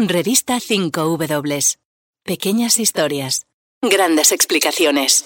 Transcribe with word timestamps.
Revista 0.00 0.60
5W. 0.60 1.76
Pequeñas 2.22 2.78
historias. 2.78 3.46
Grandes 3.82 4.30
explicaciones. 4.30 5.24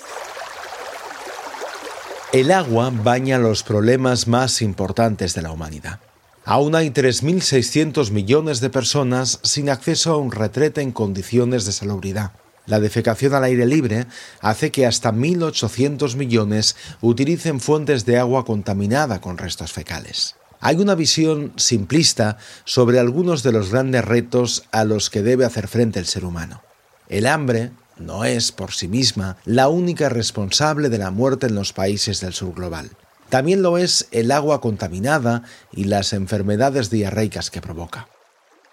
El 2.33 2.51
agua 2.51 2.91
baña 2.91 3.37
los 3.37 3.65
problemas 3.65 4.29
más 4.29 4.63
importantes 4.63 5.35
de 5.35 5.43
la 5.43 5.53
humanidad. 5.53 6.01
Aún 6.47 6.75
hay 6.75 6.89
3.600 6.89 8.13
millones 8.13 8.61
de 8.63 8.71
personas 8.71 9.41
sin 9.43 9.69
acceso 9.69 10.15
a 10.15 10.17
un 10.17 10.33
retrete 10.33 10.81
en 10.81 10.93
condiciones 10.93 11.67
de 11.67 11.73
salubridad. 11.73 12.33
La 12.65 12.81
defecación 12.81 13.35
al 13.35 13.45
aire 13.45 13.67
libre 13.67 14.07
hace 14.41 14.71
que 14.71 14.87
hasta 14.87 15.13
1.800 15.13 16.17
millones 16.17 16.77
utilicen 17.03 17.61
fuentes 17.61 18.07
de 18.07 18.17
agua 18.17 18.47
contaminada 18.47 19.21
con 19.21 19.37
restos 19.37 19.71
fecales. 19.71 20.37
Hay 20.65 20.77
una 20.77 20.95
visión 20.95 21.53
simplista 21.57 22.39
sobre 22.65 23.01
algunos 23.01 23.43
de 23.43 23.51
los 23.51 23.73
grandes 23.73 24.05
retos 24.05 24.63
a 24.71 24.85
los 24.85 25.11
que 25.11 25.21
debe 25.21 25.45
hacer 25.45 25.67
frente 25.67 25.99
el 25.99 26.07
ser 26.07 26.25
humano. 26.25 26.63
El 27.09 27.27
hambre 27.27 27.73
no 27.99 28.25
es 28.25 28.53
por 28.53 28.71
sí 28.71 28.87
misma 28.87 29.37
la 29.45 29.67
única 29.67 30.09
responsable 30.09 30.89
de 30.89 30.99
la 30.99 31.11
muerte 31.11 31.49
en 31.49 31.57
los 31.57 31.73
países 31.73 32.21
del 32.21 32.33
sur 32.33 32.55
global. 32.55 32.93
También 33.29 33.61
lo 33.61 33.77
es 33.77 34.07
el 34.13 34.31
agua 34.31 34.61
contaminada 34.61 35.43
y 35.73 35.85
las 35.85 36.13
enfermedades 36.13 36.91
diarreicas 36.91 37.51
que 37.51 37.61
provoca. 37.61 38.07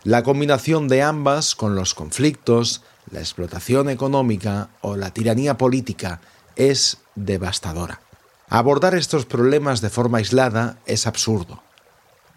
La 0.04 0.22
combinación 0.22 0.90
de 0.90 1.02
ambas 1.02 1.56
con 1.56 1.74
los 1.74 1.96
conflictos, 1.96 2.84
la 3.10 3.20
explotación 3.20 3.90
económica 3.90 4.70
o 4.82 4.96
la 4.96 5.10
tiranía 5.10 5.58
política 5.58 6.22
es 6.56 7.00
devastadora. 7.16 8.00
Abordar 8.48 8.94
estos 8.94 9.26
problemas 9.26 9.82
de 9.82 9.90
forma 9.90 10.20
aislada 10.20 10.78
es 10.86 11.08
absurdo. 11.08 11.64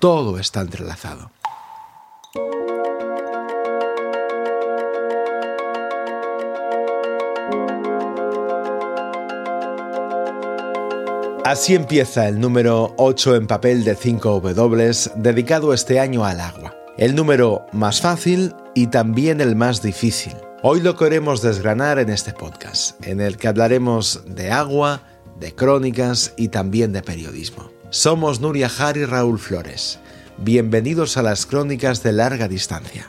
Todo 0.02 0.40
está 0.40 0.62
entrelazado. 0.62 1.30
Así 11.44 11.76
empieza 11.76 12.26
el 12.26 12.40
número 12.40 12.94
8 12.98 13.36
en 13.36 13.46
papel 13.46 13.84
de 13.84 13.96
5W 13.96 15.12
dedicado 15.14 15.72
este 15.72 16.00
año 16.00 16.24
al 16.24 16.40
agua. 16.40 16.74
El 16.98 17.14
número 17.14 17.66
más 17.70 18.00
fácil 18.00 18.56
y 18.74 18.88
también 18.88 19.40
el 19.40 19.54
más 19.54 19.82
difícil. 19.82 20.34
Hoy 20.64 20.80
lo 20.80 20.96
queremos 20.96 21.42
desgranar 21.42 22.00
en 22.00 22.08
este 22.08 22.32
podcast, 22.32 23.00
en 23.06 23.20
el 23.20 23.36
que 23.36 23.46
hablaremos 23.46 24.24
de 24.26 24.50
agua, 24.50 25.02
de 25.38 25.54
crónicas 25.54 26.34
y 26.36 26.48
también 26.48 26.92
de 26.92 27.02
periodismo. 27.02 27.70
Somos 27.92 28.40
Nuria 28.40 28.70
Jar 28.70 28.96
y 28.96 29.04
Raúl 29.04 29.38
Flores. 29.38 30.00
Bienvenidos 30.38 31.18
a 31.18 31.22
las 31.22 31.44
crónicas 31.44 32.02
de 32.02 32.12
larga 32.12 32.48
distancia. 32.48 33.04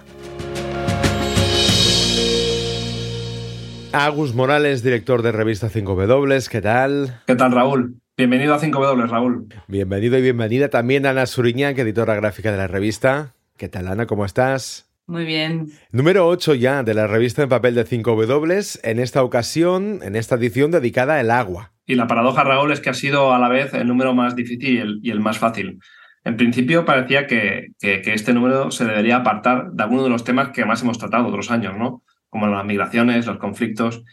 Agus 3.93 4.35
Morales, 4.35 4.83
director 4.83 5.21
de 5.21 5.31
revista 5.31 5.69
5W, 5.69 6.49
¿qué 6.49 6.59
tal? 6.59 7.21
¿Qué 7.25 7.35
tal, 7.35 7.53
Raúl? 7.53 7.95
Bienvenido 8.17 8.53
a 8.53 8.59
5W, 8.59 9.07
Raúl. 9.07 9.47
Bienvenido 9.69 10.17
y 10.17 10.21
bienvenida 10.21 10.67
también 10.67 11.05
Ana 11.05 11.27
Suriñán, 11.27 11.79
editora 11.79 12.15
gráfica 12.15 12.51
de 12.51 12.57
la 12.57 12.67
revista. 12.67 13.35
¿Qué 13.55 13.69
tal, 13.69 13.87
Ana? 13.87 14.05
¿Cómo 14.05 14.25
estás? 14.25 14.89
Muy 15.07 15.23
bien. 15.23 15.71
Número 15.91 16.27
8 16.27 16.55
ya 16.55 16.83
de 16.83 16.93
la 16.93 17.07
revista 17.07 17.41
en 17.41 17.47
papel 17.47 17.75
de 17.75 17.85
5W, 17.85 18.79
en 18.83 18.99
esta 18.99 19.23
ocasión, 19.23 20.01
en 20.03 20.17
esta 20.17 20.35
edición 20.35 20.71
dedicada 20.71 21.19
al 21.19 21.31
agua. 21.31 21.72
Y 21.85 21.95
la 21.95 22.07
paradoja, 22.07 22.43
Raúl, 22.43 22.71
es 22.71 22.79
que 22.79 22.89
ha 22.89 22.93
sido 22.93 23.33
a 23.33 23.39
la 23.39 23.49
vez 23.49 23.73
el 23.73 23.87
número 23.87 24.13
más 24.13 24.35
difícil 24.35 24.99
y 25.01 25.11
el, 25.11 25.19
más 25.19 25.37
fácil. 25.37 25.79
En 26.23 26.37
principio 26.37 26.85
parecía 26.85 27.27
que, 27.27 27.71
este 27.81 28.33
número 28.33 28.71
se 28.71 28.85
debería 28.85 29.17
apartar 29.17 29.71
de 29.71 29.83
alguno 29.83 30.03
de 30.03 30.09
los 30.09 30.23
temas 30.23 30.49
que 30.49 30.63
más 30.63 30.81
hemos 30.81 30.97
tratado 30.97 31.27
otros 31.27 31.51
años, 31.51 31.75
¿no? 31.77 32.01
Como 32.29 32.47
las 32.47 32.65
migraciones, 32.65 33.27
los 33.27 33.37
conflictos. 33.37 34.03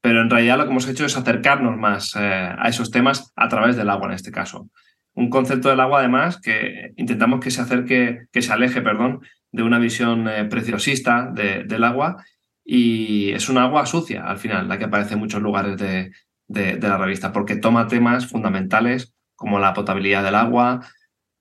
Pero 0.00 0.20
en 0.20 0.30
realidad 0.30 0.58
lo 0.58 0.64
que 0.64 0.70
hemos 0.70 0.88
hecho 0.88 1.06
es 1.06 1.16
acercarnos 1.16 1.76
más 1.76 2.16
eh, 2.16 2.20
a 2.58 2.68
esos 2.68 2.90
temas 2.90 3.32
a 3.36 3.48
través 3.48 3.76
del 3.76 3.88
agua 3.88 4.08
en 4.08 4.14
este 4.14 4.32
caso. 4.32 4.68
Un 5.14 5.30
concepto 5.30 5.68
del 5.68 5.78
agua, 5.78 6.00
además, 6.00 6.40
que 6.40 6.92
intentamos 6.96 7.38
que 7.38 7.52
se 7.52 7.60
acerque, 7.60 8.22
que 8.32 8.42
se 8.42 8.52
aleje, 8.52 8.82
perdón, 8.82 9.20
de 9.52 9.62
una 9.62 9.78
visión 9.78 10.26
eh, 10.28 10.44
preciosista 10.46 11.30
del 11.32 11.84
agua. 11.84 12.24
Y 12.64 13.30
es 13.30 13.48
un 13.48 13.58
agua 13.58 13.86
sucia, 13.86 14.24
al 14.24 14.38
final, 14.38 14.68
la 14.68 14.78
que 14.78 14.84
aparece 14.84 15.14
en 15.14 15.20
muchos 15.20 15.42
lugares 15.42 15.76
de, 15.76 16.10
de, 16.52 16.78
la 16.80 16.98
revista, 16.98 17.32
porque 17.32 17.56
toma 17.56 17.88
temas 17.88 18.26
fundamentales 18.26 19.14
como 19.34 19.58
la 19.58 19.74
potabilidad 19.74 20.22
del 20.22 20.34
agua 20.34 20.80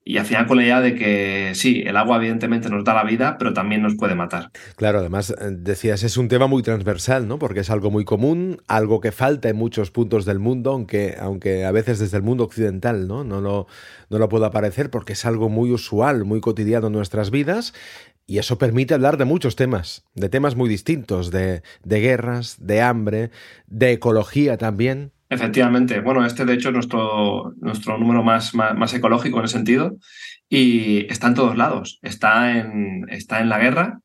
y 0.03 0.17
al 0.17 0.25
final 0.25 0.47
con 0.47 0.57
la 0.57 0.63
idea 0.63 0.81
de 0.81 0.95
que 0.95 1.51
sí, 1.53 1.83
el 1.85 1.95
agua 1.95 2.17
evidentemente 2.17 2.69
nos 2.69 2.83
da 2.83 2.95
la 2.95 3.03
vida, 3.03 3.37
pero 3.37 3.53
también 3.53 3.83
nos 3.83 3.95
puede 3.95 4.15
matar. 4.15 4.49
Claro, 4.75 4.97
además 4.97 5.29
eh, 5.29 5.51
decías, 5.51 6.01
es 6.01 6.17
un 6.17 6.27
tema 6.27 6.47
muy 6.47 6.63
transversal, 6.63 7.27
¿no? 7.27 7.37
Porque 7.37 7.59
es 7.59 7.69
algo 7.69 7.91
muy 7.91 8.03
común, 8.03 8.57
algo 8.67 8.99
que 8.99 9.11
falta 9.11 9.49
en 9.49 9.57
muchos 9.57 9.91
puntos 9.91 10.25
del 10.25 10.39
mundo, 10.39 10.71
aunque, 10.71 11.15
aunque 11.19 11.65
a 11.65 11.71
veces 11.71 11.99
desde 11.99 12.17
el 12.17 12.23
mundo 12.23 12.43
occidental, 12.43 13.07
¿no? 13.07 13.23
No 13.23 13.41
lo, 13.41 13.67
no 14.09 14.17
lo 14.17 14.27
puede 14.27 14.47
aparecer 14.47 14.89
porque 14.89 15.13
es 15.13 15.23
algo 15.23 15.49
muy 15.49 15.71
usual, 15.71 16.25
muy 16.25 16.41
cotidiano 16.41 16.87
en 16.87 16.93
nuestras 16.93 17.29
vidas 17.29 17.73
y 18.27 18.37
eso 18.37 18.57
permite 18.57 18.93
hablar 18.93 19.17
de 19.17 19.25
muchos 19.25 19.55
temas, 19.55 20.05
de 20.15 20.29
temas 20.29 20.55
muy 20.55 20.69
distintos, 20.69 21.31
de, 21.31 21.63
guerras, 21.83 22.57
de 22.59 22.81
hambre, 22.81 23.31
de 23.67 23.91
ecología 23.91 24.57
también. 24.57 25.11
Efectivamente. 25.29 26.01
Bueno, 26.01 26.25
este 26.25 26.45
de 26.45 26.53
hecho 26.53 26.69
es 26.69 26.73
nuestro, 26.73 27.53
nuestro 27.57 27.97
número 27.97 28.23
más, 28.23 28.53
más, 28.53 28.93
ecológico 28.93 29.39
en 29.39 29.45
ese 29.45 29.57
sentido 29.57 29.97
y 30.49 31.11
está 31.11 31.27
en 31.27 31.35
todos 31.35 31.57
lados. 31.57 31.99
Está 32.01 32.57
en, 32.57 33.05
está 33.09 33.39
en 33.39 33.49
la 33.49 33.59
guerra, 33.59 33.99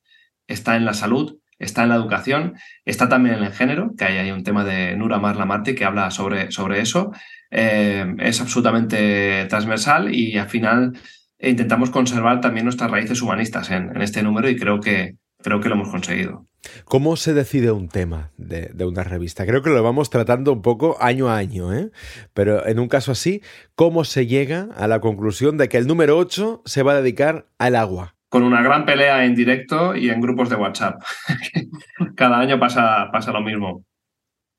está 0.46 0.76
en 0.76 0.84
la 0.84 0.94
salud, 0.94 1.38
está 1.58 1.82
en 1.82 1.90
la 1.90 1.96
educación, 1.96 2.54
está 2.84 3.08
también 3.08 3.36
en 3.36 3.44
el 3.44 3.52
género, 3.52 3.92
que 3.96 4.04
hay, 4.04 4.18
hay 4.18 4.30
un 4.30 4.44
tema 4.44 4.64
de 4.64 4.96
Nura 4.96 5.18
Marla 5.18 5.46
Marti 5.46 5.74
que 5.74 5.84
habla 5.84 6.10
sobre, 6.10 6.50
sobre 6.50 6.80
eso. 6.80 7.12
Eh, 7.50 8.14
es 8.18 8.40
absolutamente 8.40 9.46
transversal 9.48 10.12
y 10.14 10.36
al 10.36 10.48
final 10.48 10.98
e 11.38 11.50
intentamos 11.50 11.90
conservar 11.90 12.40
también 12.40 12.64
nuestras 12.64 12.90
raíces 12.90 13.20
humanistas 13.22 13.70
en, 13.70 14.00
este 14.00 14.22
número 14.22 14.48
y 14.48 14.56
creo 14.56 14.80
que, 14.80 15.16
creo 15.42 15.60
que 15.60 15.68
lo 15.68 15.74
hemos 15.74 15.88
conseguido. 15.88 16.46
¿Cómo 16.84 17.16
se 17.16 17.34
decide 17.34 17.70
un 17.70 17.88
tema 17.88 18.30
de, 18.36 18.72
una 18.84 19.04
revista? 19.04 19.46
Creo 19.46 19.62
que 19.62 19.70
lo 19.70 19.82
vamos 19.82 20.10
tratando 20.10 20.52
un 20.52 20.62
poco 20.62 20.96
año 21.00 21.28
a 21.28 21.36
año, 21.36 21.72
¿eh? 21.72 21.90
pero 22.34 22.66
en 22.66 22.78
un 22.78 22.88
caso 22.88 23.12
así, 23.12 23.42
¿cómo 23.74 24.04
se 24.04 24.26
llega 24.26 24.68
a 24.76 24.88
la 24.88 25.00
conclusión 25.00 25.58
de 25.58 25.68
que 25.68 25.76
el 25.76 25.86
número 25.86 26.16
8 26.16 26.62
se 26.64 26.82
va 26.82 26.92
a 26.92 27.00
dedicar 27.02 27.46
al 27.58 27.76
agua? 27.76 28.14
Con 28.28 28.42
una 28.42 28.62
gran 28.62 28.84
pelea 28.84 29.24
en 29.24 29.34
directo 29.34 29.94
y 29.94 30.10
en 30.10 30.20
grupos 30.20 30.48
de 30.50 30.56
WhatsApp. 30.56 31.00
Cada 32.16 32.40
año 32.40 32.58
pasa, 32.58 33.08
pasa 33.12 33.30
lo 33.30 33.40
mismo. 33.40 33.84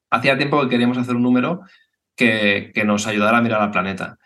Hacía 0.09 0.37
tiempo 0.37 0.61
que 0.61 0.69
queríamos 0.69 0.97
hacer 0.97 1.15
un 1.15 1.23
número 1.23 1.61
que, 2.15 2.71
que 2.73 2.85
nos 2.85 3.07
ayudara 3.07 3.39
a 3.39 3.41
mirar 3.41 3.61
al 3.61 3.71
planeta. 3.71 4.17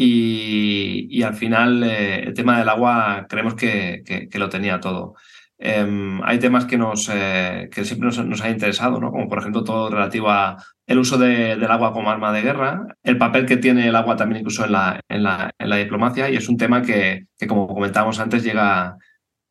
Y, 0.00 1.22
al 1.24 1.34
final 1.34 1.82
eh, 1.82 2.20
el 2.28 2.34
tema 2.34 2.58
del 2.58 2.68
agua 2.68 3.26
creemos 3.28 3.54
que, 3.56 4.28
lo 4.32 4.48
tenía 4.48 4.78
todo. 4.78 5.14
Em, 5.58 6.22
hay 6.22 6.38
temas 6.38 6.66
que, 6.66 6.78
nos, 6.78 7.10
eh, 7.12 7.68
que 7.72 7.84
siempre 7.84 8.06
nos, 8.06 8.24
nos 8.24 8.40
han 8.42 8.52
interesado, 8.52 9.00
¿no? 9.00 9.10
como 9.10 9.28
por 9.28 9.40
ejemplo 9.40 9.64
todo 9.64 9.90
relativo 9.90 10.30
a 10.30 10.56
el 10.86 10.98
uso 10.98 11.18
del 11.18 11.64
agua 11.64 11.92
como 11.92 12.10
arma 12.10 12.32
de 12.32 12.42
guerra, 12.42 12.86
el 13.02 13.18
papel 13.18 13.44
que 13.44 13.56
tiene 13.56 13.88
el 13.88 13.96
agua 13.96 14.14
también 14.14 14.40
incluso 14.40 14.64
en 14.64 14.72
la, 14.72 15.00
en 15.08 15.24
la, 15.24 15.50
en 15.58 15.68
la 15.68 15.76
diplomacia 15.76 16.30
y 16.30 16.36
es 16.36 16.48
un 16.48 16.56
tema 16.58 16.82
que, 16.82 17.26
que, 17.36 17.48
como 17.48 17.66
comentábamos 17.66 18.20
antes, 18.20 18.44
llega 18.44 18.96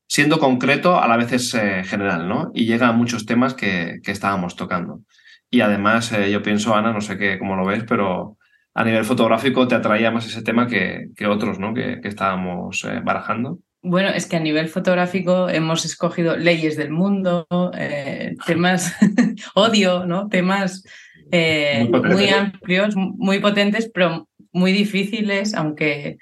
siendo 0.07 0.39
concreto 0.39 0.97
a 1.01 1.09
la 1.09 1.17
vez 1.17 1.33
es 1.33 1.53
eh, 1.55 1.83
general 1.83 2.29
¿no? 2.29 2.51
y 2.53 2.65
llega 2.65 2.87
a 2.87 2.93
muchos 2.93 3.25
temas 3.25 3.53
que, 3.53 3.99
que 4.01 4.11
estábamos 4.11 4.55
tocando. 4.55 5.01
Y 5.49 5.59
además 5.61 6.13
yo 6.29 6.41
pienso, 6.41 6.75
Ana, 6.75 6.93
no 6.93 7.01
sé 7.01 7.17
qué, 7.17 7.37
cómo 7.39 7.55
lo 7.55 7.65
ves, 7.65 7.83
pero 7.87 8.36
a 8.77 8.83
nivel 8.83 9.05
fotográfico 9.05 9.67
te 9.67 9.73
atraía 9.73 10.11
más 10.11 10.27
ese 10.27 10.43
tema 10.43 10.67
que, 10.67 11.09
otros 11.27 11.57
¿no? 11.57 11.73
que, 11.73 11.99
estábamos 12.03 12.83
eh, 12.83 13.01
barajando? 13.03 13.57
Bueno, 13.81 14.09
es 14.09 14.27
que 14.27 14.37
a 14.37 14.39
nivel 14.39 14.67
fotográfico 14.67 15.49
hemos 15.49 15.83
escogido 15.83 16.37
leyes 16.37 16.77
del 16.77 16.91
mundo, 16.91 17.47
eh, 17.75 18.35
temas 18.45 18.95
odio, 19.55 20.05
¿no? 20.05 20.27
Temas 20.27 20.83
eh, 21.31 21.89
muy, 21.89 22.29
amplios, 22.29 22.95
muy 22.95 23.39
potentes, 23.39 23.89
pero 23.91 24.29
muy 24.51 24.73
difíciles, 24.73 25.55
aunque 25.55 26.17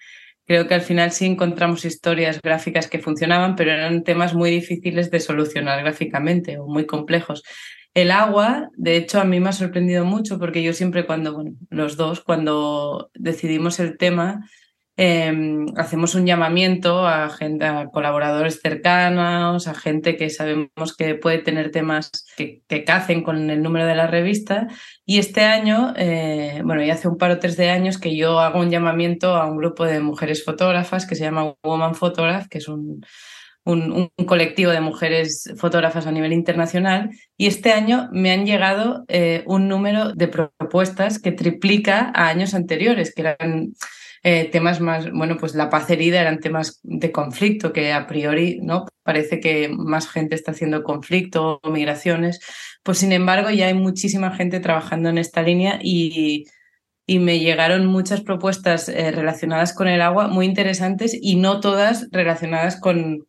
creo 0.45 0.65
que 0.65 0.75
al 0.75 0.81
final 0.81 1.11
sí 1.11 1.25
encontramos 1.25 1.83
historias 1.83 2.39
gráficas 2.41 2.87
que 2.87 2.99
funcionaban, 2.99 3.57
pero 3.57 3.71
eran 3.73 4.05
temas 4.05 4.33
muy 4.33 4.49
difíciles 4.49 5.11
de 5.11 5.19
solucionar 5.19 5.81
gráficamente 5.81 6.57
o 6.57 6.67
muy 6.67 6.85
complejos. 6.85 7.43
El 7.95 8.11
agua, 8.11 8.71
de 8.75 8.97
hecho, 8.97 9.21
a 9.21 9.23
mí 9.23 9.39
me 9.39 9.49
ha 9.49 9.53
sorprendido 9.53 10.03
mucho 10.03 10.37
porque 10.37 10.61
yo 10.61 10.73
siempre 10.73 11.05
cuando, 11.05 11.33
bueno, 11.33 11.51
los 11.69 11.95
dos, 11.95 12.19
cuando 12.19 13.09
decidimos 13.13 13.79
el 13.79 13.97
tema, 13.97 14.49
em, 14.97 15.65
hacemos 15.77 16.13
un 16.13 16.25
llamamiento 16.25 17.07
a, 17.07 17.29
gente, 17.29 17.65
colaboradores 17.93 18.59
cercanos, 18.61 19.67
a 19.67 19.73
gente 19.73 20.17
que 20.17 20.29
sabemos 20.29 20.95
que 20.97 21.15
puede 21.15 21.37
tener 21.39 21.71
temas 21.71 22.11
que, 22.35 22.63
que 22.67 22.83
cacen 22.83 23.23
con 23.23 23.49
el 23.49 23.63
número 23.63 23.85
de 23.85 23.95
la 23.95 24.07
revista. 24.07 24.67
Y 25.05 25.19
este 25.19 25.45
año, 25.45 25.93
eh, 25.95 26.61
bueno, 26.65 26.83
y 26.83 26.89
hace 26.89 27.07
un 27.07 27.17
par 27.17 27.31
o 27.31 27.39
tres 27.39 27.55
de 27.55 27.69
años 27.69 27.97
que 27.97 28.15
yo 28.17 28.39
hago 28.41 28.59
un 28.59 28.71
llamamiento 28.71 29.37
a 29.37 29.45
un 29.45 29.55
grupo 29.57 29.85
de 29.85 30.01
mujeres 30.01 30.43
fotógrafas 30.43 31.05
que 31.05 31.15
se 31.15 31.23
llama 31.23 31.55
Woman 31.63 31.95
Photograph, 31.95 32.47
que 32.49 32.57
es 32.57 32.67
un 32.67 33.05
un, 33.65 34.11
colectivo 34.25 34.71
de 34.71 34.79
mujeres 34.79 35.51
fotógrafas 35.57 36.07
a 36.07 36.11
nivel 36.11 36.33
internacional 36.33 37.09
y 37.35 37.47
este 37.47 37.71
año 37.71 38.09
me 38.11 38.31
han 38.31 38.45
llegado 38.45 39.03
eh, 39.07 39.43
un 39.47 39.67
número 39.67 40.13
de 40.13 40.27
propuestas 40.27 41.19
que 41.19 41.31
triplica 41.31 42.11
a 42.15 42.27
años 42.27 42.53
anteriores, 42.53 43.13
que 43.13 43.21
eran 43.21 43.73
eh, 44.23 44.49
temas 44.51 44.79
más, 44.81 45.11
bueno, 45.11 45.37
pues 45.37 45.55
la 45.55 45.69
paz 45.69 45.89
herida 45.89 46.21
eran 46.21 46.39
temas 46.39 46.79
de 46.83 47.11
conflicto, 47.11 47.73
que 47.73 47.91
a 47.91 48.07
priori 48.07 48.59
no 48.61 48.85
parece 49.03 49.39
que 49.39 49.69
más 49.69 50.07
gente 50.09 50.35
está 50.35 50.51
haciendo 50.51 50.83
conflicto 50.83 51.59
migraciones, 51.63 52.39
pues 52.83 52.99
sin 52.99 53.11
embargo 53.11 53.49
ya 53.49 53.67
hay 53.67 53.73
muchísima 53.73 54.35
gente 54.35 54.59
trabajando 54.59 55.09
en 55.09 55.17
esta 55.17 55.41
línea 55.41 55.79
y 55.81 56.45
y 57.07 57.19
me 57.19 57.39
llegaron 57.39 57.85
muchas 57.85 58.21
propuestas 58.21 58.89
eh, 58.89 59.11
relacionadas 59.11 59.73
con 59.73 59.87
el 59.87 60.01
agua 60.01 60.27
muy 60.27 60.47
interesantes 60.47 61.15
y 61.19 61.35
no 61.35 61.59
todas 61.59 62.07
relacionadas 62.11 62.79
con, 62.79 63.27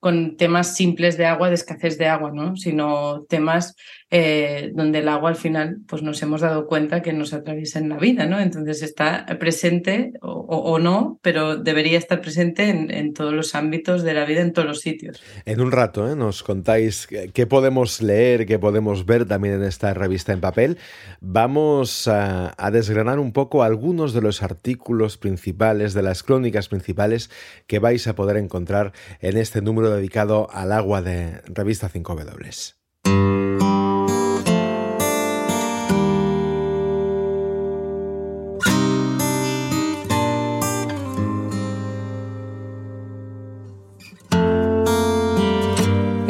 con 0.00 0.36
temas 0.36 0.74
simples 0.74 1.16
de 1.16 1.26
agua, 1.26 1.48
de 1.48 1.54
escasez 1.54 1.98
de 1.98 2.08
agua, 2.08 2.32
¿no? 2.32 2.56
sino 2.56 3.24
temas 3.28 3.76
eh, 4.12 4.72
donde 4.74 4.98
el 4.98 5.08
agua 5.08 5.30
al 5.30 5.36
final 5.36 5.78
pues 5.86 6.02
nos 6.02 6.20
hemos 6.22 6.40
dado 6.40 6.66
cuenta 6.66 7.00
que 7.00 7.12
nos 7.12 7.32
atraviesa 7.32 7.78
en 7.78 7.88
la 7.88 7.96
vida, 7.96 8.26
¿no? 8.26 8.40
Entonces 8.40 8.82
está 8.82 9.24
presente 9.38 10.12
o, 10.20 10.78
no, 10.80 11.20
pero 11.22 11.56
debería 11.56 11.96
estar 11.96 12.20
presente 12.20 12.68
en, 12.68 13.14
todos 13.14 13.32
los 13.32 13.54
ámbitos 13.54 14.02
de 14.02 14.14
la 14.14 14.24
vida, 14.24 14.40
en 14.40 14.52
todos 14.52 14.66
los 14.66 14.80
sitios. 14.80 15.22
En 15.44 15.60
un 15.60 15.70
rato 15.70 16.10
¿eh? 16.10 16.16
nos 16.16 16.42
contáis 16.42 17.06
qué 17.06 17.46
podemos 17.46 18.02
leer, 18.02 18.46
qué 18.46 18.58
podemos 18.58 19.06
ver 19.06 19.26
también 19.26 19.54
en 19.54 19.62
esta 19.62 19.94
revista 19.94 20.32
en 20.32 20.40
papel. 20.40 20.78
Vamos 21.20 22.08
a, 22.08 22.52
a 22.58 22.70
desgranar 22.72 23.20
un 23.20 23.32
poco 23.32 23.62
algunos 23.62 24.12
de 24.12 24.22
los 24.22 24.42
artículos 24.42 25.18
principales, 25.18 25.94
de 25.94 26.02
las 26.02 26.24
crónicas 26.24 26.68
principales 26.68 27.30
que 27.68 27.78
vais 27.78 28.08
a 28.08 28.16
poder 28.16 28.38
encontrar 28.38 28.92
en 29.20 29.36
este 29.36 29.62
número 29.62 29.90
dedicado 29.90 30.48
al 30.50 30.72
agua 30.72 31.00
de 31.00 31.40
revista 31.46 31.88
5W. 31.88 33.39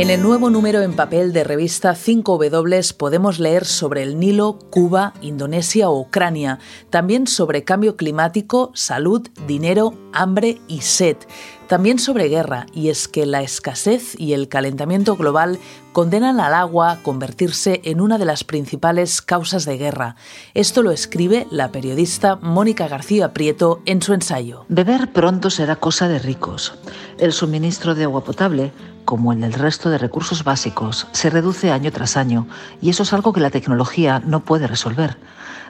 En 0.00 0.08
el 0.08 0.22
nuevo 0.22 0.48
número 0.48 0.80
en 0.80 0.94
papel 0.94 1.34
de 1.34 1.44
revista 1.44 1.94
5W 1.94 2.96
podemos 2.96 3.38
leer 3.38 3.66
sobre 3.66 4.02
el 4.02 4.18
Nilo, 4.18 4.58
Cuba, 4.70 5.12
Indonesia 5.20 5.90
o 5.90 6.00
Ucrania, 6.00 6.58
también 6.88 7.26
sobre 7.26 7.64
cambio 7.64 7.96
climático, 7.96 8.70
salud, 8.72 9.28
dinero, 9.46 9.92
hambre 10.14 10.58
y 10.68 10.80
sed 10.80 11.18
también 11.70 12.00
sobre 12.00 12.26
guerra, 12.26 12.66
y 12.74 12.88
es 12.88 13.06
que 13.06 13.26
la 13.26 13.42
escasez 13.42 14.18
y 14.18 14.32
el 14.32 14.48
calentamiento 14.48 15.14
global 15.14 15.60
condenan 15.92 16.40
al 16.40 16.52
agua 16.52 16.90
a 16.90 16.96
convertirse 17.00 17.80
en 17.84 18.00
una 18.00 18.18
de 18.18 18.24
las 18.24 18.42
principales 18.42 19.22
causas 19.22 19.66
de 19.66 19.78
guerra. 19.78 20.16
Esto 20.54 20.82
lo 20.82 20.90
escribe 20.90 21.46
la 21.52 21.70
periodista 21.70 22.34
Mónica 22.34 22.88
García 22.88 23.32
Prieto 23.32 23.82
en 23.86 24.02
su 24.02 24.14
ensayo. 24.14 24.64
Beber 24.68 25.12
pronto 25.12 25.48
será 25.48 25.76
cosa 25.76 26.08
de 26.08 26.18
ricos. 26.18 26.74
El 27.18 27.32
suministro 27.32 27.94
de 27.94 28.02
agua 28.02 28.24
potable 28.24 28.72
como 29.04 29.32
el 29.32 29.40
del 29.40 29.52
resto 29.52 29.90
de 29.90 29.98
recursos 29.98 30.44
básicos, 30.44 31.08
se 31.12 31.30
reduce 31.30 31.70
año 31.70 31.90
tras 31.92 32.16
año 32.16 32.46
y 32.80 32.90
eso 32.90 33.02
es 33.02 33.12
algo 33.12 33.32
que 33.32 33.40
la 33.40 33.50
tecnología 33.50 34.20
no 34.24 34.40
puede 34.40 34.66
resolver. 34.66 35.16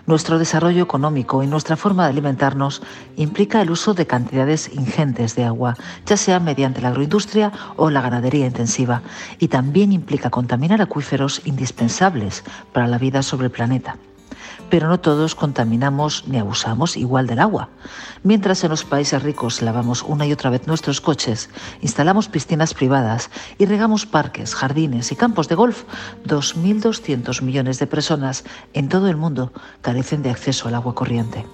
Nuestro 0.07 0.39
desarrollo 0.39 0.83
económico 0.83 1.43
y 1.43 1.47
nuestra 1.47 1.77
forma 1.77 2.05
de 2.05 2.11
alimentarnos 2.11 2.83
implica 3.17 3.61
el 3.61 3.71
uso 3.71 3.95
de 3.95 4.07
cantidades 4.07 4.73
ingentes 4.73 5.37
de 5.37 5.45
agua, 5.45 5.77
ya 6.07 6.17
sea 6.17 6.41
mediante 6.41 6.81
la 6.81 6.89
agroindustria 6.89 7.53
o 7.77 7.91
la 7.91 8.01
ganadería 8.01 8.47
intensiva, 8.47 9.03
y 9.39 9.49
también 9.49 9.93
implica 9.93 10.31
contaminar 10.31 10.81
acuíferos 10.81 11.43
indispensables 11.45 12.45
para 12.73 12.87
la 12.87 12.99
vida 12.99 13.23
sobre 13.23 13.47
el 13.47 13.53
planeta 13.53 13.97
pero 14.69 14.89
no 14.89 15.01
todos 15.01 15.35
contaminamos 15.35 16.25
ni 16.27 16.39
abusamos 16.39 16.97
igual 16.97 17.27
del 17.27 17.41
agua. 17.41 17.69
Mientras 18.23 18.63
en 18.65 18.71
los 18.71 18.85
países 18.85 19.23
ricos 19.23 19.63
lavamos 19.63 20.03
una 20.03 20.27
y 20.27 20.33
otra 20.33 20.51
vez 20.51 20.67
nuestros 20.67 21.01
coches, 21.01 21.51
instalamos 21.81 22.29
piscinas 22.29 22.75
privadas 22.75 23.31
y 23.59 23.67
regamos 23.67 24.07
parques, 24.07 24.55
jardines 24.55 25.13
y 25.13 25.17
campos 25.17 25.49
de 25.49 25.55
golf, 25.55 25.85
2.200 26.27 27.43
millones 27.43 27.79
de 27.79 27.87
personas 27.87 28.45
en 28.73 28.89
todo 28.89 29.09
el 29.09 29.17
mundo 29.17 29.53
carecen 29.83 30.23
de 30.23 30.31
acceso 30.31 30.69
al 30.69 30.75
agua 30.75 30.95
corriente. 30.95 31.45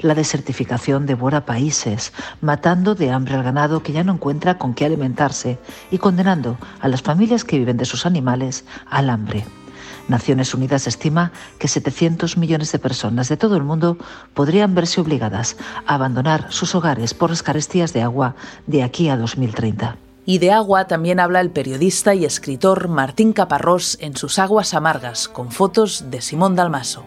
La 0.00 0.14
desertificación 0.14 1.06
devora 1.06 1.44
países, 1.44 2.12
matando 2.40 2.94
de 2.94 3.10
hambre 3.10 3.34
al 3.34 3.42
ganado 3.42 3.82
que 3.82 3.92
ya 3.92 4.04
no 4.04 4.12
encuentra 4.12 4.56
con 4.56 4.74
qué 4.74 4.84
alimentarse 4.84 5.58
y 5.90 5.98
condenando 5.98 6.56
a 6.80 6.88
las 6.88 7.02
familias 7.02 7.44
que 7.44 7.58
viven 7.58 7.76
de 7.76 7.84
sus 7.84 8.06
animales 8.06 8.64
al 8.88 9.10
hambre. 9.10 9.44
Naciones 10.08 10.54
Unidas 10.54 10.86
estima 10.86 11.32
que 11.58 11.68
700 11.68 12.36
millones 12.36 12.72
de 12.72 12.78
personas 12.78 13.28
de 13.28 13.36
todo 13.36 13.56
el 13.56 13.62
mundo 13.62 13.98
podrían 14.34 14.74
verse 14.74 15.00
obligadas 15.00 15.56
a 15.86 15.94
abandonar 15.94 16.46
sus 16.50 16.74
hogares 16.74 17.14
por 17.14 17.30
las 17.30 17.42
carestías 17.42 17.92
de 17.92 18.02
agua 18.02 18.34
de 18.66 18.82
aquí 18.82 19.08
a 19.08 19.16
2030. 19.16 19.96
Y 20.26 20.38
de 20.38 20.52
agua 20.52 20.86
también 20.86 21.20
habla 21.20 21.40
el 21.40 21.50
periodista 21.50 22.14
y 22.14 22.24
escritor 22.24 22.88
Martín 22.88 23.32
Caparrós 23.32 23.96
en 24.00 24.16
sus 24.16 24.38
Aguas 24.38 24.74
Amargas, 24.74 25.28
con 25.28 25.50
fotos 25.50 26.10
de 26.10 26.20
Simón 26.20 26.54
Dalmaso. 26.54 27.04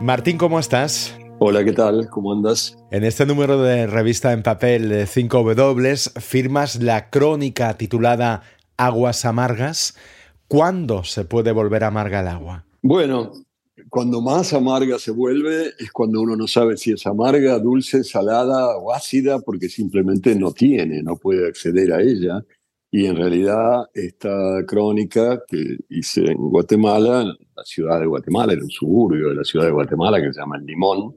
Martín, 0.00 0.38
¿cómo 0.38 0.58
estás? 0.58 1.19
Hola, 1.42 1.64
¿qué 1.64 1.72
tal? 1.72 2.10
¿Cómo 2.10 2.34
andas? 2.34 2.76
En 2.90 3.02
este 3.02 3.24
número 3.24 3.62
de 3.62 3.86
revista 3.86 4.34
en 4.34 4.42
papel 4.42 4.90
de 4.90 5.04
5W 5.04 6.20
firmas 6.20 6.82
la 6.82 7.08
crónica 7.08 7.78
titulada 7.78 8.42
Aguas 8.76 9.24
amargas. 9.24 9.96
¿Cuándo 10.48 11.02
se 11.02 11.24
puede 11.24 11.52
volver 11.52 11.84
amarga 11.84 12.20
el 12.20 12.28
agua? 12.28 12.66
Bueno, 12.82 13.32
cuando 13.88 14.20
más 14.20 14.52
amarga 14.52 14.98
se 14.98 15.12
vuelve 15.12 15.72
es 15.78 15.90
cuando 15.92 16.20
uno 16.20 16.36
no 16.36 16.46
sabe 16.46 16.76
si 16.76 16.92
es 16.92 17.06
amarga, 17.06 17.58
dulce, 17.58 18.04
salada 18.04 18.76
o 18.76 18.92
ácida 18.92 19.38
porque 19.40 19.70
simplemente 19.70 20.34
no 20.34 20.52
tiene, 20.52 21.02
no 21.02 21.16
puede 21.16 21.48
acceder 21.48 21.94
a 21.94 22.02
ella. 22.02 22.44
Y 22.90 23.06
en 23.06 23.16
realidad 23.16 23.84
esta 23.94 24.62
crónica 24.66 25.42
que 25.46 25.78
hice 25.88 26.32
en 26.32 26.36
Guatemala, 26.36 27.22
en 27.22 27.28
la 27.28 27.64
ciudad 27.64 27.98
de 27.98 28.06
Guatemala, 28.06 28.52
en 28.52 28.62
un 28.62 28.70
suburbio 28.70 29.30
de 29.30 29.36
la 29.36 29.44
ciudad 29.44 29.64
de 29.64 29.72
Guatemala 29.72 30.20
que 30.20 30.32
se 30.32 30.40
llama 30.40 30.58
El 30.58 30.66
Limón, 30.66 31.14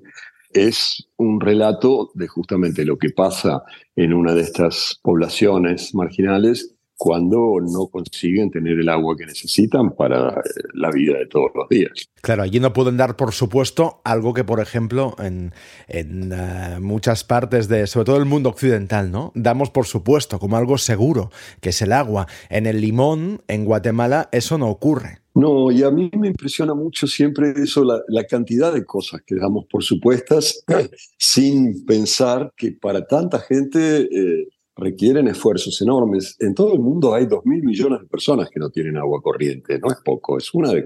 es 0.54 1.08
un 1.18 1.40
relato 1.40 2.12
de 2.14 2.28
justamente 2.28 2.86
lo 2.86 2.98
que 2.98 3.10
pasa 3.10 3.64
en 3.96 4.14
una 4.14 4.34
de 4.34 4.42
estas 4.42 5.00
poblaciones 5.04 5.94
marginales 5.94 6.74
cuando 6.96 7.58
no 7.60 7.88
consiguen 7.88 8.50
tener 8.50 8.80
el 8.80 8.88
agua 8.88 9.16
que 9.18 9.26
necesitan 9.26 9.94
para 9.96 10.30
eh, 10.30 10.44
la 10.74 10.90
vida 10.90 11.18
de 11.18 11.26
todos 11.26 11.52
los 11.54 11.68
días. 11.68 11.92
Claro, 12.22 12.44
allí 12.44 12.60
no 12.60 12.72
pueden 12.72 12.96
dar, 12.96 13.18
por 13.18 13.34
supuesto, 13.34 14.00
algo 14.06 14.34
que, 14.34 14.44
por 14.44 14.62
ejemplo, 14.62 15.16
en, 15.20 15.54
en 15.88 16.32
eh, 16.32 16.80
muchas 16.80 17.24
partes 17.24 17.68
de, 17.68 17.88
sobre 17.88 18.06
todo 18.06 18.18
el 18.18 18.26
mundo 18.26 18.50
occidental, 18.50 19.12
¿no? 19.12 19.32
Damos 19.36 19.70
por 19.70 19.86
supuesto 19.86 20.40
como 20.40 20.56
algo 20.56 20.78
seguro, 20.78 21.30
que 21.60 21.70
es 21.70 21.82
el 21.82 21.92
agua. 21.92 22.28
En 22.50 22.68
el 22.68 22.80
limón, 22.80 23.42
en 23.48 23.66
Guatemala, 23.66 24.30
eso 24.32 24.58
no 24.58 24.70
ocurre. 24.70 25.23
No, 25.36 25.72
y 25.72 25.82
a 25.82 25.90
mí 25.90 26.12
me 26.16 26.28
impresiona 26.28 26.76
mucho 26.76 27.08
siempre 27.08 27.54
eso, 27.58 27.84
la, 27.84 28.24
cantidad 28.26 28.72
de 28.72 28.86
cosas 28.86 29.22
que 29.26 29.36
damos 29.36 29.66
por 29.66 29.84
supuestas 29.84 30.64
sin 31.18 31.86
pensar 31.86 32.54
que 32.56 32.72
para 32.74 33.06
tanta 33.08 33.40
gente 33.40 34.02
eh, 34.02 34.48
requieren 34.76 35.28
esfuerzos 35.28 35.82
enormes. 35.82 36.36
En 36.40 36.54
todo 36.54 36.74
el 36.74 36.80
mundo 36.80 37.16
hay 37.16 37.26
dos 37.26 37.46
mil 37.46 37.64
millones 37.64 38.02
de 38.02 38.08
personas 38.08 38.50
que 38.50 38.60
no 38.60 38.70
tienen 38.70 38.98
agua 38.98 39.22
corriente, 39.24 39.80
no 39.80 39.88
es 39.90 39.98
poco, 40.06 40.38
es 40.38 40.54
una 40.54 40.72
de, 40.72 40.86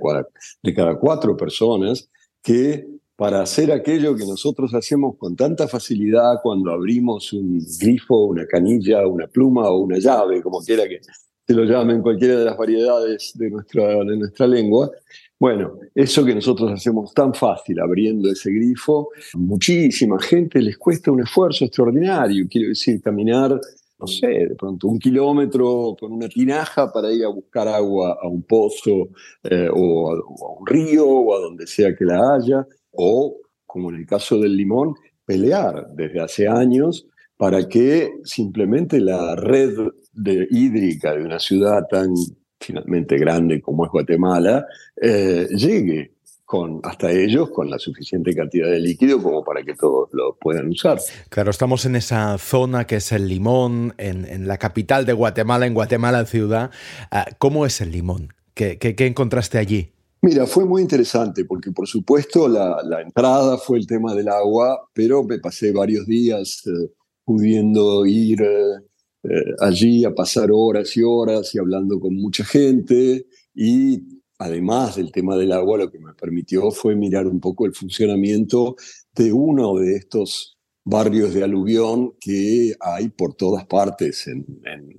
de 0.64 0.74
cada 0.74 0.98
cuatro 0.98 1.36
personas 1.36 2.10
que 2.42 2.88
para 3.18 3.42
hacer 3.42 3.72
aquello 3.72 4.16
que 4.16 4.26
nosotros 4.26 4.74
hacemos 4.76 5.18
con 5.18 5.36
tanta 5.36 5.68
facilidad 5.68 6.36
cuando 6.44 6.72
abrimos 6.72 7.34
un 7.34 7.60
grifo, 7.80 8.26
una 8.26 8.46
canilla, 8.46 9.06
una 9.08 9.28
pluma 9.28 9.70
o 9.70 9.80
una 9.80 9.98
llave, 9.98 10.42
como 10.42 10.62
quiera 10.62 10.88
que 10.88 11.00
se 11.48 11.54
lo 11.54 11.64
llamen 11.64 12.02
cualquiera 12.02 12.38
de 12.38 12.46
las 12.46 12.58
variedades 12.58 13.32
de 13.36 13.50
nuestra, 13.50 13.88
de 14.04 14.18
nuestra 14.18 14.46
lengua, 14.48 14.92
bueno, 15.40 15.80
eso 15.94 16.26
que 16.26 16.34
nosotros 16.34 16.72
hacemos 16.72 17.14
tan 17.14 17.34
fácil 17.34 17.80
abriendo 17.80 18.30
ese 18.30 18.52
grifo, 18.52 19.10
muchísima 19.36 20.20
gente 20.20 20.60
les 20.62 20.78
cuesta 20.78 21.12
un 21.12 21.22
esfuerzo 21.22 21.66
extraordinario. 21.66 22.48
Quiero 22.50 22.70
decir, 22.70 23.00
caminar, 23.02 23.52
no 24.00 24.08
sé, 24.08 24.28
de 24.28 24.56
pronto 24.56 24.88
un 24.88 24.98
kilómetro 24.98 25.96
con 26.00 26.12
una 26.12 26.28
tinaja 26.28 26.92
para 26.92 27.12
ir 27.12 27.24
a 27.24 27.30
buscar 27.30 27.68
agua 27.68 28.18
a 28.20 28.28
un 28.28 28.42
pozo 28.44 29.10
eh, 29.44 29.70
o, 29.72 30.12
a, 30.12 30.60
un 30.60 30.66
río 30.66 31.08
o 31.08 31.38
a 31.38 31.40
donde 31.40 31.68
sea 31.68 31.96
que 31.96 32.04
la 32.04 32.34
haya, 32.34 32.68
o, 32.92 33.38
como 33.66 33.92
en 33.92 33.98
el 33.98 34.08
caso 34.08 34.40
del 34.40 34.58
limón, 34.58 34.96
pelear 35.24 35.88
desde 35.94 36.20
hace 36.20 36.48
años 36.48 37.06
para 37.38 37.68
que 37.70 38.12
simplemente 38.24 39.00
la 39.00 39.36
red 39.36 39.74
de 40.14 40.48
hídrica 40.50 41.16
de 41.16 41.24
una 41.24 41.40
ciudad 41.40 41.84
tan 41.90 42.14
finalmente 42.60 43.18
grande 43.18 43.62
como 43.62 43.86
es 43.86 43.92
Guatemala, 43.92 44.66
eh, 45.00 45.48
llegue 45.52 46.18
con, 46.44 46.80
hasta 46.84 47.12
ellos 47.12 47.50
con 47.52 47.70
la 47.70 47.78
suficiente 47.78 48.34
cantidad 48.34 48.70
de 48.70 48.80
líquido 48.80 49.22
como 49.22 49.44
para 49.44 49.64
que 49.64 49.76
todos 49.76 50.10
lo 50.14 50.38
puedan 50.38 50.70
usar. 50.70 50.98
Claro, 51.30 51.52
estamos 51.52 51.86
en 51.86 51.98
esa 51.98 52.38
zona 52.38 52.88
que 52.88 52.96
es 52.96 53.12
el 53.12 53.28
limón, 53.28 53.94
en, 53.98 54.48
la 54.48 54.58
capital 54.58 55.06
de 55.06 55.14
Guatemala, 55.14 55.68
en 55.68 55.74
Guatemala 55.74 56.26
ciudad. 56.26 56.72
Ah, 57.12 57.28
¿Cómo 57.38 57.66
es 57.66 57.82
el 57.82 57.92
limón? 57.92 58.34
¿Qué, 58.54 58.78
qué, 58.80 59.06
encontraste 59.06 59.58
allí? 59.58 59.92
Mira, 60.22 60.48
fue 60.48 60.66
muy 60.66 60.82
interesante 60.82 61.46
porque 61.46 61.72
por 61.72 61.86
supuesto 61.86 62.48
la, 62.48 63.02
entrada 63.02 63.58
fue 63.58 63.78
el 63.78 63.86
tema 63.86 64.16
del 64.16 64.30
agua, 64.30 64.90
pero 64.94 65.24
me 65.24 65.40
pasé 65.40 65.72
varios 65.74 66.08
días 66.08 66.64
eh, 66.66 66.92
pudiendo 67.28 68.06
ir 68.06 68.42
eh, 68.42 68.78
eh, 69.24 69.54
allí 69.60 70.06
a 70.06 70.16
pasar 70.16 70.48
horas 70.50 70.96
y 70.96 71.02
horas 71.04 71.54
y 71.54 71.60
hablando 71.60 72.00
con 72.00 72.16
mucha 72.16 72.46
gente 72.46 73.28
y 73.54 74.02
además 74.40 74.96
del 74.96 75.12
tema 75.12 75.36
del 75.36 75.52
agua, 75.52 75.78
lo 75.78 75.92
que 75.92 76.00
me 76.00 76.14
permitió 76.14 76.72
fue 76.72 76.96
mirar 76.96 77.28
un 77.28 77.42
poco 77.42 77.66
el 77.66 77.74
funcionamiento 77.74 78.78
de 79.14 79.34
uno 79.34 79.76
de 79.76 79.98
estos 79.98 80.58
barrios 80.86 81.34
de 81.34 81.44
aluvión 81.44 82.14
que 82.18 82.76
hay 82.80 83.10
por 83.10 83.34
todas 83.34 83.66
partes 83.66 84.26
en, 84.28 84.46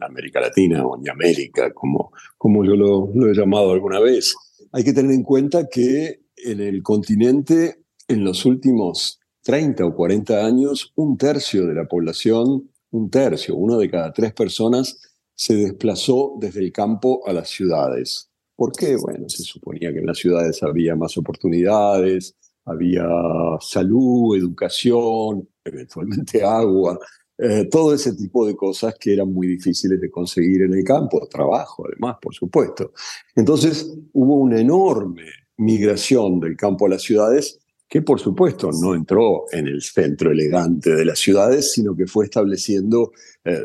América 0.02 0.38
Latina 0.38 0.84
o 0.84 0.98
en 0.98 1.08
América, 1.08 1.72
como, 1.72 2.12
como 2.36 2.62
yo 2.62 2.76
lo, 2.76 3.10
lo 3.14 3.30
he 3.30 3.34
llamado 3.34 3.72
alguna 3.72 4.00
vez. 4.00 4.34
Hay 4.72 4.84
que 4.84 4.92
tener 4.92 5.12
en 5.12 5.22
cuenta 5.22 5.66
que 5.66 6.20
en 6.36 6.60
el 6.60 6.82
continente, 6.82 7.84
en 8.06 8.22
los 8.22 8.44
últimos 8.44 9.17
30 9.48 9.82
o 9.86 9.94
40 9.94 10.44
años, 10.44 10.92
un 10.96 11.16
tercio 11.16 11.66
de 11.66 11.72
la 11.72 11.86
población, 11.86 12.70
un 12.90 13.08
tercio, 13.08 13.56
uno 13.56 13.78
de 13.78 13.88
cada 13.88 14.12
tres 14.12 14.34
personas, 14.34 15.00
se 15.34 15.56
desplazó 15.56 16.34
desde 16.38 16.60
el 16.60 16.70
campo 16.70 17.26
a 17.26 17.32
las 17.32 17.48
ciudades. 17.48 18.28
¿Por 18.54 18.72
qué? 18.72 18.96
Bueno, 18.96 19.26
se 19.26 19.42
suponía 19.42 19.90
que 19.90 20.00
en 20.00 20.06
las 20.06 20.18
ciudades 20.18 20.62
había 20.62 20.94
más 20.96 21.16
oportunidades, 21.16 22.36
había 22.66 23.08
salud, 23.60 24.36
educación, 24.36 25.48
eventualmente 25.64 26.42
agua, 26.44 26.98
eh, 27.38 27.64
todo 27.70 27.94
ese 27.94 28.14
tipo 28.16 28.46
de 28.46 28.54
cosas 28.54 28.96
que 29.00 29.14
eran 29.14 29.32
muy 29.32 29.46
difíciles 29.46 29.98
de 29.98 30.10
conseguir 30.10 30.60
en 30.60 30.74
el 30.74 30.84
campo, 30.84 31.26
trabajo 31.26 31.86
además, 31.86 32.18
por 32.20 32.34
supuesto. 32.34 32.92
Entonces 33.34 33.96
hubo 34.12 34.34
una 34.34 34.60
enorme 34.60 35.24
migración 35.56 36.38
del 36.38 36.54
campo 36.54 36.84
a 36.84 36.90
las 36.90 37.00
ciudades 37.00 37.60
que 37.88 38.02
por 38.02 38.20
supuesto 38.20 38.70
no 38.80 38.94
entró 38.94 39.44
en 39.50 39.66
el 39.66 39.80
centro 39.80 40.30
elegante 40.30 40.94
de 40.94 41.04
las 41.04 41.18
ciudades, 41.18 41.72
sino 41.72 41.96
que 41.96 42.06
fue 42.06 42.26
estableciendo 42.26 43.12
eh, 43.44 43.56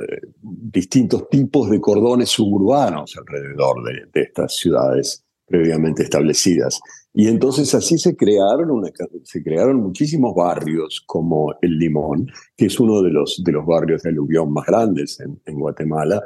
distintos 0.42 1.28
tipos 1.30 1.70
de 1.70 1.82
cordones 1.82 2.30
suburbanos 2.30 3.18
alrededor 3.18 3.84
de, 3.84 4.22
estas 4.22 4.56
ciudades 4.56 5.26
previamente 5.46 6.04
establecidas. 6.04 6.80
Y 7.14 7.28
entonces 7.28 7.76
así 7.76 7.98
se 7.98 8.16
crearon, 8.16 8.82
se 9.24 9.44
crearon 9.44 9.82
muchísimos 9.82 10.34
barrios 10.34 11.04
como 11.06 11.54
El 11.62 11.78
Limón, 11.78 12.32
que 12.56 12.68
es 12.68 12.80
uno 12.80 13.02
de 13.02 13.12
los, 13.12 13.44
de 13.44 13.52
los 13.52 13.66
barrios 13.66 14.04
de 14.04 14.10
aluvión 14.10 14.52
más 14.52 14.66
grandes 14.66 15.20
en, 15.20 15.60
Guatemala. 15.60 16.24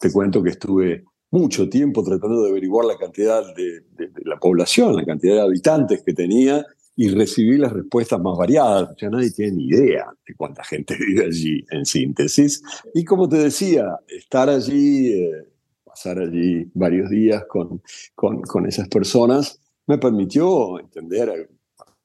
Te 0.00 0.12
cuento 0.12 0.42
que 0.42 0.50
estuve 0.50 1.04
mucho 1.32 1.68
tiempo 1.68 2.04
tratando 2.04 2.44
de 2.44 2.50
averiguar 2.50 2.86
la 2.86 2.96
cantidad 2.96 3.42
de, 3.54 3.82
la 4.24 4.38
población, 4.38 4.94
la 4.94 5.04
cantidad 5.04 5.34
de 5.34 5.40
habitantes 5.42 6.02
que 6.02 6.14
tenía, 6.14 6.64
y 6.96 7.08
recibí 7.08 7.56
las 7.56 7.72
respuestas 7.72 8.20
más 8.20 8.36
variadas. 8.36 8.94
Ya 9.00 9.08
nadie 9.08 9.30
tiene 9.30 9.52
ni 9.52 9.66
idea 9.66 10.06
de 10.26 10.34
cuánta 10.34 10.64
gente 10.64 10.96
vive 11.06 11.26
allí, 11.26 11.64
en 11.70 11.84
síntesis. 11.86 12.62
Y 12.94 13.04
como 13.04 13.28
te 13.28 13.38
decía, 13.38 13.98
estar 14.08 14.48
allí, 14.48 15.12
eh, 15.12 15.46
pasar 15.84 16.18
allí 16.18 16.70
varios 16.74 17.10
días 17.10 17.44
con, 17.48 17.82
con, 18.14 18.42
con, 18.42 18.66
esas 18.66 18.88
personas, 18.88 19.60
me 19.86 19.98
permitió 19.98 20.78
entender 20.78 21.48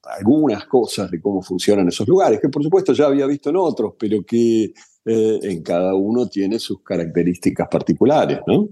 algunas 0.02 0.64
cosas 0.66 1.10
de 1.10 1.20
cómo 1.20 1.42
funcionan 1.42 1.88
esos 1.88 2.08
lugares, 2.08 2.40
que 2.40 2.48
por 2.48 2.62
supuesto 2.62 2.92
ya 2.92 3.06
había 3.06 3.26
visto 3.26 3.50
en 3.50 3.56
otros, 3.56 3.94
pero 3.98 4.24
que 4.24 4.72
eh, 5.04 5.38
en 5.42 5.62
cada 5.62 5.94
uno 5.94 6.28
tiene 6.28 6.58
sus 6.58 6.82
características 6.82 7.68
particulares, 7.68 8.40
¿no? 8.46 8.68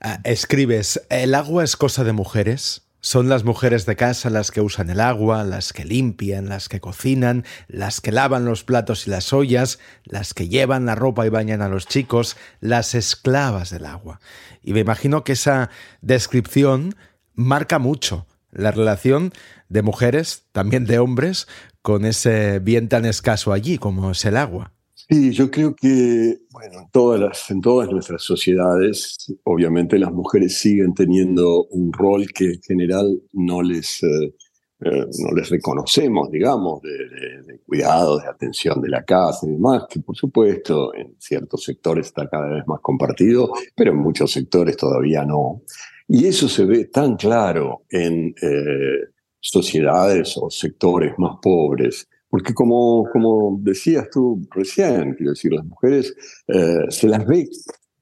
Ah, 0.00 0.20
escribes, 0.24 1.06
¿el 1.10 1.34
agua 1.34 1.64
es 1.64 1.76
cosa 1.76 2.04
de 2.04 2.12
mujeres? 2.12 2.85
Son 3.00 3.28
las 3.28 3.44
mujeres 3.44 3.86
de 3.86 3.94
casa 3.94 4.30
las 4.30 4.50
que 4.50 4.60
usan 4.60 4.90
el 4.90 5.00
agua, 5.00 5.44
las 5.44 5.72
que 5.72 5.84
limpian, 5.84 6.48
las 6.48 6.68
que 6.68 6.80
cocinan, 6.80 7.44
las 7.68 8.00
que 8.00 8.10
lavan 8.10 8.44
los 8.44 8.64
platos 8.64 9.06
y 9.06 9.10
las 9.10 9.32
ollas, 9.32 9.78
las 10.04 10.34
que 10.34 10.48
llevan 10.48 10.86
la 10.86 10.94
ropa 10.94 11.26
y 11.26 11.28
bañan 11.28 11.62
a 11.62 11.68
los 11.68 11.86
chicos, 11.86 12.36
las 12.60 12.94
esclavas 12.94 13.70
del 13.70 13.86
agua. 13.86 14.20
Y 14.62 14.72
me 14.72 14.80
imagino 14.80 15.22
que 15.22 15.32
esa 15.32 15.70
descripción 16.00 16.96
marca 17.34 17.78
mucho 17.78 18.26
la 18.50 18.72
relación 18.72 19.32
de 19.68 19.82
mujeres, 19.82 20.44
también 20.52 20.86
de 20.86 20.98
hombres, 20.98 21.46
con 21.82 22.04
ese 22.04 22.58
bien 22.58 22.88
tan 22.88 23.04
escaso 23.04 23.52
allí 23.52 23.78
como 23.78 24.10
es 24.10 24.24
el 24.24 24.36
agua. 24.36 24.72
Sí, 25.08 25.30
yo 25.30 25.48
creo 25.52 25.72
que, 25.76 26.38
bueno, 26.50 26.80
en 26.80 26.90
todas, 26.90 27.20
las, 27.20 27.50
en 27.52 27.60
todas 27.60 27.88
nuestras 27.90 28.22
sociedades, 28.22 29.16
obviamente 29.44 30.00
las 30.00 30.12
mujeres 30.12 30.58
siguen 30.58 30.94
teniendo 30.94 31.64
un 31.66 31.92
rol 31.92 32.26
que 32.34 32.46
en 32.46 32.62
general 32.62 33.16
no 33.32 33.62
les, 33.62 34.02
eh, 34.02 34.34
eh, 34.80 35.06
no 35.20 35.30
les 35.36 35.48
reconocemos, 35.48 36.28
digamos, 36.32 36.82
de, 36.82 37.60
cuidado, 37.64 38.18
de 38.18 38.26
atención 38.26 38.80
de 38.80 38.88
la 38.88 39.04
casa 39.04 39.46
y 39.46 39.52
demás, 39.52 39.84
que 39.88 40.00
por 40.00 40.16
supuesto 40.16 40.92
en 40.92 41.14
ciertos 41.20 41.62
sectores 41.62 42.08
está 42.08 42.28
cada 42.28 42.48
vez 42.48 42.66
más 42.66 42.80
compartido, 42.80 43.52
pero 43.76 43.92
en 43.92 43.98
muchos 43.98 44.32
sectores 44.32 44.76
todavía 44.76 45.24
no. 45.24 45.62
Y 46.08 46.26
eso 46.26 46.48
se 46.48 46.64
ve 46.64 46.86
tan 46.86 47.14
claro 47.14 47.84
en 47.90 48.34
eh, 48.42 49.12
sociedades 49.38 50.36
o 50.36 50.50
sectores 50.50 51.14
más 51.16 51.36
pobres 51.40 52.08
porque 52.36 52.52
como, 52.52 53.08
como 53.14 53.58
decías 53.62 54.10
tú 54.12 54.46
recién, 54.50 55.14
quiero 55.14 55.32
decir, 55.32 55.54
las 55.54 55.64
mujeres 55.64 56.14
eh, 56.48 56.84
se 56.90 57.08
las 57.08 57.26
ve 57.26 57.48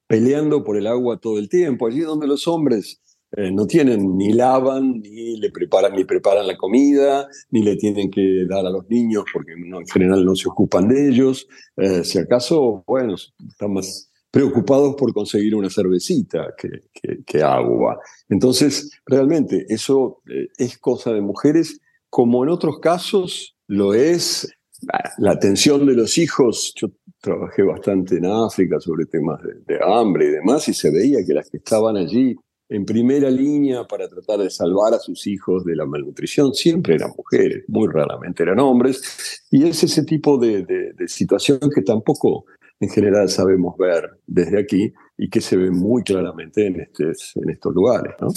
peleando 0.09 0.65
por 0.65 0.77
el 0.77 0.89
agua 0.89 1.21
todo 1.21 1.39
el 1.39 1.49
tiempo, 1.49 1.87
allí 1.87 2.01
donde 2.01 2.27
los 2.27 2.49
hombres 2.49 3.01
eh, 3.37 3.53
no 3.53 3.65
tienen, 3.69 4.17
ni 4.17 4.33
lavan, 4.33 5.01
ni 5.03 5.37
le 5.37 5.53
preparan, 5.53 5.95
ni 5.95 6.03
preparan 6.03 6.49
la 6.49 6.57
comida, 6.57 7.29
ni 7.51 7.63
le 7.63 7.77
tienen 7.77 8.11
que 8.11 8.45
dar 8.49 8.67
a 8.67 8.71
los 8.71 8.91
niños, 8.91 9.23
porque 9.33 9.53
en 9.53 9.87
general 9.87 10.25
no 10.25 10.35
se 10.35 10.49
ocupan 10.49 10.89
de 10.89 11.11
ellos. 11.11 11.47
Eh, 11.77 12.03
si 12.03 12.19
acaso, 12.19 12.83
bueno, 12.89 13.15
están 13.15 13.73
más 13.73 14.11
preocupados 14.33 14.97
por 14.97 15.15
conseguir 15.15 15.55
una 15.55 15.71
cervecita 15.71 16.55
que, 16.59 17.23
que, 17.25 17.41
agua. 17.41 18.01
Entonces, 18.29 18.91
realmente, 19.07 19.65
eso 19.69 20.23
es 20.59 20.77
cosa 20.77 21.13
de 21.13 21.21
mujeres, 21.21 21.81
como 22.11 22.43
en 22.43 22.51
otros 22.51 22.81
casos, 22.81 23.54
lo 23.69 23.95
es 23.95 24.49
la 25.19 25.33
atención 25.33 25.87
de 25.87 25.95
los 25.95 26.19
hijos. 26.19 26.73
Yo 26.77 26.89
trabajé 27.21 27.63
bastante 27.63 28.17
en 28.17 28.27
África 28.27 28.79
sobre 28.81 29.07
temas 29.07 29.41
de, 29.43 29.79
hambre 29.83 30.27
y 30.27 30.31
demás, 30.31 30.69
y 30.69 30.75
se 30.75 30.91
veía 30.91 31.25
que 31.27 31.35
las 31.35 31.49
que 31.49 31.59
estaban 31.59 31.97
allí 31.97 32.37
en 32.69 32.85
primera 32.85 33.31
línea 33.31 33.85
para 33.85 34.09
tratar 34.09 34.41
de 34.41 34.51
salvar 34.51 34.95
a 34.95 34.99
sus 34.99 35.27
hijos 35.27 35.65
de 35.65 35.77
la 35.77 35.85
malnutrición 35.87 36.55
siempre 36.55 36.95
eran 36.95 37.13
mujeres, 37.17 37.65
muy 37.69 37.89
raramente 37.89 38.43
eran 38.43 38.59
hombres, 38.59 39.43
y 39.51 39.69
es 39.69 39.83
ese 39.85 40.05
tipo 40.05 40.39
de, 40.39 40.95
situación 41.07 41.59
que 41.75 41.83
tampoco 41.83 42.47
en 42.81 42.89
general 42.89 43.29
sabemos 43.29 43.77
ver 43.79 44.19
desde 44.27 44.59
aquí 44.59 44.93
y 45.17 45.29
que 45.29 45.41
se 45.41 45.57
ve 45.57 45.71
muy 45.71 46.03
claramente 46.03 46.67
en, 46.67 46.77
en 46.81 47.51
estos 47.51 47.75
lugares. 47.75 48.15
¿no? 48.21 48.29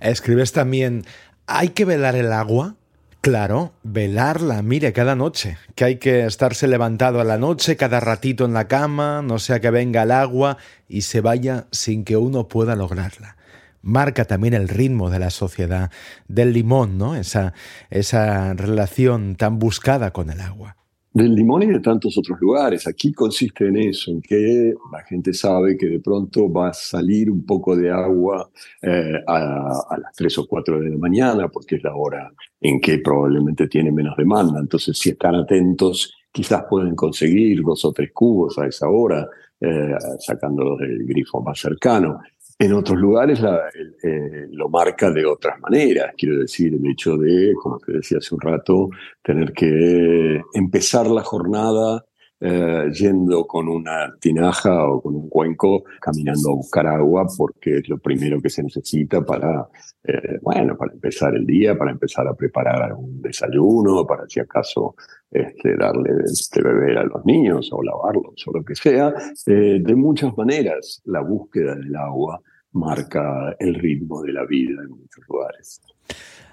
Escribes 0.00 0.52
también, 0.52 1.04
¿hay 1.46 1.68
que 1.68 1.84
velar 1.84 2.16
el 2.16 2.32
agua? 2.32 2.76
Claro, 3.22 3.74
velarla, 3.84 4.62
mire, 4.62 4.92
cada 4.92 5.14
noche, 5.14 5.56
que 5.76 5.84
hay 5.84 5.96
que 5.98 6.26
estarse 6.26 6.66
levantado 6.66 7.20
a 7.20 7.24
la 7.24 7.38
noche, 7.38 7.76
cada 7.76 8.00
ratito 8.00 8.44
en 8.44 8.52
la 8.52 8.66
cama, 8.66 9.22
no 9.22 9.38
sea 9.38 9.60
que 9.60 9.70
venga 9.70 10.02
el 10.02 10.10
agua 10.10 10.58
y 10.88 11.02
se 11.02 11.20
vaya 11.20 11.68
sin 11.70 12.02
que 12.04 12.16
uno 12.16 12.48
pueda 12.48 12.74
lograrla. 12.74 13.36
Marca 13.80 14.24
también 14.24 14.54
el 14.54 14.68
ritmo 14.68 15.08
de 15.08 15.20
la 15.20 15.30
sociedad, 15.30 15.92
del 16.26 16.52
limón, 16.52 16.98
¿no? 16.98 17.14
Esa, 17.14 17.54
esa 17.90 18.54
relación 18.54 19.36
tan 19.36 19.60
buscada 19.60 20.12
con 20.12 20.28
el 20.28 20.40
agua 20.40 20.81
del 21.12 21.34
limón 21.34 21.62
y 21.64 21.66
de 21.66 21.80
tantos 21.80 22.16
otros 22.16 22.40
lugares. 22.40 22.86
Aquí 22.86 23.12
consiste 23.12 23.68
en 23.68 23.76
eso, 23.76 24.10
en 24.10 24.22
que 24.22 24.74
la 24.90 25.02
gente 25.04 25.34
sabe 25.34 25.76
que 25.76 25.86
de 25.86 26.00
pronto 26.00 26.50
va 26.50 26.68
a 26.68 26.72
salir 26.72 27.30
un 27.30 27.44
poco 27.44 27.76
de 27.76 27.90
agua 27.90 28.50
eh, 28.80 29.20
a, 29.26 29.98
las 29.98 30.12
3 30.16 30.38
o 30.38 30.46
4 30.46 30.80
de 30.80 30.90
la 30.90 30.96
mañana, 30.96 31.48
porque 31.48 31.76
es 31.76 31.84
la 31.84 31.94
hora 31.94 32.32
en 32.60 32.80
que 32.80 32.98
probablemente 32.98 33.68
tiene 33.68 33.92
menos 33.92 34.16
demanda. 34.16 34.60
Entonces, 34.60 34.96
si 34.98 35.10
están 35.10 35.34
atentos, 35.34 36.14
quizás 36.30 36.64
pueden 36.68 36.94
conseguir 36.94 37.62
dos 37.62 37.84
o 37.84 37.92
tres 37.92 38.10
cubos 38.12 38.58
a 38.58 38.66
esa 38.66 38.88
hora, 38.88 39.28
eh, 39.60 39.94
sacándolos 40.18 40.78
del 40.80 41.04
grifo 41.04 41.42
más 41.42 41.60
cercano. 41.60 42.20
En 42.62 42.72
otros 42.74 42.96
lugares 42.96 43.40
eh, 44.04 44.46
lo 44.52 44.68
marca 44.68 45.10
de 45.10 45.26
otras 45.26 45.58
maneras, 45.58 46.14
quiero 46.16 46.38
decir, 46.38 46.72
el 46.72 46.86
hecho 46.88 47.16
de, 47.16 47.54
como 47.60 47.80
te 47.80 47.94
decía 47.94 48.18
hace 48.18 48.36
un 48.36 48.40
rato, 48.40 48.88
tener 49.20 49.52
que 49.52 50.40
empezar 50.54 51.08
la 51.08 51.24
jornada 51.24 52.04
eh, 52.38 52.88
yendo 52.92 53.48
con 53.48 53.68
una 53.68 54.14
tinaja 54.20 54.88
o 54.88 55.02
con 55.02 55.16
un 55.16 55.28
cuenco 55.28 55.82
caminando 56.00 56.50
a 56.50 56.54
buscar 56.54 56.86
agua 56.86 57.26
porque 57.36 57.78
es 57.78 57.88
lo 57.88 57.98
primero 57.98 58.40
que 58.40 58.48
se 58.48 58.62
necesita 58.62 59.22
para, 59.22 59.68
eh, 60.04 60.38
bueno, 60.40 60.76
para 60.76 60.92
empezar 60.92 61.34
el 61.34 61.44
día, 61.44 61.76
para 61.76 61.90
empezar 61.90 62.28
a 62.28 62.34
preparar 62.34 62.92
un 62.92 63.20
desayuno, 63.20 64.06
para 64.06 64.28
si 64.28 64.38
acaso 64.38 64.94
este, 65.32 65.76
darle 65.76 66.12
de 66.12 66.62
beber 66.62 66.98
a 66.98 67.04
los 67.06 67.24
niños 67.26 67.70
o 67.72 67.82
lavarlos 67.82 68.46
o 68.46 68.52
lo 68.52 68.64
que 68.64 68.76
sea. 68.76 69.12
De 69.44 69.96
muchas 69.96 70.36
maneras, 70.36 71.02
la 71.06 71.22
búsqueda 71.22 71.74
del 71.74 71.96
agua 71.96 72.40
marca 72.72 73.54
el 73.58 73.74
ritmo 73.74 74.22
de 74.22 74.32
la 74.32 74.44
vida 74.44 74.82
en 74.82 74.90
muchos 74.90 75.24
lugares. 75.28 75.80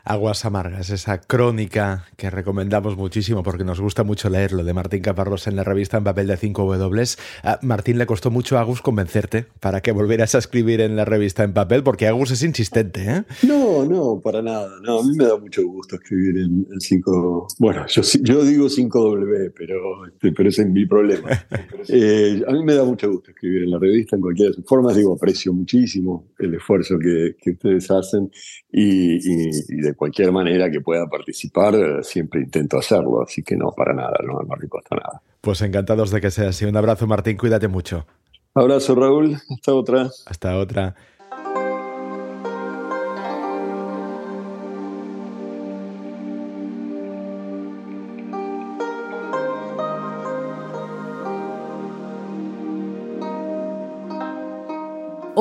Aguas 0.03 0.46
Amargas, 0.46 0.89
esa 0.89 1.22
crónica 1.22 2.06
que 2.18 2.29
recomendamos 2.29 2.98
muchísimo 2.98 3.44
porque 3.44 3.63
nos 3.63 3.79
gusta 3.79 4.03
mucho 4.03 4.29
leerlo 4.29 4.63
de 4.63 4.74
Martín 4.74 5.01
Caparrós 5.01 5.48
en 5.48 5.56
la 5.56 5.63
revista 5.63 5.98
en 5.98 6.03
papel 6.03 6.27
de 6.27 6.38
5W. 6.38 7.20
A 7.44 7.60
Martín 7.62 7.98
le 7.98 8.06
costó 8.06 8.32
mucho 8.32 8.58
a 8.58 8.62
Agus 8.62 8.82
convencerte 8.82 9.46
para 9.60 9.82
que 9.82 9.91
volvieras 9.91 10.36
a 10.36 10.39
escribir 10.39 10.82
en 10.82 10.96
la 10.96 11.06
revista 11.06 11.44
en 11.44 11.53
papel 11.53 11.84
porque 11.84 12.08
Agus 12.08 12.32
es 12.32 12.44
insistente, 12.44 13.03
¿eh? 13.03 13.24
No, 13.44 13.86
no, 13.86 14.20
para 14.22 14.41
nada. 14.41 14.70
No, 14.82 15.00
a 15.00 15.03
mí 15.03 15.15
me 15.15 15.25
da 15.25 15.38
mucho 15.38 15.65
gusto 15.68 15.96
escribir 15.96 16.38
en, 16.38 16.65
5. 16.79 17.48
Bueno, 17.60 17.86
yo, 17.88 18.01
yo 18.22 18.44
digo 18.44 18.68
5W, 18.68 19.53
pero, 19.56 20.06
este, 20.08 20.32
pero 20.32 20.50
ese 20.50 20.63
es 20.63 20.70
mi 20.70 20.86
problema. 20.86 21.29
Eh, 21.91 22.44
a 22.48 22.51
mí 22.51 22.63
me 22.63 22.75
da 22.75 22.84
mucho 22.84 23.10
gusto 23.10 23.32
escribir 23.32 23.63
en 23.63 23.72
la 23.72 23.79
revista 23.79 24.15
en 24.15 24.22
cualquiera 24.22 24.50
de 24.50 24.56
sus 24.56 24.65
formas. 24.65 24.96
Digo, 24.96 25.13
aprecio 25.13 25.53
muchísimo 25.53 26.27
el 26.38 26.53
esfuerzo 26.53 27.00
que, 27.00 27.36
que 27.41 27.51
ustedes 27.51 27.89
hacen 27.89 28.29
y, 28.72 29.15
y, 29.15 29.50
y 29.70 29.82
de 29.82 29.88
cualquier 29.93 30.31
manera 30.31 30.69
que 30.69 30.81
pueda 30.81 31.08
participar, 31.08 31.75
eh, 31.75 32.03
siempre 32.03 32.41
intento 32.41 32.77
hacerlo, 32.77 33.22
así 33.24 33.43
que 33.43 33.55
no, 33.55 33.72
para 33.72 33.93
nada, 33.93 34.17
no 34.25 34.39
me 34.39 34.67
cuesta 34.67 34.96
nada. 34.96 35.22
Pues 35.41 35.62
encantados 35.62 36.12
de 36.12 36.22
que 36.22 36.31
sea 36.31 36.50
así. 36.50 36.65
Un 36.65 36.75
abrazo, 36.75 37.08
Martín, 37.08 37.38
cuídate 37.38 37.67
mucho. 37.67 38.05
Abrazo, 38.53 38.96
Raúl. 38.96 39.38
Hasta 39.50 39.74
otra. 39.74 40.10
Hasta 40.25 40.58
otra. 40.58 40.96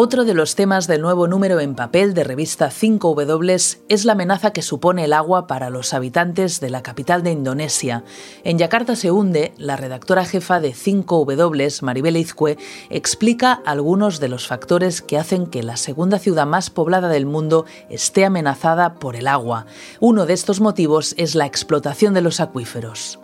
Otro 0.00 0.24
de 0.24 0.32
los 0.32 0.54
temas 0.54 0.86
del 0.86 1.02
nuevo 1.02 1.26
número 1.26 1.58
en 1.58 1.74
papel 1.74 2.14
de 2.14 2.22
revista 2.22 2.70
5W 2.70 3.78
es 3.88 4.04
la 4.04 4.12
amenaza 4.12 4.52
que 4.52 4.62
supone 4.62 5.02
el 5.02 5.12
agua 5.12 5.48
para 5.48 5.70
los 5.70 5.92
habitantes 5.92 6.60
de 6.60 6.70
la 6.70 6.84
capital 6.84 7.24
de 7.24 7.32
Indonesia. 7.32 8.04
En 8.44 8.58
Yakarta 8.58 8.94
se 8.94 9.10
hunde, 9.10 9.52
la 9.56 9.74
redactora 9.74 10.24
jefa 10.24 10.60
de 10.60 10.72
5W, 10.72 11.82
Maribel 11.82 12.16
Izcue, 12.16 12.58
explica 12.90 13.60
algunos 13.66 14.20
de 14.20 14.28
los 14.28 14.46
factores 14.46 15.02
que 15.02 15.18
hacen 15.18 15.48
que 15.48 15.64
la 15.64 15.76
segunda 15.76 16.20
ciudad 16.20 16.46
más 16.46 16.70
poblada 16.70 17.08
del 17.08 17.26
mundo 17.26 17.64
esté 17.90 18.24
amenazada 18.24 18.94
por 18.94 19.16
el 19.16 19.26
agua. 19.26 19.66
Uno 19.98 20.26
de 20.26 20.34
estos 20.34 20.60
motivos 20.60 21.16
es 21.18 21.34
la 21.34 21.46
explotación 21.46 22.14
de 22.14 22.22
los 22.22 22.38
acuíferos. 22.38 23.18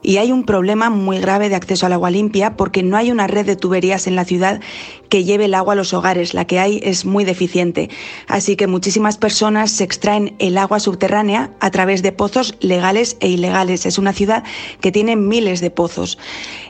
Y 0.00 0.18
hay 0.18 0.30
un 0.30 0.44
problema 0.44 0.90
muy 0.90 1.18
grave 1.18 1.48
de 1.48 1.56
acceso 1.56 1.86
al 1.86 1.92
agua 1.92 2.10
limpia 2.10 2.56
porque 2.56 2.84
no 2.84 2.96
hay 2.96 3.10
una 3.10 3.26
red 3.26 3.44
de 3.44 3.56
tuberías 3.56 4.06
en 4.06 4.14
la 4.14 4.24
ciudad 4.24 4.60
que 5.08 5.24
lleve 5.24 5.46
el 5.46 5.54
agua 5.54 5.72
a 5.72 5.76
los 5.76 5.92
hogares. 5.92 6.34
La 6.34 6.44
que 6.44 6.60
hay 6.60 6.80
es 6.84 7.04
muy 7.04 7.24
deficiente. 7.24 7.90
Así 8.28 8.54
que 8.54 8.68
muchísimas 8.68 9.18
personas 9.18 9.72
se 9.72 9.82
extraen 9.82 10.36
el 10.38 10.56
agua 10.56 10.78
subterránea 10.78 11.50
a 11.58 11.70
través 11.70 12.02
de 12.02 12.12
pozos 12.12 12.54
legales 12.60 13.16
e 13.20 13.28
ilegales. 13.28 13.86
Es 13.86 13.98
una 13.98 14.12
ciudad 14.12 14.44
que 14.80 14.92
tiene 14.92 15.16
miles 15.16 15.60
de 15.60 15.70
pozos. 15.70 16.16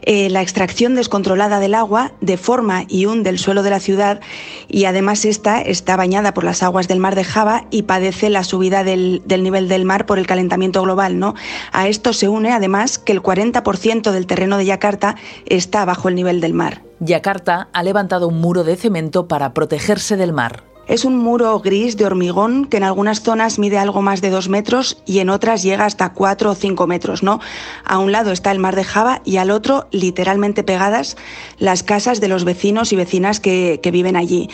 Eh, 0.02 0.30
la 0.30 0.40
extracción 0.40 0.94
descontrolada 0.94 1.60
del 1.60 1.74
agua 1.74 2.12
deforma 2.22 2.84
y 2.88 3.04
hunde 3.04 3.28
el 3.28 3.38
suelo 3.38 3.62
de 3.62 3.70
la 3.70 3.80
ciudad 3.80 4.20
y 4.68 4.86
además 4.86 5.26
esta 5.26 5.60
está 5.60 5.96
bañada 5.96 6.32
por 6.32 6.44
las 6.44 6.62
aguas 6.62 6.88
del 6.88 6.98
mar 6.98 7.14
de 7.14 7.24
Java 7.24 7.66
y 7.70 7.82
padece 7.82 8.30
la 8.30 8.44
subida 8.44 8.84
del, 8.84 9.20
del 9.26 9.42
nivel 9.42 9.68
del 9.68 9.84
mar 9.84 10.06
por 10.06 10.18
el 10.18 10.26
calentamiento 10.26 10.80
global. 10.82 11.18
¿no? 11.18 11.34
A 11.72 11.88
esto 11.88 12.14
se 12.14 12.28
une 12.28 12.52
además 12.52 12.98
que 12.98 13.17
el 13.18 13.22
40% 13.24 14.12
del 14.12 14.26
terreno 14.26 14.58
de 14.58 14.66
Yakarta 14.66 15.16
está 15.46 15.84
bajo 15.84 16.08
el 16.08 16.14
nivel 16.14 16.40
del 16.40 16.54
mar. 16.54 16.82
Yakarta 17.00 17.68
ha 17.72 17.82
levantado 17.82 18.28
un 18.28 18.40
muro 18.40 18.62
de 18.62 18.76
cemento 18.76 19.26
para 19.26 19.54
protegerse 19.54 20.16
del 20.16 20.32
mar. 20.32 20.62
Es 20.86 21.04
un 21.04 21.18
muro 21.18 21.58
gris 21.60 21.98
de 21.98 22.06
hormigón 22.06 22.64
que 22.64 22.78
en 22.78 22.84
algunas 22.84 23.20
zonas 23.20 23.58
mide 23.58 23.76
algo 23.76 24.00
más 24.00 24.22
de 24.22 24.30
dos 24.30 24.48
metros 24.48 25.02
y 25.04 25.18
en 25.18 25.28
otras 25.28 25.62
llega 25.62 25.84
hasta 25.84 26.14
cuatro 26.14 26.52
o 26.52 26.54
cinco 26.54 26.86
metros, 26.86 27.22
¿no? 27.22 27.40
A 27.84 27.98
un 27.98 28.10
lado 28.10 28.32
está 28.32 28.52
el 28.52 28.58
mar 28.58 28.74
de 28.74 28.84
Java 28.84 29.20
y 29.22 29.36
al 29.36 29.50
otro, 29.50 29.88
literalmente 29.90 30.64
pegadas, 30.64 31.16
las 31.58 31.82
casas 31.82 32.20
de 32.20 32.28
los 32.28 32.44
vecinos 32.44 32.92
y 32.92 32.96
vecinas 32.96 33.38
que, 33.38 33.80
que 33.82 33.90
viven 33.90 34.16
allí. 34.16 34.48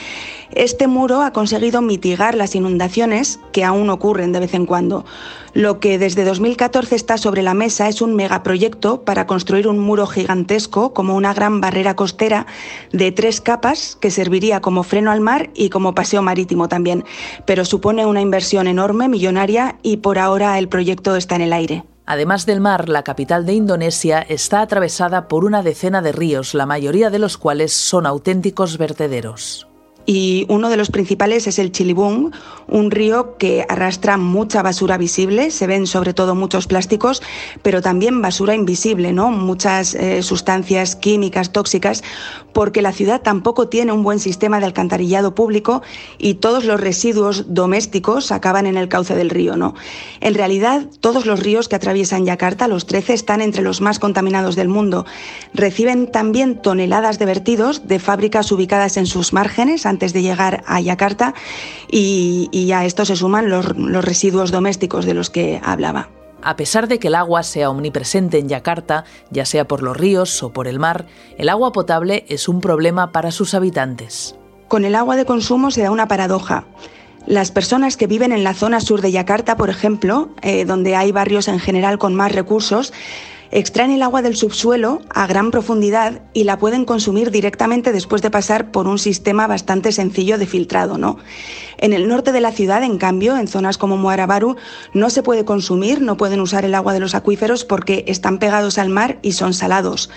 Este 0.51 0.89
muro 0.89 1.23
ha 1.23 1.33
conseguido 1.33 1.83
mitigar 1.83 2.35
las 2.35 2.57
inundaciones 2.57 3.39
que 3.53 3.63
aún 3.63 3.89
ocurren 3.91 4.33
de 4.33 4.41
vez 4.41 4.55
en 4.55 4.67
cuando. 4.67 5.05
Lo 5.55 5.79
que 5.79 6.01
desde 6.01 6.25
2014 6.25 6.97
está 6.97 7.17
sobre 7.17 7.41
la 7.43 7.55
mesa 7.55 7.89
es 7.89 8.03
un 8.03 8.17
megaproyecto 8.17 9.05
para 9.05 9.29
construir 9.29 9.69
un 9.69 9.79
muro 9.79 10.09
gigantesco 10.09 10.93
como 10.93 11.15
una 11.15 11.33
gran 11.33 11.61
barrera 11.61 11.95
costera 11.95 12.47
de 12.91 13.13
tres 13.13 13.41
capas 13.41 13.97
que 14.01 14.11
serviría 14.11 14.61
como 14.61 14.83
freno 14.83 15.13
al 15.13 15.21
mar 15.21 15.51
y 15.55 15.69
como 15.71 15.95
paseo 15.95 16.23
marítimo 16.23 16.69
también. 16.69 17.05
Pero 17.47 17.65
supone 17.65 18.05
una 18.05 18.21
inversión 18.21 18.67
enorme, 18.67 19.09
millonaria, 19.09 19.77
y 19.85 19.99
por 19.99 20.19
ahora 20.19 20.59
el 20.59 20.69
proyecto 20.69 21.15
está 21.15 21.37
en 21.37 21.43
el 21.43 21.53
aire. 21.53 21.85
Además 22.05 22.47
del 22.47 22.61
mar, 22.61 22.89
la 22.89 23.05
capital 23.05 23.47
de 23.47 23.55
Indonesia 23.55 24.27
está 24.29 24.61
atravesada 24.61 25.29
por 25.29 25.45
una 25.45 25.63
decena 25.63 26.03
de 26.03 26.11
ríos, 26.11 26.55
la 26.55 26.67
mayoría 26.67 27.11
de 27.11 27.21
los 27.21 27.39
cuales 27.39 27.73
son 27.73 28.07
auténticos 28.07 28.77
vertederos 28.77 29.69
y 30.07 30.47
uno 30.49 30.69
de 30.69 30.77
los 30.77 30.91
principales 30.91 31.47
es 31.47 31.59
el 31.59 31.73
Chilibung, 31.73 32.33
un 32.67 32.91
río 32.91 33.37
que 33.39 33.65
arrastra 33.69 34.17
mucha 34.17 34.63
basura 34.63 34.99
visible, 34.99 35.51
se 35.51 35.67
ven 35.67 35.87
sobre 35.87 36.15
todo 36.15 36.35
muchos 36.35 36.67
plásticos, 36.67 37.23
pero 37.63 37.81
también 37.81 38.21
basura 38.21 38.55
invisible, 38.55 39.13
¿no? 39.13 39.31
muchas 39.31 39.95
eh, 39.95 40.23
sustancias 40.23 40.97
químicas 40.97 41.53
tóxicas, 41.53 42.03
porque 42.53 42.83
la 42.83 42.93
ciudad 42.93 43.23
tampoco 43.23 43.69
tiene 43.69 43.93
un 43.93 44.03
buen 44.03 44.21
sistema 44.21 44.61
de 44.61 44.67
alcantarillado 44.67 45.35
público 45.35 45.83
y 46.19 46.35
todos 46.35 46.65
los 46.65 46.81
residuos 46.81 47.55
domésticos 47.55 48.31
acaban 48.31 48.67
en 48.67 48.77
el 48.77 48.89
cauce 48.89 49.15
del 49.15 49.31
río. 49.31 49.57
¿no? 49.57 49.75
En 50.21 50.35
realidad, 50.35 50.87
todos 51.01 51.27
los 51.27 51.41
ríos 51.41 51.69
que 51.69 51.77
atraviesan 51.77 52.25
Yakarta, 52.27 52.69
los 52.69 52.87
13, 52.87 53.15
están 53.15 53.41
entre 53.41 53.63
los 53.63 53.81
más 53.81 53.99
contaminados 53.99 54.57
del 54.57 54.69
mundo. 54.69 55.07
Reciben 55.53 56.11
también 56.11 56.61
toneladas 56.61 57.19
de 57.19 57.27
vertidos 57.27 57.89
de 57.89 57.99
fábricas 57.99 58.51
ubicadas 58.53 58.97
en 58.97 59.07
sus 59.07 59.33
márgenes, 59.33 59.87
antes 59.95 60.13
de 60.13 60.23
llegar 60.23 60.65
a 60.67 60.81
Yakarta 60.81 61.35
y, 61.89 62.73
a 62.73 62.85
esto 62.85 63.05
se 63.05 63.15
suman 63.15 63.49
los, 63.49 63.77
los 63.77 64.05
residuos 64.05 64.51
domésticos 64.51 65.05
de 65.05 65.15
los 65.15 65.31
que 65.31 65.61
hablaba. 65.63 66.09
A 66.43 66.57
pesar 66.57 66.89
de 66.89 66.99
que 66.99 67.09
el 67.09 67.15
agua 67.15 67.43
sea 67.43 67.71
omnipresente 67.71 68.39
en 68.39 68.49
Yakarta, 68.49 69.05
ya 69.31 69.47
sea 69.47 69.67
por 69.67 69.83
los 69.83 69.97
ríos 69.97 70.43
o 70.43 70.53
por 70.53 70.67
el 70.67 70.79
mar, 70.79 71.07
el 71.39 71.49
agua 71.49 71.73
potable 71.73 72.27
es 72.29 72.49
un 72.49 72.61
problema 72.61 73.13
para 73.13 73.31
sus 73.31 73.55
habitantes. 73.55 74.35
Con 74.69 74.85
el 74.85 74.97
agua 74.97 75.17
de 75.17 75.25
consumo 75.25 75.71
se 75.71 75.83
da 75.83 75.91
una 75.91 76.09
paradoja. 76.09 76.67
Las 77.27 77.51
personas 77.51 77.97
que 77.97 78.07
viven 78.07 78.33
en 78.33 78.45
la 78.45 78.53
zona 78.53 78.81
sur 78.81 79.01
de 79.01 79.13
Yakarta, 79.13 79.57
por 79.57 79.71
ejemplo, 79.71 80.31
eh, 80.43 80.67
donde 80.67 80.97
hay 80.97 81.13
barrios 81.13 81.49
en 81.49 81.61
general 81.61 81.99
con 81.99 82.15
más 82.15 82.33
recursos, 82.33 82.93
extraen 83.55 83.93
el 83.93 84.03
agua 84.03 84.21
del 84.21 84.35
subsuelo 84.35 85.01
a 85.11 85.29
gran 85.29 85.53
profundidad 85.53 86.23
y 86.33 86.43
la 86.43 86.59
pueden 86.59 86.85
consumir 86.85 87.31
directamente 87.31 87.93
después 87.93 88.21
de 88.21 88.33
pasar 88.33 88.73
por 88.73 88.89
un 88.89 88.99
sistema 88.99 89.47
bastante 89.47 89.93
sencillo 89.93 90.39
de 90.39 90.47
filtrado. 90.47 90.99
¿no? 90.99 91.19
En 91.79 91.93
el 91.93 92.09
norte 92.09 92.33
de 92.33 92.41
la 92.41 92.51
ciudad, 92.51 92.83
en 92.83 92.99
cambio, 92.99 93.37
en 93.37 93.47
zonas 93.47 93.79
como 93.79 93.97
Muarabaru, 93.97 94.57
no 94.93 95.09
se 95.09 95.23
puede 95.23 95.45
consumir, 95.45 96.03
no 96.03 96.17
pueden 96.17 96.41
usar 96.41 96.65
el 96.65 96.75
agua 96.75 96.95
de 96.95 96.99
los 96.99 97.15
acuíferos 97.15 97.65
porque 97.65 98.05
están 98.09 98.41
pegados 98.41 98.77
al 98.77 98.89
mar 98.89 99.21
y 99.23 99.33
son 99.33 99.55
salados. 99.55 100.11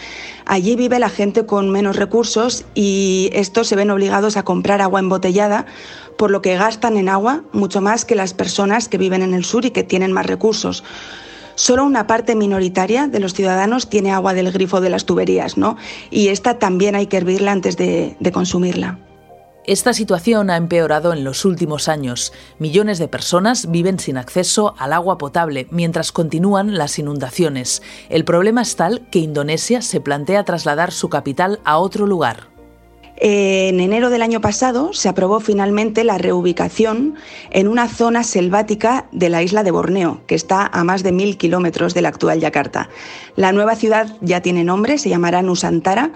Allí 0.47 0.75
vive 0.75 0.97
la 0.97 1.09
gente 1.09 1.45
con 1.45 1.69
menos 1.69 1.95
recursos 1.95 2.65
y 2.73 3.29
estos 3.33 3.67
se 3.67 3.75
ven 3.75 3.91
obligados 3.91 4.35
a 4.35 4.43
comprar 4.43 4.81
agua 4.81 4.99
embotellada, 4.99 5.67
por 6.17 6.31
lo 6.31 6.41
que 6.41 6.57
gastan 6.57 6.97
en 6.97 7.07
agua 7.07 7.43
mucho 7.51 7.81
más 7.81 8.03
que 8.03 8.15
las 8.15 8.33
personas 8.33 8.89
que 8.89 8.97
viven 8.97 9.21
en 9.21 9.35
el 9.35 9.45
sur 9.45 9.63
y 9.63 9.69
que 9.69 9.83
tienen 9.83 10.11
más 10.11 10.25
recursos 10.25 10.83
solo 11.57 11.83
una 11.83 12.07
parte 12.07 12.35
minoritaria 12.35 13.07
de 13.07 13.19
los 13.19 13.33
ciudadanos 13.33 13.89
tiene 13.89 14.11
agua 14.11 14.33
del 14.33 14.51
grifo 14.51 14.79
de 14.79 14.89
las 14.89 15.05
tuberías, 15.05 15.57
¿no? 15.57 15.75
Y 16.09 16.29
esta 16.29 16.59
también 16.59 16.95
hay 16.95 17.07
que 17.07 17.17
hervirla 17.17 17.51
antes 17.51 17.75
de, 17.75 18.15
de 18.19 18.31
consumirla. 18.31 18.99
Esta 19.65 19.91
situación 19.91 20.49
ha 20.49 20.55
empeorado 20.55 21.11
en 21.11 21.25
los 21.25 21.43
últimos 21.43 21.89
años. 21.89 22.31
Millones 22.57 22.99
de 22.99 23.09
personas 23.09 23.69
viven 23.69 23.99
sin 23.99 24.17
acceso 24.17 24.75
al 24.77 24.93
agua 24.93 25.17
potable 25.17 25.67
mientras 25.71 26.13
continúan 26.13 26.77
las 26.77 26.97
inundaciones. 26.99 27.81
El 28.07 28.23
problema 28.23 28.61
es 28.61 28.77
tal 28.77 29.09
que 29.09 29.19
Indonesia 29.19 29.81
se 29.81 29.99
plantea 29.99 30.45
trasladar 30.45 30.93
su 30.93 31.09
capital 31.09 31.59
a 31.65 31.79
otro 31.79 32.07
lugar. 32.07 32.56
En 33.19 33.79
enero 33.79 34.11
del 34.11 34.21
año 34.21 34.41
pasado 34.41 34.93
se 34.93 35.09
aprobó 35.09 35.39
finalmente 35.39 36.03
la 36.03 36.19
reubicación 36.19 37.15
en 37.49 37.67
una 37.67 37.87
zona 37.87 38.23
selvática 38.23 39.07
de 39.11 39.29
la 39.29 39.41
isla 39.41 39.63
de 39.63 39.71
Borneo, 39.71 40.21
que 40.27 40.35
está 40.35 40.67
a 40.67 40.83
más 40.83 41.01
de 41.01 41.11
mil 41.11 41.37
kilómetros 41.37 41.95
de 41.95 42.03
la 42.03 42.09
actual 42.09 42.39
Yakarta. 42.39 42.89
La 43.35 43.51
nueva 43.53 43.75
ciudad 43.75 44.15
ya 44.21 44.41
tiene 44.41 44.63
nombre, 44.63 44.99
se 44.99 45.09
llamará 45.09 45.41
Nusantara 45.41 46.11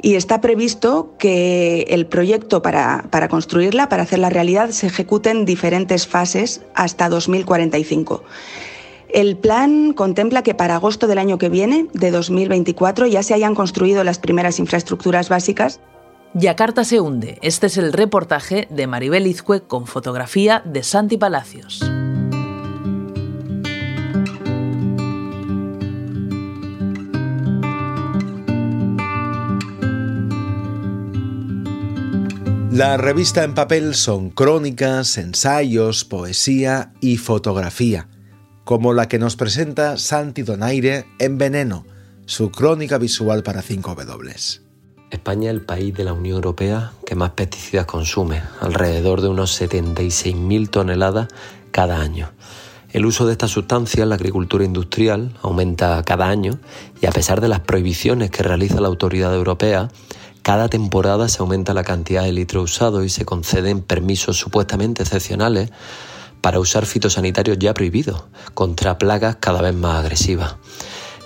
y 0.00 0.14
está 0.14 0.40
previsto 0.40 1.14
que 1.18 1.86
el 1.88 2.06
proyecto 2.06 2.62
para, 2.62 3.06
para, 3.10 3.26
construirla, 3.26 3.88
para 3.88 4.04
hacerla 4.04 4.30
realidad, 4.30 4.70
se 4.70 4.86
ejecute 4.86 5.30
en 5.30 5.46
diferentes 5.46 6.06
fases 6.06 6.62
hasta 6.74 7.08
2045. 7.08 8.22
El 9.08 9.36
plan 9.36 9.92
contempla 9.92 10.42
que 10.42 10.54
para 10.54 10.76
agosto 10.76 11.08
del 11.08 11.18
año 11.18 11.38
que 11.38 11.48
viene, 11.48 11.86
de 11.94 12.12
2024, 12.12 13.06
ya 13.06 13.24
se 13.24 13.34
hayan 13.34 13.56
construido 13.56 14.04
las 14.04 14.20
primeras 14.20 14.60
infraestructuras 14.60 15.28
básicas 15.28 15.80
Yakarta 16.36 16.82
se 16.82 16.98
hunde. 16.98 17.38
Este 17.42 17.68
es 17.68 17.76
el 17.76 17.92
reportaje 17.92 18.66
de 18.68 18.88
Maribel 18.88 19.28
Izcue 19.28 19.62
con 19.68 19.86
fotografía 19.86 20.62
de 20.64 20.82
Santi 20.82 21.16
Palacios. 21.16 21.80
La 32.72 32.96
revista 32.96 33.44
en 33.44 33.54
papel 33.54 33.94
son 33.94 34.30
crónicas, 34.30 35.16
ensayos, 35.18 36.04
poesía 36.04 36.92
y 37.00 37.18
fotografía, 37.18 38.08
como 38.64 38.92
la 38.92 39.06
que 39.06 39.20
nos 39.20 39.36
presenta 39.36 39.96
Santi 39.96 40.42
Donaire 40.42 41.06
en 41.20 41.38
Veneno, 41.38 41.86
su 42.26 42.50
crónica 42.50 42.98
visual 42.98 43.44
para 43.44 43.62
5W. 43.62 44.63
España 45.10 45.50
es 45.50 45.54
el 45.54 45.62
país 45.62 45.94
de 45.94 46.04
la 46.04 46.12
Unión 46.12 46.36
Europea 46.36 46.92
que 47.06 47.14
más 47.14 47.30
pesticidas 47.30 47.86
consume, 47.86 48.42
alrededor 48.60 49.20
de 49.20 49.28
unos 49.28 49.60
76.000 49.60 50.70
toneladas 50.70 51.28
cada 51.70 52.00
año. 52.00 52.30
El 52.92 53.06
uso 53.06 53.26
de 53.26 53.32
estas 53.32 53.50
sustancias 53.50 54.02
en 54.02 54.08
la 54.08 54.14
agricultura 54.14 54.64
industrial 54.64 55.36
aumenta 55.42 56.02
cada 56.04 56.28
año 56.28 56.58
y 57.00 57.06
a 57.06 57.10
pesar 57.10 57.40
de 57.40 57.48
las 57.48 57.60
prohibiciones 57.60 58.30
que 58.30 58.44
realiza 58.44 58.80
la 58.80 58.88
autoridad 58.88 59.34
europea, 59.34 59.88
cada 60.42 60.68
temporada 60.68 61.28
se 61.28 61.40
aumenta 61.40 61.74
la 61.74 61.84
cantidad 61.84 62.22
de 62.22 62.32
litros 62.32 62.72
usados 62.72 63.04
y 63.04 63.08
se 63.08 63.24
conceden 63.24 63.80
permisos 63.80 64.36
supuestamente 64.36 65.02
excepcionales 65.02 65.70
para 66.40 66.60
usar 66.60 66.84
fitosanitarios 66.84 67.58
ya 67.58 67.72
prohibidos 67.72 68.24
contra 68.52 68.98
plagas 68.98 69.36
cada 69.40 69.62
vez 69.62 69.74
más 69.74 70.04
agresivas. 70.04 70.56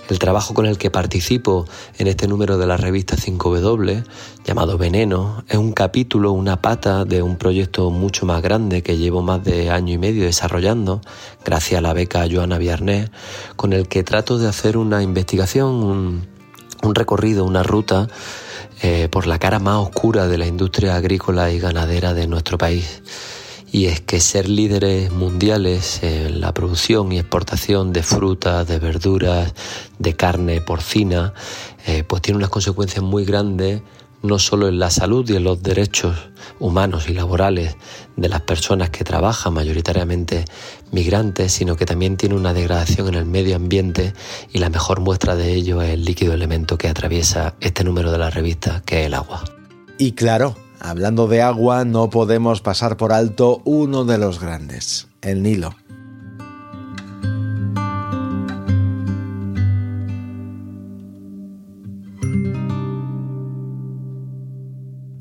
El 0.09 0.17
trabajo 0.17 0.55
con 0.55 0.65
el 0.65 0.79
que 0.79 0.89
participo 0.89 1.67
en 1.99 2.07
este 2.07 2.27
número 2.27 2.57
de 2.57 2.65
la 2.65 2.77
revista 2.77 3.15
5W, 3.15 4.03
llamado 4.43 4.75
Veneno, 4.79 5.43
es 5.47 5.57
un 5.57 5.71
capítulo, 5.71 6.31
una 6.31 6.63
pata 6.63 7.05
de 7.05 7.21
un 7.21 7.37
proyecto 7.37 7.91
mucho 7.91 8.25
más 8.25 8.41
grande 8.41 8.81
que 8.81 8.97
llevo 8.97 9.21
más 9.21 9.43
de 9.43 9.69
año 9.69 9.93
y 9.93 9.97
medio 9.99 10.23
desarrollando, 10.23 11.01
gracias 11.45 11.77
a 11.77 11.81
la 11.81 11.93
beca 11.93 12.25
Joana 12.29 12.57
Viernes, 12.57 13.11
con 13.55 13.71
el 13.71 13.87
que 13.87 14.01
trato 14.01 14.39
de 14.39 14.47
hacer 14.47 14.77
una 14.77 15.03
investigación, 15.03 16.27
un, 16.81 16.95
recorrido, 16.95 17.45
una 17.45 17.61
ruta 17.61 18.07
eh, 18.81 19.09
por 19.11 19.27
la 19.27 19.37
cara 19.37 19.59
más 19.59 19.77
oscura 19.77 20.27
de 20.27 20.39
la 20.39 20.47
industria 20.47 20.95
agrícola 20.95 21.51
y 21.51 21.59
ganadera 21.59 22.15
de 22.15 22.25
nuestro 22.25 22.57
país 22.57 23.03
y 23.71 23.85
es 23.85 24.01
que 24.01 24.19
ser 24.19 24.49
líderes 24.49 25.11
mundiales 25.11 26.01
en 26.03 26.41
la 26.41 26.53
producción 26.53 27.11
y 27.11 27.19
exportación 27.19 27.93
de 27.93 28.03
frutas, 28.03 28.67
de 28.67 28.79
verduras, 28.79 29.53
de 29.99 30.15
carne 30.15 30.61
porcina, 30.61 31.33
eh, 31.85 32.03
pues 32.03 32.21
tiene 32.21 32.37
unas 32.37 32.49
consecuencias 32.49 33.03
muy 33.03 33.25
grandes 33.25 33.81
no 34.21 34.37
solo 34.37 34.67
en 34.67 34.79
la 34.79 34.89
salud 34.89 35.29
y 35.29 35.35
en 35.35 35.43
los 35.43 35.63
derechos 35.63 36.15
humanos 36.59 37.07
y 37.07 37.13
laborales 37.13 37.77
de 38.17 38.27
las 38.27 38.41
personas 38.41 38.89
que 38.89 39.03
trabajan, 39.03 39.53
mayoritariamente 39.53 40.45
migrantes, 40.91 41.53
sino 41.53 41.75
que 41.75 41.85
también 41.85 42.17
tiene 42.17 42.35
una 42.35 42.53
degradación 42.53 43.07
en 43.09 43.15
el 43.15 43.25
medio 43.25 43.55
ambiente 43.55 44.13
y 44.51 44.57
la 44.57 44.69
mejor 44.69 44.99
muestra 44.99 45.35
de 45.35 45.53
ello 45.53 45.81
es 45.81 45.91
el 45.91 46.03
líquido 46.03 46.33
elemento 46.33 46.77
que 46.77 46.89
atraviesa 46.89 47.55
este 47.61 47.83
número 47.83 48.11
de 48.11 48.17
la 48.17 48.29
revista, 48.29 48.83
que 48.85 49.01
es 49.01 49.07
el 49.07 49.13
agua. 49.13 49.43
Y 49.97 50.13
claro, 50.13 50.55
Hablando 50.81 51.27
de 51.27 51.41
agua, 51.41 51.83
no 51.83 52.09
podemos 52.09 52.61
pasar 52.61 52.95
por 52.95 53.11
alto 53.11 53.61
uno 53.65 54.05
de 54.05 54.17
los 54.17 54.39
grandes, 54.39 55.09
el 55.21 55.43
Nilo. 55.43 55.75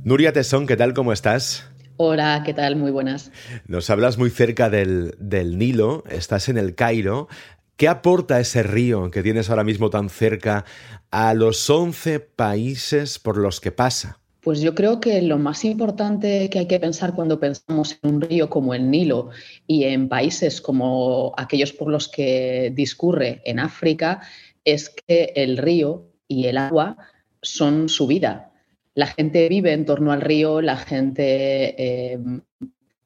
Nuria 0.05 0.33
Tesón, 0.33 0.66
¿qué 0.68 0.77
tal? 0.77 0.94
¿Cómo 0.94 1.12
estás? 1.12 1.68
Hola, 1.97 2.42
¿qué 2.47 2.55
tal? 2.55 2.77
Muy 2.77 2.92
buenas. 2.92 3.33
Nos 3.66 3.90
hablas 3.90 4.16
muy 4.16 4.31
cerca 4.31 4.71
del, 4.71 5.16
del 5.18 5.59
Nilo, 5.59 6.05
estás 6.09 6.49
en 6.49 6.57
el 6.57 6.77
Cairo. 6.77 7.27
¿Qué 7.77 7.88
aporta 7.88 8.38
ese 8.38 8.62
río 8.62 9.11
que 9.11 9.25
tienes 9.25 9.51
ahora 9.51 9.64
mismo 9.64 9.90
tan 9.90 10.09
cerca 10.09 10.64
a 11.11 11.35
los 11.35 11.68
11 11.68 12.21
países 12.21 13.18
por 13.18 13.37
los 13.37 13.61
que 13.61 13.73
pasa? 13.73 14.17
Pues 14.40 14.61
yo 14.61 14.74
creo 14.74 15.01
que 15.01 15.20
lo 15.22 15.38
más 15.38 15.64
importante 15.64 16.48
que 16.48 16.61
hay 16.61 16.66
que 16.66 16.79
pensar 16.79 17.14
cuando 17.14 17.40
pensamos 17.40 17.98
en 18.03 18.14
un 18.14 18.20
río 18.20 18.48
como 18.48 18.72
el 18.72 18.90
Nilo 18.90 19.31
y 19.66 19.85
en 19.85 20.09
países 20.09 20.61
como 20.61 21.35
aquellos 21.37 21.72
por 21.72 21.88
los 21.88 22.09
que 22.09 22.72
discurre 22.74 23.42
en 23.44 23.59
África 23.59 24.22
es 24.64 24.90
que 24.90 25.33
el 25.35 25.57
río 25.57 26.07
y 26.29 26.46
el 26.46 26.59
agua 26.59 26.96
son 27.42 27.88
su 27.88 28.07
vida. 28.07 28.53
La 28.94 29.07
gente 29.07 29.48
vive 29.48 29.72
en 29.72 29.85
torno 29.85 30.12
al 30.12 30.20
río, 30.20 30.61
la 30.61 30.77
gente 30.77 31.74
eh, 31.79 32.18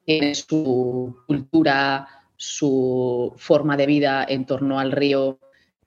tiene 0.05 0.35
su 0.35 1.17
cultura, 1.25 2.07
su 2.35 3.33
forma 3.37 3.77
de 3.77 3.85
vida 3.85 4.25
en 4.27 4.45
torno 4.45 4.79
al 4.79 4.91
río 4.91 5.39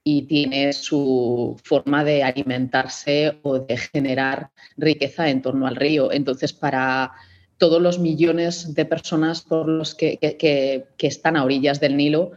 y 0.08 0.22
tiene 0.22 0.72
su 0.72 1.60
forma 1.64 2.04
de 2.04 2.22
alimentarse 2.22 3.40
o 3.42 3.58
de 3.58 3.76
generar 3.76 4.50
riqueza 4.76 5.28
en 5.28 5.42
torno 5.42 5.66
al 5.66 5.74
río. 5.74 6.12
Entonces, 6.12 6.52
para 6.52 7.10
todos 7.58 7.82
los 7.82 7.98
millones 7.98 8.72
de 8.76 8.84
personas 8.84 9.42
por 9.42 9.68
los 9.68 9.96
que, 9.96 10.20
están 10.96 11.36
a 11.36 11.42
orillas 11.42 11.80
del 11.80 11.96
Nilo, 11.96 12.30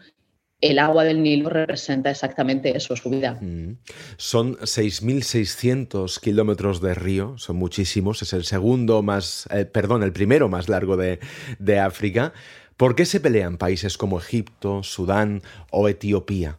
el 0.62 0.80
agua 0.80 1.04
del 1.04 1.22
Nilo 1.22 1.48
representa 1.52 2.10
exactamente 2.10 2.76
eso, 2.76 2.96
su 2.96 3.12
vida. 3.12 3.38
Mm. 3.40 3.78
Son 4.18 4.58
6.600 4.58 6.20
kilómetros 6.20 6.82
de 6.82 6.96
río, 6.96 7.38
son 7.38 7.58
muchísimos, 7.58 8.24
es 8.24 8.34
el 8.34 8.46
segundo 8.46 9.04
más, 9.04 9.48
eh, 9.52 9.66
perdón, 9.66 10.02
el 10.02 10.12
primero 10.12 10.50
más 10.50 10.70
largo 10.70 10.98
de, 10.98 11.20
de 11.60 11.78
África. 11.78 12.34
¿Por 12.78 12.96
qué 12.96 13.06
se 13.06 13.20
pelean 13.20 13.60
países 13.60 13.96
como 13.96 14.18
Egipto, 14.18 14.82
Sudán 14.82 15.44
o 15.70 15.88
Etiopía? 15.88 16.58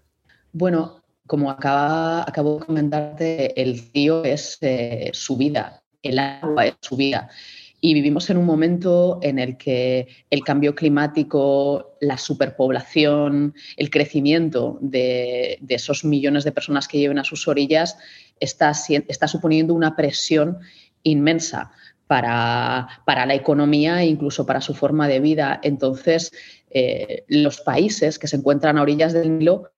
Bueno, 0.53 1.00
como 1.31 1.49
acabo 1.53 2.59
de 2.59 2.67
comentarte, 2.67 3.63
el 3.63 3.81
río 3.95 4.25
es 4.25 4.59
eh, 4.63 5.11
su 5.13 5.37
vida, 5.37 5.81
el 6.03 6.19
agua 6.19 6.67
es 6.67 6.75
su 6.81 6.97
vida. 6.97 7.31
Y 7.81 7.95
vivimos 7.95 8.29
en 8.31 8.37
un 8.37 8.45
momento 8.45 9.21
en 9.23 9.39
el 9.39 9.57
que 9.57 10.09
el 10.29 10.43
cambio 10.43 10.75
climático, 10.75 11.95
la 12.01 12.19
superpoblación, 12.19 13.55
el 13.77 13.91
crecimiento 13.91 14.77
de, 14.81 15.61
esos 15.69 16.05
millones 16.05 16.43
de 16.43 16.51
personas 16.51 16.89
que 16.89 16.99
lleven 16.99 17.21
a 17.21 17.25
sus 17.25 17.47
orillas 17.47 17.97
está, 18.41 18.73
está 18.89 19.29
suponiendo 19.29 19.73
una 19.73 19.95
presión 19.95 20.59
inmensa 21.05 21.71
para, 22.09 22.89
la 23.07 23.35
economía 23.35 24.03
e 24.03 24.07
incluso 24.07 24.47
para 24.47 24.61
su 24.61 24.75
forma 24.75 25.07
de 25.07 25.21
vida. 25.21 25.61
Entonces, 25.63 26.33
eh, 26.71 27.23
los 27.29 27.61
países 27.61 28.19
que 28.19 28.27
se 28.27 28.35
encuentran 28.35 28.79
a 28.79 28.83
orillas 28.83 29.13
del 29.13 29.39
Nilo 29.39 29.71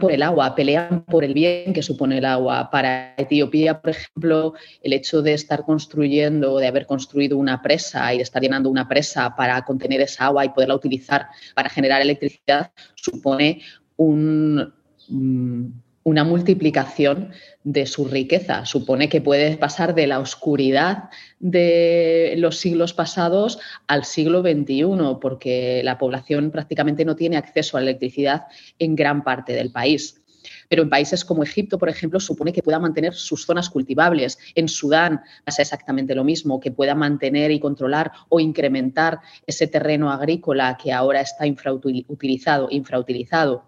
por 0.00 0.12
el 0.12 0.22
agua, 0.22 0.54
pelean 0.54 1.04
por 1.04 1.24
el 1.24 1.34
bien 1.34 1.72
que 1.72 1.82
supone 1.82 2.18
el 2.18 2.24
agua. 2.24 2.68
Para 2.70 3.14
Etiopía, 3.16 3.80
por 3.80 3.90
ejemplo, 3.90 4.54
el 4.82 4.92
hecho 4.92 5.22
de 5.22 5.34
estar 5.34 5.64
construyendo, 5.64 6.58
de 6.58 6.66
haber 6.66 6.86
construido 6.86 7.36
una 7.38 7.62
presa 7.62 8.12
y 8.12 8.16
de 8.16 8.24
estar 8.24 8.42
llenando 8.42 8.70
una 8.70 8.88
presa 8.88 9.36
para 9.36 9.62
contener 9.62 10.00
esa 10.00 10.26
agua 10.26 10.44
y 10.44 10.48
poderla 10.50 10.74
utilizar 10.74 11.28
para 11.54 11.68
generar 11.68 12.02
electricidad, 12.02 12.72
supone 12.96 13.62
un, 13.96 14.74
mm, 15.08 15.66
una 16.08 16.24
multiplicación 16.24 17.32
de 17.64 17.84
su 17.84 18.06
riqueza. 18.06 18.64
Supone 18.64 19.10
que 19.10 19.20
puede 19.20 19.58
pasar 19.58 19.94
de 19.94 20.06
la 20.06 20.20
oscuridad 20.20 21.10
de 21.38 22.34
los 22.38 22.56
siglos 22.56 22.94
pasados 22.94 23.58
al 23.86 24.04
siglo 24.04 24.40
XXI, 24.40 25.18
porque 25.20 25.82
la 25.84 25.98
población 25.98 26.50
prácticamente 26.50 27.04
no 27.04 27.14
tiene 27.14 27.36
acceso 27.36 27.76
a 27.76 27.80
la 27.80 27.90
electricidad 27.90 28.46
en 28.78 28.96
gran 28.96 29.22
parte 29.22 29.52
del 29.52 29.70
país. 29.70 30.22
Pero 30.70 30.82
en 30.82 30.88
países 30.88 31.26
como 31.26 31.42
Egipto, 31.42 31.78
por 31.78 31.90
ejemplo, 31.90 32.20
supone 32.20 32.54
que 32.54 32.62
pueda 32.62 32.78
mantener 32.78 33.12
sus 33.12 33.44
zonas 33.44 33.68
cultivables. 33.68 34.38
En 34.54 34.68
Sudán 34.68 35.20
pasa 35.44 35.60
exactamente 35.60 36.14
lo 36.14 36.24
mismo, 36.24 36.58
que 36.58 36.70
pueda 36.70 36.94
mantener 36.94 37.50
y 37.50 37.60
controlar 37.60 38.12
o 38.30 38.40
incrementar 38.40 39.20
ese 39.46 39.66
terreno 39.66 40.10
agrícola 40.10 40.78
que 40.82 40.90
ahora 40.90 41.20
está 41.20 41.46
infrautilizado, 41.46 42.68
infrautilizado 42.70 43.67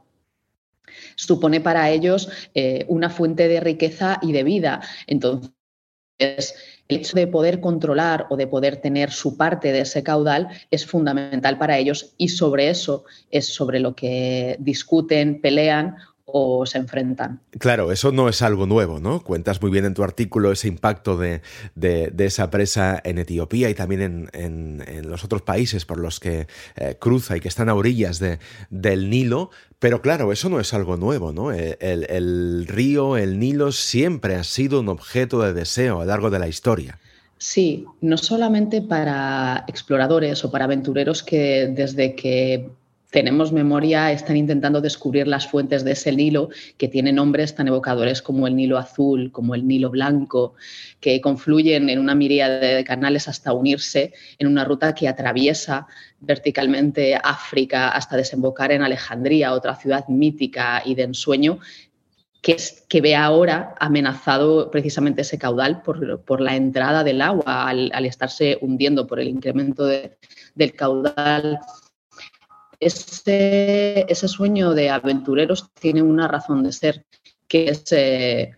supone 1.15 1.61
para 1.61 1.91
ellos 1.91 2.29
eh, 2.55 2.85
una 2.89 3.11
fuente 3.11 3.49
de 3.49 3.61
riqueza 3.61 4.19
y 4.23 4.33
de 4.33 4.45
vida. 4.45 4.81
Entonces, 5.07 5.51
Entonces, 6.19 6.55
el 6.89 6.97
hecho 6.99 7.17
de 7.17 7.27
poder 7.27 7.61
controlar 7.61 8.27
o 8.31 8.37
de 8.37 8.47
poder 8.47 8.77
tener 8.77 9.11
su 9.11 9.37
parte 9.37 9.73
de 9.73 9.83
ese 9.83 10.03
caudal 10.03 10.49
es 10.71 10.85
fundamental 10.85 11.57
para 11.57 11.79
ellos 11.79 12.15
y 12.19 12.29
sobre 12.29 12.69
eso 12.69 13.05
es 13.31 13.47
sobre 13.47 13.79
lo 13.79 13.95
que 13.95 14.57
discuten, 14.59 15.41
pelean 15.41 15.97
o 16.33 16.67
se 16.67 16.79
enfrentan. 16.79 17.41
Claro, 17.59 17.93
eso 17.93 18.13
no 18.13 18.29
es 18.29 18.43
algo 18.43 18.67
nuevo, 18.67 19.01
¿no? 19.01 19.23
Cuentas 19.23 19.61
muy 19.61 19.71
bien 19.71 19.85
en 19.85 19.95
tu 19.95 20.03
artículo 20.03 20.53
ese 20.53 20.69
impacto 20.69 21.17
de, 21.17 21.43
esa 22.19 22.51
presa 22.51 23.01
en 23.05 23.19
Etiopía 23.19 23.71
y 23.71 23.75
también 23.75 24.31
en, 24.33 24.83
los 25.09 25.25
otros 25.25 25.43
países 25.43 25.85
por 25.85 25.99
los 25.99 26.21
que 26.21 26.47
eh, 26.77 26.97
cruza 26.99 27.37
y 27.37 27.41
que 27.41 27.49
están 27.49 27.69
a 27.69 27.75
orillas 27.75 28.21
del 28.71 29.11
Nilo, 29.11 29.51
pero 29.79 30.03
claro, 30.03 30.33
eso 30.33 30.49
no 30.49 30.61
es 30.61 30.75
algo 30.75 30.97
nuevo, 30.97 31.33
¿no? 31.33 31.53
El, 31.53 31.77
el 31.81 32.67
río, 32.69 33.17
el 33.17 33.39
Nilo, 33.39 33.73
siempre 33.73 34.37
ha 34.37 34.45
sido 34.45 34.81
un 34.81 34.89
objeto 34.89 35.41
de 35.41 35.53
deseo 35.53 36.01
a 36.01 36.05
lo 36.05 36.11
largo 36.11 36.31
de 36.31 36.39
la 36.39 36.49
historia. 36.49 36.99
Sí, 37.39 37.87
no 38.03 38.19
solamente 38.19 38.83
para 38.83 39.65
exploradores 39.67 40.45
o 40.45 40.51
para 40.51 40.67
aventureros 40.67 41.23
que 41.23 41.73
desde 41.75 42.15
que 42.15 42.71
tenemos 43.11 43.53
memoria, 43.53 44.13
están 44.13 44.37
intentando 44.37 44.81
descubrir 44.81 45.27
las 45.27 45.47
fuentes 45.47 45.85
de 45.85 45.93
ese 45.93 46.13
Nilo 46.13 46.49
que 46.79 46.89
tiene 46.89 47.13
nombres 47.13 47.55
tan 47.55 47.69
evocadores 47.69 48.23
como 48.23 48.47
el 48.47 48.55
Nilo 48.55 48.79
azul, 48.79 49.33
como 49.33 49.55
el 49.55 49.67
Nilo 49.67 49.91
blanco, 49.91 50.55
que 51.01 51.21
confluyen 51.21 51.91
en 51.91 51.99
una 51.99 52.15
miríada 52.15 52.61
de 52.61 52.85
canales 52.85 53.27
hasta 53.27 53.53
unirse 53.53 54.13
en 54.39 54.47
una 54.47 54.65
ruta 54.65 54.95
que 54.95 55.09
atraviesa 55.09 55.87
verticalmente 56.21 57.17
África 57.17 57.89
hasta 57.89 58.17
desembocar 58.17 58.71
en 58.73 58.83
Alejandría, 58.83 59.53
otra 59.53 59.75
ciudad 59.75 60.07
mítica 60.09 60.83
y 60.85 60.95
de 60.95 61.03
ensueño 61.03 61.59
que, 62.43 62.53
es, 62.53 62.87
que 62.89 63.01
ve 63.01 63.17
ahora 63.17 63.75
amenazado 63.81 64.71
precisamente 64.71 65.23
ese 65.23 65.39
caudal 65.39 65.83
por, 65.83 66.41
la 66.41 66.57
entrada 66.57 67.05
del 67.05 67.21
agua 67.21 67.69
al, 67.69 68.07
estarse 68.07 68.59
hundiendo 68.61 69.07
por 69.07 69.21
el 69.21 69.29
incremento 69.29 69.85
del 69.85 70.75
caudal 70.75 71.61
ese, 72.81 74.07
ese 74.09 74.29
sueño 74.29 74.73
de 74.73 74.91
aventureros 74.91 75.71
tiene 75.75 76.03
una 76.03 76.27
razón 76.27 76.63
de 76.65 76.73
ser, 76.73 77.05
que 77.47 77.69
es 77.69 77.85
eh, 77.93 78.57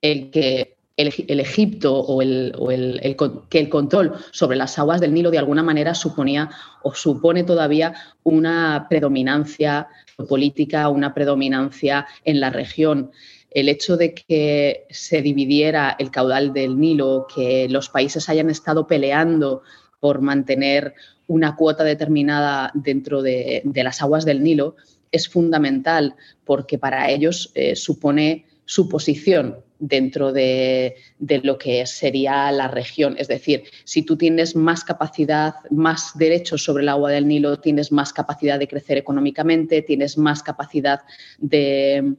el 0.00 0.30
que 0.30 0.76
el, 0.96 1.40
Egipto 1.40 1.98
o, 1.98 2.20
el, 2.20 3.16
que 3.48 3.58
el 3.58 3.68
control 3.68 4.14
sobre 4.32 4.56
las 4.56 4.78
aguas 4.78 5.00
del 5.00 5.14
Nilo 5.14 5.30
de 5.30 5.38
alguna 5.38 5.62
manera 5.62 5.94
suponía 5.94 6.50
o 6.82 6.94
supone 6.94 7.42
todavía 7.42 7.94
una 8.22 8.86
predominancia 8.88 9.88
política, 10.28 10.88
una 10.88 11.14
predominancia 11.14 12.06
en 12.24 12.40
la 12.40 12.50
región. 12.50 13.12
El 13.50 13.68
hecho 13.68 13.96
de 13.96 14.14
que 14.14 14.86
se 14.90 15.22
dividiera 15.22 15.96
el 15.98 16.10
caudal 16.10 16.52
del 16.52 16.78
Nilo, 16.78 17.26
que 17.34 17.66
los 17.68 17.88
países 17.88 18.28
hayan 18.28 18.50
estado 18.50 18.86
peleando 18.86 19.62
por 20.00 20.20
mantener 20.20 20.94
una 21.30 21.54
cuota 21.54 21.84
determinada 21.84 22.72
dentro 22.74 23.22
de, 23.22 23.62
las 23.72 24.02
aguas 24.02 24.24
del 24.24 24.42
Nilo 24.42 24.74
es 25.12 25.28
fundamental 25.28 26.16
porque 26.44 26.76
para 26.76 27.08
ellos 27.08 27.52
eh, 27.54 27.76
supone 27.76 28.46
su 28.64 28.88
posición 28.88 29.58
dentro 29.78 30.32
de, 30.32 30.96
lo 31.20 31.56
que 31.56 31.86
sería 31.86 32.50
la 32.50 32.66
región. 32.66 33.14
Es 33.16 33.28
decir, 33.28 33.62
si 33.84 34.02
tú 34.02 34.16
tienes 34.16 34.56
más 34.56 34.82
capacidad, 34.82 35.54
más 35.70 36.18
derechos 36.18 36.64
sobre 36.64 36.82
el 36.82 36.88
agua 36.88 37.12
del 37.12 37.28
Nilo, 37.28 37.60
tienes 37.60 37.92
más 37.92 38.12
capacidad 38.12 38.58
de 38.58 38.66
crecer 38.66 38.98
económicamente, 38.98 39.82
tienes 39.82 40.18
más 40.18 40.42
capacidad 40.42 41.02
de, 41.38 42.16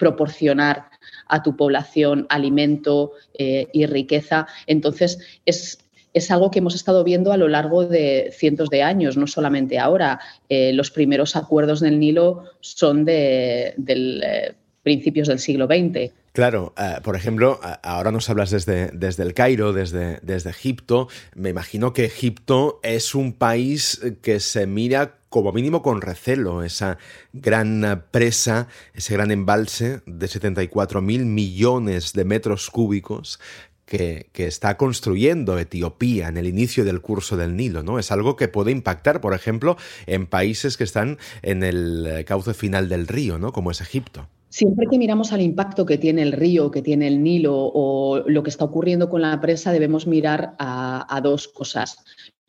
proporcionar 0.00 0.90
a 1.28 1.44
tu 1.44 1.56
población 1.56 2.26
alimento 2.28 3.12
eh, 3.38 3.68
y 3.72 3.86
riqueza. 3.86 4.48
Entonces, 4.66 5.18
es, 5.44 5.85
es 6.16 6.30
algo 6.30 6.50
que 6.50 6.60
hemos 6.60 6.74
estado 6.74 7.04
viendo 7.04 7.30
a 7.30 7.36
lo 7.36 7.46
largo 7.46 7.84
de 7.84 8.32
cientos 8.34 8.70
de 8.70 8.82
años, 8.82 9.18
no 9.18 9.26
solamente 9.26 9.78
ahora. 9.78 10.18
Eh, 10.48 10.72
los 10.72 10.90
primeros 10.90 11.36
acuerdos 11.36 11.80
del 11.80 12.00
Nilo 12.00 12.44
son 12.60 13.04
de, 13.04 13.74
eh, 13.86 14.54
principios 14.82 15.28
del 15.28 15.38
siglo 15.40 15.66
XX. 15.66 16.12
Claro, 16.32 16.72
eh, 16.78 17.00
por 17.02 17.16
ejemplo, 17.16 17.60
ahora 17.82 18.12
nos 18.12 18.30
hablas 18.30 18.50
desde, 18.50 18.88
desde 18.92 19.24
el 19.24 19.34
Cairo, 19.34 19.74
desde, 19.74 20.18
desde 20.22 20.48
Egipto. 20.48 21.08
Me 21.34 21.50
imagino 21.50 21.92
que 21.92 22.06
Egipto 22.06 22.80
es 22.82 23.14
un 23.14 23.34
país 23.34 24.00
que 24.22 24.40
se 24.40 24.66
mira 24.66 25.18
como 25.28 25.52
mínimo 25.52 25.82
con 25.82 26.00
recelo 26.00 26.62
esa 26.62 26.96
gran 27.34 28.04
presa, 28.10 28.68
ese 28.94 29.12
gran 29.12 29.30
embalse 29.30 30.00
de 30.06 30.28
74 30.28 31.02
mil 31.02 31.26
millones 31.26 32.14
de 32.14 32.24
metros 32.24 32.70
cúbicos 32.70 33.38
que, 33.86 34.28
está 34.34 34.76
construyendo 34.76 35.58
Etiopía 35.58 36.28
en 36.28 36.36
el 36.36 36.46
inicio 36.46 36.84
del 36.84 37.00
curso 37.00 37.36
del 37.36 37.56
Nilo, 37.56 37.82
¿no? 37.82 37.98
Es 37.98 38.12
algo 38.12 38.36
que 38.36 38.48
puede 38.48 38.72
impactar, 38.72 39.20
por 39.20 39.32
ejemplo, 39.32 39.76
en 40.06 40.26
países 40.26 40.76
que 40.76 40.84
están 40.84 41.18
en 41.42 41.62
el 41.62 42.06
eh, 42.06 42.24
cauce 42.24 42.52
final 42.52 42.88
del 42.88 43.06
río, 43.06 43.38
¿no? 43.38 43.52
Como 43.52 43.70
es 43.70 43.80
Egipto. 43.80 44.28
Siempre 44.48 44.86
que 44.90 44.98
miramos 44.98 45.32
al 45.32 45.40
impacto 45.40 45.86
que 45.86 45.98
tiene 45.98 46.22
el 46.22 46.32
río, 46.32 46.70
que 46.70 46.82
tiene 46.82 47.06
el 47.06 47.22
Nilo 47.22 47.54
o 47.56 48.22
lo 48.26 48.42
que 48.42 48.50
está 48.50 48.64
ocurriendo 48.64 49.08
con 49.08 49.22
la 49.22 49.40
presa, 49.40 49.72
debemos 49.72 50.06
mirar 50.06 50.54
a 50.58 51.20
dos 51.22 51.48
cosas. 51.48 51.98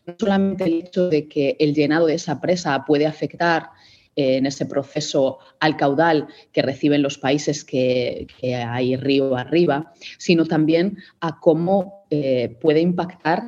No 0.06 0.16
solamente 0.18 0.64
el 0.64 0.74
hecho 0.74 1.10
de 1.10 1.28
que 1.28 1.58
el 1.60 1.74
llenado 1.74 2.08
de 2.08 2.14
esa 2.14 2.40
presa 2.40 2.86
puede 2.86 3.06
afectar 3.06 3.72
en 4.18 4.46
ese 4.48 4.66
proceso 4.66 5.38
al 5.60 5.78
caudal 5.78 6.28
que 6.52 6.64
reciben 6.64 7.02
los 7.02 7.18
países 7.18 7.64
que, 7.64 8.28
hay 8.44 8.98
río 8.98 9.38
arriba, 9.38 9.94
sino 10.18 10.46
también 10.46 10.98
a 11.22 11.40
cómo 11.40 12.06
eh, 12.10 12.58
puede 12.60 12.82
impactar 12.82 13.44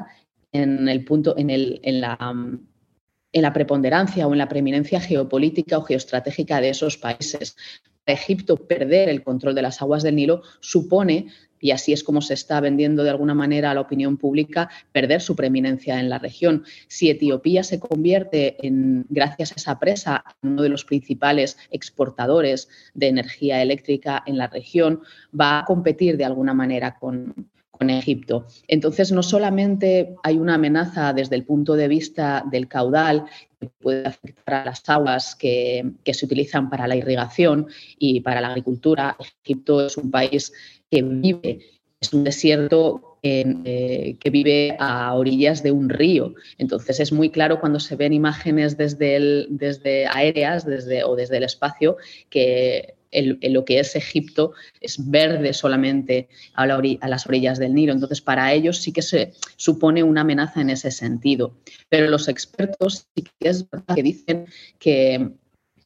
en 0.52 0.88
el 0.88 1.04
punto, 1.04 1.36
en, 1.38 1.50
el, 1.50 1.80
en 1.84 2.02
la 2.02 2.18
en 3.32 3.42
la 3.44 3.54
preponderancia 3.54 4.28
o 4.28 4.32
en 4.32 4.40
la 4.40 4.50
preeminencia 4.50 5.00
geopolítica 5.00 5.78
o 5.78 5.84
geoestratégica 5.84 6.62
de 6.62 6.70
esos 6.70 6.98
países. 6.98 7.56
Egipto 8.06 8.58
perder 8.58 9.08
el 9.10 9.24
control 9.24 9.54
de 9.54 9.62
las 9.62 9.82
aguas 9.82 10.02
del 10.02 10.16
Nilo 10.16 10.42
supone 10.62 11.28
y 11.60 11.72
así 11.72 11.94
es 11.94 12.04
como 12.04 12.22
se 12.22 12.34
está 12.34 12.60
vendiendo 12.60 13.04
de 13.04 13.10
alguna 13.10 13.34
manera 13.34 13.72
a 13.72 13.74
la 13.74 13.82
opinión 13.82 14.18
pública, 14.18 14.70
perder 14.92 15.22
su 15.22 15.36
preeminencia 15.36 16.00
en 16.00 16.10
la 16.10 16.20
región. 16.20 16.64
Si 16.88 17.10
Etiopía 17.10 17.64
se 17.64 17.80
convierte, 17.80 18.56
en, 18.66 19.06
gracias 19.10 19.52
a 19.52 19.56
esa 19.56 19.80
presa, 19.80 20.24
en 20.42 20.52
uno 20.52 20.62
de 20.64 20.70
los 20.70 20.86
principales 20.86 21.58
exportadores 21.72 22.70
de 22.94 23.08
energía 23.08 23.62
eléctrica 23.62 24.24
en 24.26 24.38
la 24.38 24.48
región, 24.48 25.02
va 25.40 25.60
a 25.60 25.66
competir 25.66 26.18
de 26.18 26.26
alguna 26.26 26.54
manera 26.54 26.98
con, 26.98 27.50
Egipto. 27.88 28.46
Entonces, 28.68 29.12
no 29.12 29.24
solamente 29.24 30.16
hay 30.24 30.38
una 30.38 30.56
amenaza 30.56 31.14
desde 31.14 31.36
el 31.36 31.46
punto 31.46 31.76
de 31.76 31.88
vista 31.88 32.44
del 32.52 32.68
caudal 32.68 33.26
que 33.60 33.70
puede 33.80 34.08
afectar 34.08 34.56
a 34.56 34.66
las 34.66 34.88
aguas 34.90 35.36
que, 35.36 35.94
se 36.06 36.26
utilizan 36.26 36.70
para 36.70 36.88
la 36.88 36.96
irrigación 36.96 37.68
y 37.98 38.20
para 38.22 38.42
la 38.42 38.50
agricultura. 38.50 39.16
Egipto 39.44 39.86
es 39.86 39.98
un 39.98 40.12
país 40.12 40.52
que 40.92 41.02
vive, 41.02 41.60
es 42.02 42.14
un 42.14 42.24
desierto 42.24 43.18
eh, 43.22 44.16
que 44.20 44.30
vive 44.30 44.76
a 44.80 45.14
orillas 45.14 45.64
de 45.64 45.72
un 45.72 45.90
río. 45.90 46.34
Entonces 46.58 47.00
es 47.00 47.12
muy 47.12 47.30
claro 47.30 47.60
cuando 47.60 47.80
se 47.80 47.96
ven 47.96 48.14
imágenes 48.14 48.78
desde, 48.78 49.46
desde 49.50 50.08
aéreas 50.08 50.66
desde, 50.66 51.04
o 51.04 51.16
desde 51.16 51.38
el 51.38 51.44
espacio 51.44 51.98
que 52.30 52.96
lo 53.12 53.66
que 53.66 53.80
es 53.80 53.96
Egipto 53.96 54.54
es 54.82 55.10
verde 55.10 55.54
solamente 55.54 56.30
a, 56.54 56.66
las 56.66 57.28
orillas 57.28 57.60
del 57.60 57.74
Nilo. 57.74 57.94
Entonces, 57.94 58.22
para 58.22 58.54
ellos 58.54 58.78
sí 58.78 58.92
que 58.92 59.02
se 59.02 59.34
supone 59.56 60.04
una 60.04 60.22
amenaza 60.22 60.62
en 60.62 60.70
ese 60.70 60.92
sentido. 60.92 61.56
Pero 61.90 62.08
los 62.08 62.28
expertos 62.28 63.08
sí 63.16 63.24
que 63.40 63.50
es 63.50 63.70
verdad 63.70 63.96
que 63.96 64.04
dicen 64.04 64.46
que 64.78 65.32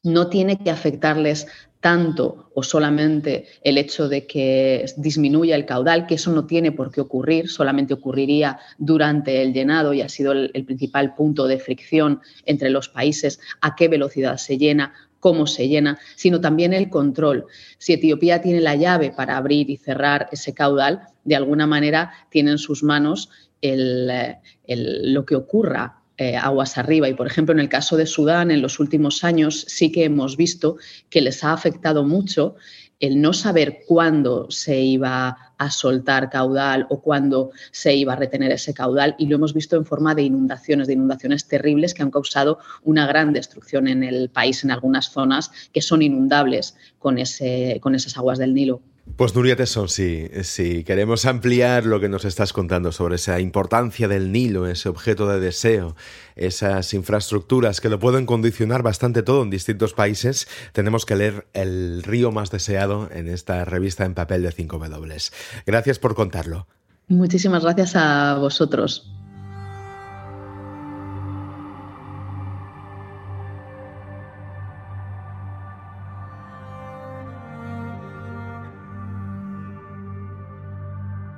no 0.02 0.28
tiene 0.28 0.58
que 0.58 0.70
afectarles 0.70 1.46
tanto 1.84 2.50
o 2.54 2.62
solamente 2.62 3.46
el 3.62 3.76
hecho 3.76 4.08
de 4.08 4.26
que 4.26 4.86
disminuya 4.96 5.54
el 5.54 5.66
caudal, 5.66 6.06
que 6.06 6.14
eso 6.14 6.32
no 6.32 6.46
tiene 6.46 6.72
por 6.72 6.90
qué 6.90 7.02
ocurrir, 7.02 7.50
solamente 7.50 7.92
ocurriría 7.92 8.58
durante 8.78 9.42
el 9.42 9.52
llenado 9.52 9.92
y 9.92 10.00
ha 10.00 10.08
sido 10.08 10.32
el, 10.32 10.64
principal 10.64 11.14
punto 11.14 11.46
de 11.46 11.58
fricción 11.58 12.22
entre 12.46 12.70
los 12.70 12.88
países, 12.88 13.38
a 13.60 13.76
qué 13.76 13.88
velocidad 13.88 14.38
se 14.38 14.56
llena, 14.56 14.94
cómo 15.24 15.46
se 15.46 15.68
llena, 15.68 15.98
sino 16.16 16.38
también 16.38 16.74
el 16.74 16.90
control. 16.90 17.46
Si 17.78 17.94
Etiopía 17.94 18.42
tiene 18.42 18.60
la 18.60 18.74
llave 18.74 19.10
para 19.10 19.38
abrir 19.38 19.70
y 19.70 19.78
cerrar 19.78 20.28
ese 20.32 20.52
caudal, 20.52 21.00
de 21.24 21.34
alguna 21.34 21.66
manera 21.66 22.12
tiene 22.28 22.50
en 22.50 22.58
sus 22.58 22.82
manos 22.82 23.30
lo 23.62 25.24
que 25.24 25.34
ocurra 25.34 26.02
eh, 26.18 26.36
aguas 26.36 26.76
arriba. 26.76 27.08
Y, 27.08 27.14
por 27.14 27.26
ejemplo, 27.26 27.54
en 27.54 27.60
el 27.60 27.70
caso 27.70 27.96
de 27.96 28.04
Sudán, 28.04 28.50
en 28.50 28.60
los 28.60 28.78
últimos 28.78 29.24
años 29.24 29.64
sí 29.66 29.90
que 29.90 30.04
hemos 30.04 30.36
visto 30.36 30.76
que 31.08 31.22
les 31.22 31.42
ha 31.42 31.54
afectado 31.54 32.04
mucho 32.04 32.56
el 33.00 33.20
no 33.20 33.32
saber 33.32 33.80
cuándo 33.86 34.50
se 34.50 34.80
iba 34.80 35.52
a 35.58 35.70
soltar 35.70 36.30
caudal 36.30 36.86
o 36.90 37.00
cuándo 37.00 37.50
se 37.70 37.94
iba 37.94 38.12
a 38.12 38.16
retener 38.16 38.52
ese 38.52 38.74
caudal 38.74 39.14
y 39.18 39.26
lo 39.26 39.36
hemos 39.36 39.54
visto 39.54 39.76
en 39.76 39.84
forma 39.84 40.14
de 40.14 40.22
inundaciones, 40.22 40.86
de 40.86 40.94
inundaciones 40.94 41.46
terribles 41.46 41.94
que 41.94 42.02
han 42.02 42.10
causado 42.10 42.58
una 42.82 43.06
gran 43.06 43.32
destrucción 43.32 43.88
en 43.88 44.02
el 44.02 44.30
país, 44.30 44.64
en 44.64 44.70
algunas 44.70 45.10
zonas 45.10 45.50
que 45.72 45.82
son 45.82 46.02
inundables 46.02 46.76
con, 46.98 47.18
ese, 47.18 47.78
con 47.80 47.94
esas 47.94 48.16
aguas 48.16 48.38
del 48.38 48.54
Nilo. 48.54 48.82
Pues 49.16 49.34
Nuria 49.34 49.54
Tesson, 49.54 49.88
si, 49.88 50.28
si 50.42 50.82
queremos 50.82 51.24
ampliar 51.26 51.84
lo 51.84 52.00
que 52.00 52.08
nos 52.08 52.24
estás 52.24 52.52
contando 52.52 52.90
sobre 52.90 53.16
esa 53.16 53.38
importancia 53.38 54.08
del 54.08 54.32
Nilo, 54.32 54.66
ese 54.66 54.88
objeto 54.88 55.28
de 55.28 55.38
deseo, 55.38 55.94
esas 56.36 56.92
infraestructuras 56.94 57.80
que 57.80 57.90
lo 57.90 58.00
pueden 58.00 58.26
condicionar 58.26 58.82
bastante 58.82 59.22
todo 59.22 59.42
en 59.42 59.50
distintos 59.50 59.92
países, 59.92 60.48
tenemos 60.72 61.06
que 61.06 61.16
leer 61.16 61.46
El 61.52 62.02
río 62.02 62.32
más 62.32 62.50
deseado 62.50 63.08
en 63.12 63.28
esta 63.28 63.64
revista 63.64 64.04
en 64.04 64.14
papel 64.14 64.42
de 64.42 64.52
5W. 64.52 65.32
Gracias 65.64 65.98
por 65.98 66.14
contarlo. 66.14 66.66
Muchísimas 67.06 67.62
gracias 67.62 67.94
a 67.94 68.34
vosotros. 68.40 69.12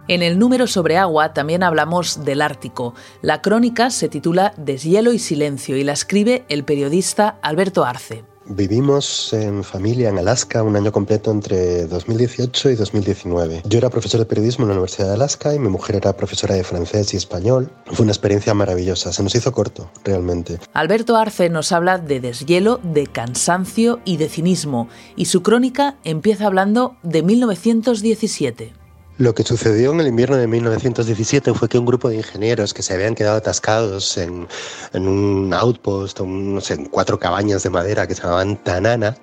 En 0.08 0.22
el 0.22 0.38
número 0.38 0.68
sobre 0.68 0.98
agua 0.98 1.34
también 1.34 1.64
hablamos 1.64 2.24
del 2.24 2.40
Ártico. 2.40 2.94
La 3.22 3.42
crónica 3.42 3.90
se 3.90 4.08
titula 4.08 4.54
Deshielo 4.56 5.12
y 5.12 5.18
Silencio 5.18 5.76
y 5.76 5.82
la 5.82 5.92
escribe 5.92 6.44
el 6.48 6.62
periodista 6.64 7.40
Alberto 7.42 7.84
Arce. 7.84 8.24
Vivimos 8.48 9.32
en 9.32 9.64
familia 9.64 10.08
en 10.08 10.18
Alaska 10.18 10.62
un 10.62 10.76
año 10.76 10.92
completo 10.92 11.32
entre 11.32 11.88
2018 11.88 12.70
y 12.70 12.76
2019. 12.76 13.62
Yo 13.64 13.78
era 13.78 13.90
profesor 13.90 14.20
de 14.20 14.26
periodismo 14.26 14.62
en 14.62 14.68
la 14.68 14.74
Universidad 14.74 15.08
de 15.08 15.14
Alaska 15.14 15.52
y 15.52 15.58
mi 15.58 15.68
mujer 15.68 15.96
era 15.96 16.16
profesora 16.16 16.54
de 16.54 16.62
francés 16.62 17.12
y 17.12 17.16
español. 17.16 17.72
Fue 17.86 18.04
una 18.04 18.12
experiencia 18.12 18.54
maravillosa, 18.54 19.12
se 19.12 19.24
nos 19.24 19.34
hizo 19.34 19.50
corto, 19.50 19.90
realmente. 20.04 20.60
Alberto 20.72 21.16
Arce 21.16 21.48
nos 21.48 21.72
habla 21.72 21.98
de 21.98 22.20
deshielo, 22.20 22.78
de 22.84 23.08
cansancio 23.08 23.98
y 24.04 24.18
de 24.18 24.28
cinismo, 24.28 24.88
y 25.16 25.24
su 25.24 25.42
crónica 25.42 25.96
empieza 26.04 26.46
hablando 26.46 26.96
de 27.02 27.24
1917. 27.24 28.85
Lo 29.18 29.34
que 29.34 29.44
sucedió 29.44 29.92
en 29.92 30.00
el 30.00 30.08
invierno 30.08 30.36
de 30.36 30.46
1917 30.46 31.54
fue 31.54 31.70
que 31.70 31.78
un 31.78 31.86
grupo 31.86 32.10
de 32.10 32.16
ingenieros 32.16 32.74
que 32.74 32.82
se 32.82 32.92
habían 32.92 33.14
quedado 33.14 33.38
atascados 33.38 34.18
en, 34.18 34.46
un 34.92 35.54
outpost, 35.54 36.20
en 36.20 36.60
cuatro 36.90 37.18
cabañas 37.18 37.62
de 37.62 37.70
madera 37.70 38.06
que 38.06 38.14
se 38.14 38.22
llamaban 38.22 38.62
Tanana, 38.62 39.16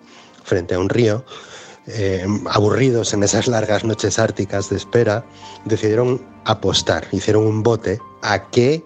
frente 0.43 0.73
a 0.73 0.79
un 0.79 0.89
río, 0.89 1.23
eh, 1.85 2.25
aburridos 2.49 3.13
en 3.13 3.21
esas 3.21 3.47
largas 3.47 3.83
noches 3.83 4.17
árticas 4.17 4.71
de 4.71 4.77
espera, 4.77 5.23
decidieron 5.65 6.19
apostar, 6.45 7.05
hicieron 7.11 7.45
un 7.45 7.61
bote 7.61 7.99
a 8.23 8.49
que 8.49 8.83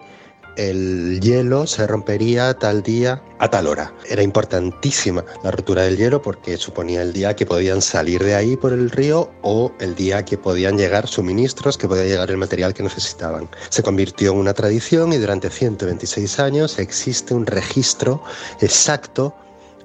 el 0.58 1.20
hielo 1.20 1.68
se 1.68 1.86
rompería 1.86 2.52
tal 2.52 2.82
día 2.82 3.22
a 3.38 3.48
tal 3.48 3.68
hora. 3.68 3.94
Era 4.10 4.24
importantísima 4.24 5.24
la 5.44 5.52
rotura 5.52 5.82
del 5.82 5.96
hielo 5.96 6.20
porque 6.20 6.56
suponía 6.56 7.00
el 7.02 7.12
día 7.12 7.36
que 7.36 7.46
podían 7.46 7.80
salir 7.80 8.24
de 8.24 8.34
ahí 8.34 8.56
por 8.56 8.72
el 8.72 8.90
río 8.90 9.30
o 9.42 9.70
el 9.78 9.94
día 9.94 10.24
que 10.24 10.36
podían 10.36 10.76
llegar 10.76 11.06
suministros, 11.06 11.78
que 11.78 11.86
podía 11.86 12.06
llegar 12.06 12.30
el 12.30 12.38
material 12.38 12.74
que 12.74 12.82
necesitaban. 12.82 13.48
Se 13.68 13.84
convirtió 13.84 14.32
en 14.32 14.38
una 14.38 14.52
tradición 14.52 15.12
y 15.12 15.18
durante 15.18 15.48
126 15.48 16.40
años 16.40 16.80
existe 16.80 17.34
un 17.34 17.46
registro 17.46 18.20
exacto 18.60 19.36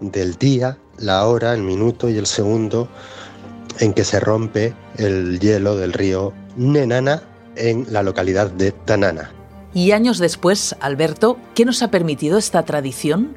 del 0.01 0.35
día, 0.37 0.79
la 0.97 1.27
hora, 1.27 1.53
el 1.53 1.61
minuto 1.61 2.09
y 2.09 2.17
el 2.17 2.25
segundo 2.25 2.89
en 3.79 3.93
que 3.93 4.03
se 4.03 4.19
rompe 4.19 4.73
el 4.97 5.39
hielo 5.39 5.77
del 5.77 5.93
río 5.93 6.33
Nenana 6.55 7.21
en 7.55 7.85
la 7.91 8.01
localidad 8.01 8.49
de 8.49 8.71
Tanana. 8.71 9.42
Y 9.73 9.91
años 9.91 10.19
después, 10.19 10.75
Alberto, 10.79 11.37
¿qué 11.55 11.65
nos 11.65 11.81
ha 11.81 11.89
permitido 11.89 12.37
esta 12.37 12.63
tradición? 12.63 13.35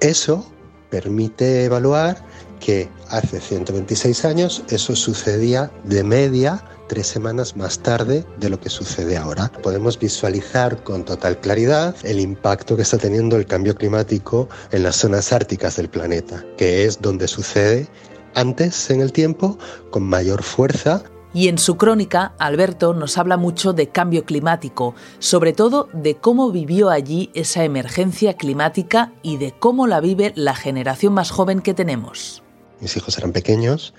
Eso 0.00 0.46
permite 0.90 1.64
evaluar 1.64 2.24
que 2.60 2.88
hace 3.08 3.40
126 3.40 4.24
años 4.24 4.62
eso 4.68 4.94
sucedía 4.94 5.70
de 5.84 6.04
media 6.04 6.62
tres 6.86 7.06
semanas 7.06 7.56
más 7.56 7.78
tarde 7.78 8.24
de 8.38 8.50
lo 8.50 8.60
que 8.60 8.68
sucede 8.68 9.16
ahora. 9.16 9.50
Podemos 9.62 9.98
visualizar 9.98 10.84
con 10.84 11.04
total 11.04 11.40
claridad 11.40 11.96
el 12.02 12.20
impacto 12.20 12.76
que 12.76 12.82
está 12.82 12.98
teniendo 12.98 13.36
el 13.36 13.46
cambio 13.46 13.74
climático 13.74 14.48
en 14.70 14.82
las 14.82 14.96
zonas 14.96 15.32
árticas 15.32 15.76
del 15.76 15.88
planeta, 15.88 16.44
que 16.58 16.84
es 16.84 17.00
donde 17.00 17.28
sucede 17.28 17.88
antes 18.34 18.90
en 18.90 19.00
el 19.00 19.12
tiempo, 19.12 19.58
con 19.90 20.02
mayor 20.02 20.42
fuerza 20.42 21.02
y 21.34 21.48
en 21.48 21.58
su 21.58 21.76
crónica, 21.76 22.34
Alberto 22.38 22.94
nos 22.94 23.18
habla 23.18 23.36
mucho 23.36 23.72
de 23.72 23.88
cambio 23.88 24.24
climático, 24.24 24.94
sobre 25.18 25.52
todo 25.52 25.88
de 25.92 26.16
cómo 26.16 26.50
vivió 26.50 26.90
allí 26.90 27.30
esa 27.34 27.64
emergencia 27.64 28.34
climática 28.34 29.12
y 29.22 29.38
de 29.38 29.52
cómo 29.52 29.86
la 29.86 30.00
vive 30.00 30.32
la 30.36 30.54
generación 30.54 31.14
más 31.14 31.30
joven 31.30 31.60
que 31.60 31.74
tenemos. 31.74 32.42
Mis 32.80 32.96
hijos 32.96 33.16
eran 33.16 33.32
pequeños 33.32 33.94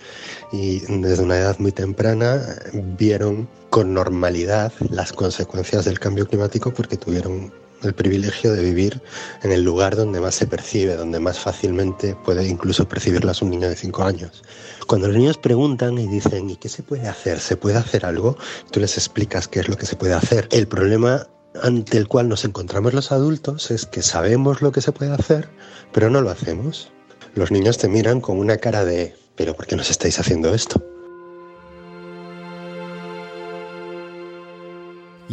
y 0.52 0.80
desde 0.80 1.24
una 1.24 1.38
edad 1.38 1.58
muy 1.58 1.72
temprana 1.72 2.41
vieron 2.74 3.48
con 3.69 3.93
normalidad 3.93 4.74
las 4.89 5.13
consecuencias 5.13 5.86
del 5.86 6.00
cambio 6.00 6.28
climático 6.28 6.74
porque 6.74 6.98
tuvieron 6.98 7.54
el 7.88 7.93
privilegio 7.93 8.54
de 8.54 8.63
vivir 8.63 9.02
en 9.43 9.52
el 9.52 9.63
lugar 9.63 9.96
donde 9.96 10.19
más 10.19 10.36
se 10.36 10.48
percibe, 10.48 10.96
donde 10.96 11.19
más 11.19 11.39
fácilmente 11.39 12.15
puede 12.24 12.48
incluso 12.48 12.88
percibirlas 12.88 13.41
un 13.41 13.50
niño 13.50 13.69
de 13.69 13.76
5 13.76 14.04
años. 14.04 14.43
Cuando 14.88 15.08
los 15.08 15.17
niños 15.17 15.38
preguntan 15.38 15.98
y 15.98 16.08
dicen, 16.08 16.50
¿y 16.50 16.56
qué 16.56 16.69
se 16.69 16.84
puede 16.84 17.08
hacer? 17.08 17.39
¿Se 17.39 17.56
puede 17.56 17.78
hacer 17.78 18.06
algo? 18.06 18.38
Tú 18.72 18.80
les 18.80 18.98
explicas 18.98 19.48
qué 19.48 19.60
es 19.60 19.69
lo 19.69 19.78
que 19.78 19.86
se 19.86 19.96
puede 19.96 20.13
hacer. 20.13 20.48
El 20.52 20.67
problema 20.67 21.28
ante 21.62 21.98
el 21.98 22.08
cual 22.08 22.30
nos 22.30 22.46
encontramos 22.46 22.93
los 22.93 23.12
adultos 23.12 23.72
es 23.72 23.86
que 23.86 24.02
sabemos 24.02 24.62
lo 24.62 24.72
que 24.72 24.82
se 24.82 24.91
puede 24.91 25.12
hacer, 25.12 25.50
pero 25.91 26.10
no 26.10 26.22
lo 26.22 26.30
hacemos. 26.30 26.91
Los 27.36 27.52
niños 27.52 27.78
te 27.78 27.88
miran 27.88 28.22
con 28.22 28.38
una 28.38 28.58
cara 28.58 28.86
de, 28.86 29.15
¿pero 29.36 29.56
por 29.56 29.67
qué 29.67 29.76
nos 29.76 29.89
estáis 29.89 30.19
haciendo 30.19 30.54
esto? 30.54 30.92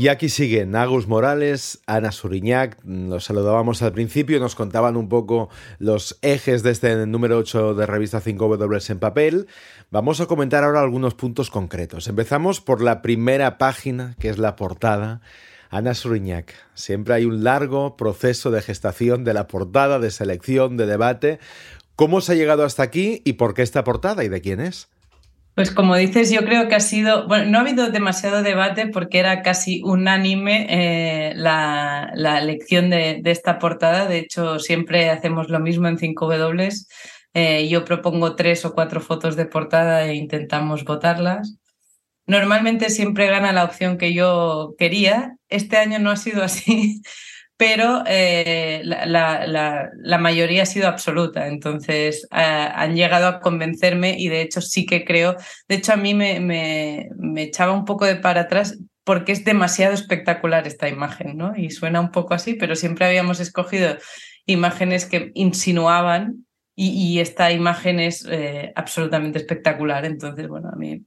Y 0.01 0.09
aquí 0.09 0.31
siguen 0.31 0.75
Agus 0.77 1.09
Morales, 1.09 1.83
Ana 1.85 2.11
Suriñac, 2.11 2.79
los 2.87 3.25
saludábamos 3.25 3.83
al 3.83 3.93
principio, 3.93 4.41
nos 4.41 4.55
contaban 4.55 4.97
un 4.97 5.11
poco 5.11 5.51
los 5.79 6.19
ejes 6.23 6.63
de 6.63 6.71
este 6.71 7.05
número 7.05 7.37
8 7.37 7.75
de 7.75 7.85
revista 7.85 8.23
5W 8.23 8.91
en 8.91 8.99
papel. 8.99 9.47
Vamos 9.91 10.23
a 10.23 10.27
comentar 10.27 10.65
ahora 10.65 10.81
algunos 10.81 11.13
puntos 11.13 11.51
concretos. 11.51 12.09
Empezamos 12.09 12.63
por 12.63 12.81
la 12.81 13.03
primera 13.03 13.59
página, 13.59 14.17
que 14.19 14.31
es 14.31 14.39
la 14.39 14.57
portada. 14.57 15.21
Ana 15.69 15.93
Suriñac, 15.93 16.55
siempre 16.73 17.13
hay 17.13 17.27
un 17.27 17.45
largo 17.45 17.99
proceso 17.99 18.51
de 18.51 18.63
gestación 18.63 19.23
de 19.23 19.35
la 19.35 19.49
portada, 19.49 19.99
de 19.99 20.11
selección, 20.11 20.79
de 20.79 20.87
debate. 20.87 21.41
¿Cómo 21.95 22.23
se 22.23 22.33
ha 22.33 22.37
llegado 22.37 22.65
hasta 22.65 22.83
aquí 22.83 23.21
y 23.27 23.35
por 23.35 23.53
qué 23.53 23.61
esta 23.61 23.85
portada 23.85 24.25
y 24.25 24.31
de 24.31 24.41
quién 24.41 24.61
es? 24.61 24.89
Pues 25.55 25.71
como 25.73 25.97
dices, 25.97 26.31
yo 26.31 26.45
creo 26.45 26.69
que 26.69 26.77
ha 26.77 26.81
sido, 26.81 27.27
bueno, 27.27 27.51
no 27.51 27.59
ha 27.59 27.61
habido 27.63 27.91
demasiado 27.91 28.43
debate 28.43 28.87
porque 28.87 29.19
era 29.19 29.43
casi 29.43 29.83
unánime 29.83 30.67
eh, 30.71 31.33
la, 31.35 32.13
elección 32.15 32.89
de, 32.91 33.21
esta 33.25 33.59
portada. 33.59 34.07
De 34.07 34.19
hecho, 34.19 34.59
siempre 34.59 35.11
hacemos 35.11 35.49
lo 35.49 35.61
mismo 35.61 35.89
en 35.89 35.99
5W. 35.99 36.87
Eh, 37.35 37.69
yo 37.69 37.85
propongo 37.85 38.37
tres 38.37 38.65
o 38.65 38.73
cuatro 38.73 39.01
fotos 39.01 39.37
de 39.37 39.47
portada 39.47 40.07
e 40.07 40.15
intentamos 40.15 40.85
votarlas. 40.85 41.59
Normalmente 42.27 42.91
siempre 42.91 43.27
gana 43.27 43.53
la 43.53 43.65
opción 43.65 43.99
que 43.99 44.15
yo 44.15 44.75
quería. 44.79 45.37
Este 45.49 45.77
año 45.77 45.99
no 45.99 46.11
ha 46.11 46.17
sido 46.17 46.45
así 46.45 47.03
pero 47.61 48.05
eh, 48.07 48.81
la, 48.85 50.19
mayoría 50.19 50.63
ha 50.63 50.67
sido 50.67 50.89
absoluta. 50.89 51.47
Entonces 51.47 52.27
eh, 52.35 52.69
han 52.75 52.97
llegado 52.97 53.27
a 53.27 53.41
convencerme 53.41 54.17
y 54.19 54.29
de 54.29 54.41
hecho 54.41 54.63
sí 54.63 54.87
que 54.87 55.05
creo, 55.05 55.37
de 55.69 55.75
hecho 55.75 55.93
a 55.93 55.97
mí 55.97 56.15
me, 56.15 56.41
me, 56.41 57.43
echaba 57.43 57.75
un 57.75 57.85
poco 57.85 58.07
de 58.07 58.17
para 58.17 58.43
atrás 58.43 58.79
porque 59.05 59.33
es 59.33 59.45
demasiado 59.45 59.93
espectacular 59.93 60.67
esta 60.67 60.89
imagen, 60.89 61.37
¿no? 61.37 61.53
Y 61.55 61.69
suena 61.69 62.01
un 62.01 62.13
poco 62.13 62.33
así, 62.33 62.55
pero 62.55 62.75
siempre 62.77 63.05
habíamos 63.05 63.41
escogido 63.41 63.99
imágenes 64.47 65.05
que 65.05 65.31
insinuaban 65.35 66.47
y, 66.75 67.21
esta 67.21 67.53
imagen 67.53 68.01
es 68.01 68.27
eh, 68.31 68.73
absolutamente 68.75 69.39
espectacular. 69.39 70.07
Entonces, 70.07 70.49
bueno, 70.49 70.71
a 70.73 70.77
mí 70.77 71.05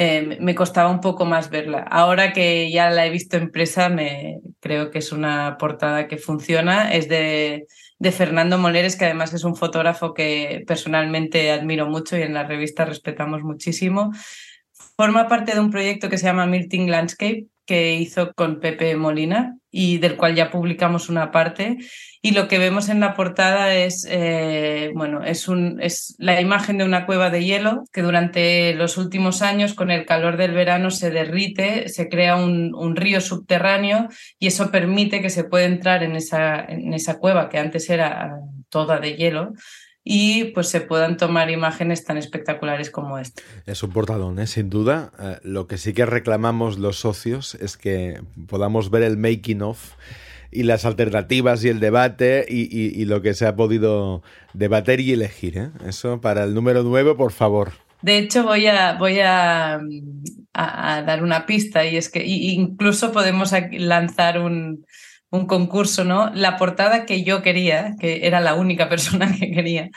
eh, 0.00 0.38
me 0.40 0.54
costaba 0.54 0.90
un 0.90 1.00
poco 1.00 1.24
más 1.24 1.50
verla. 1.50 1.80
Ahora 1.80 2.32
que 2.32 2.70
ya 2.70 2.88
la 2.88 3.04
he 3.04 3.10
visto 3.10 3.36
impresa, 3.36 3.88
me, 3.88 4.38
creo 4.60 4.92
que 4.92 5.00
es 5.00 5.10
una 5.10 5.56
portada 5.58 6.06
que 6.06 6.18
funciona. 6.18 6.92
Es 6.92 7.08
de, 7.08 7.66
de 7.98 8.12
Fernando 8.12 8.58
Moleres, 8.58 8.94
que 8.94 9.06
además 9.06 9.34
es 9.34 9.42
un 9.42 9.56
fotógrafo 9.56 10.14
que 10.14 10.62
personalmente 10.68 11.50
admiro 11.50 11.88
mucho 11.88 12.16
y 12.16 12.22
en 12.22 12.32
la 12.32 12.44
revista 12.44 12.84
respetamos 12.84 13.42
muchísimo. 13.42 14.12
Forma 14.96 15.26
parte 15.26 15.52
de 15.52 15.58
un 15.58 15.72
proyecto 15.72 16.08
que 16.08 16.18
se 16.18 16.26
llama 16.26 16.46
Milting 16.46 16.88
Landscape, 16.88 17.46
que 17.68 17.92
hizo 17.96 18.32
con 18.32 18.60
Pepe 18.60 18.96
Molina 18.96 19.58
y 19.70 19.98
del 19.98 20.16
cual 20.16 20.34
ya 20.34 20.50
publicamos 20.50 21.10
una 21.10 21.30
parte. 21.30 21.76
Y 22.22 22.30
lo 22.30 22.48
que 22.48 22.58
vemos 22.58 22.88
en 22.88 22.98
la 22.98 23.14
portada 23.14 23.74
es, 23.74 24.06
eh, 24.10 24.90
bueno, 24.94 25.22
es, 25.22 25.48
un, 25.48 25.78
es 25.82 26.16
la 26.18 26.40
imagen 26.40 26.78
de 26.78 26.84
una 26.84 27.04
cueva 27.04 27.28
de 27.28 27.44
hielo 27.44 27.84
que 27.92 28.00
durante 28.00 28.72
los 28.72 28.96
últimos 28.96 29.42
años, 29.42 29.74
con 29.74 29.90
el 29.90 30.06
calor 30.06 30.38
del 30.38 30.52
verano, 30.52 30.90
se 30.90 31.10
derrite, 31.10 31.90
se 31.90 32.08
crea 32.08 32.36
un, 32.36 32.74
un 32.74 32.96
río 32.96 33.20
subterráneo 33.20 34.08
y 34.38 34.46
eso 34.46 34.70
permite 34.70 35.20
que 35.20 35.28
se 35.28 35.44
pueda 35.44 35.66
entrar 35.66 36.02
en 36.02 36.16
esa, 36.16 36.64
en 36.64 36.94
esa 36.94 37.18
cueva 37.18 37.50
que 37.50 37.58
antes 37.58 37.90
era 37.90 38.40
toda 38.70 38.98
de 38.98 39.14
hielo 39.14 39.52
y 40.10 40.44
pues 40.44 40.70
se 40.70 40.80
puedan 40.80 41.18
tomar 41.18 41.50
imágenes 41.50 42.02
tan 42.02 42.16
espectaculares 42.16 42.88
como 42.88 43.18
esta. 43.18 43.42
Es 43.66 43.82
un 43.82 43.90
portalón, 43.90 44.38
¿eh? 44.38 44.46
sin 44.46 44.70
duda. 44.70 45.12
Eh, 45.20 45.36
lo 45.42 45.66
que 45.66 45.76
sí 45.76 45.92
que 45.92 46.06
reclamamos 46.06 46.78
los 46.78 46.98
socios 46.98 47.54
es 47.56 47.76
que 47.76 48.22
podamos 48.46 48.90
ver 48.90 49.02
el 49.02 49.18
making 49.18 49.60
of 49.60 49.96
y 50.50 50.62
las 50.62 50.86
alternativas 50.86 51.62
y 51.62 51.68
el 51.68 51.78
debate 51.78 52.46
y, 52.48 53.04
lo 53.04 53.20
que 53.20 53.34
se 53.34 53.46
ha 53.46 53.54
podido 53.54 54.22
debater 54.54 55.00
y 55.00 55.12
elegir. 55.12 55.58
¿eh? 55.58 55.70
Eso 55.86 56.22
para 56.22 56.44
el 56.44 56.54
número 56.54 56.82
9, 56.84 57.14
por 57.14 57.32
favor. 57.32 57.72
De 58.00 58.16
hecho, 58.16 58.44
voy 58.44 58.66
a, 58.66 58.94
voy 58.94 59.20
a, 59.20 59.78
a, 60.54 61.02
dar 61.02 61.22
una 61.22 61.44
pista 61.44 61.84
y 61.84 61.98
es 61.98 62.08
que 62.08 62.24
incluso 62.24 63.12
podemos 63.12 63.52
lanzar 63.72 64.38
un, 64.40 64.86
un 65.30 65.46
concurso, 65.46 66.04
¿no? 66.04 66.30
La 66.34 66.56
portada 66.56 67.06
que 67.06 67.22
yo 67.22 67.42
quería, 67.42 67.94
que 67.98 68.26
era 68.26 68.40
la 68.40 68.54
única 68.54 68.88
persona 68.90 69.34
que 69.34 69.50
quería, 69.50 69.90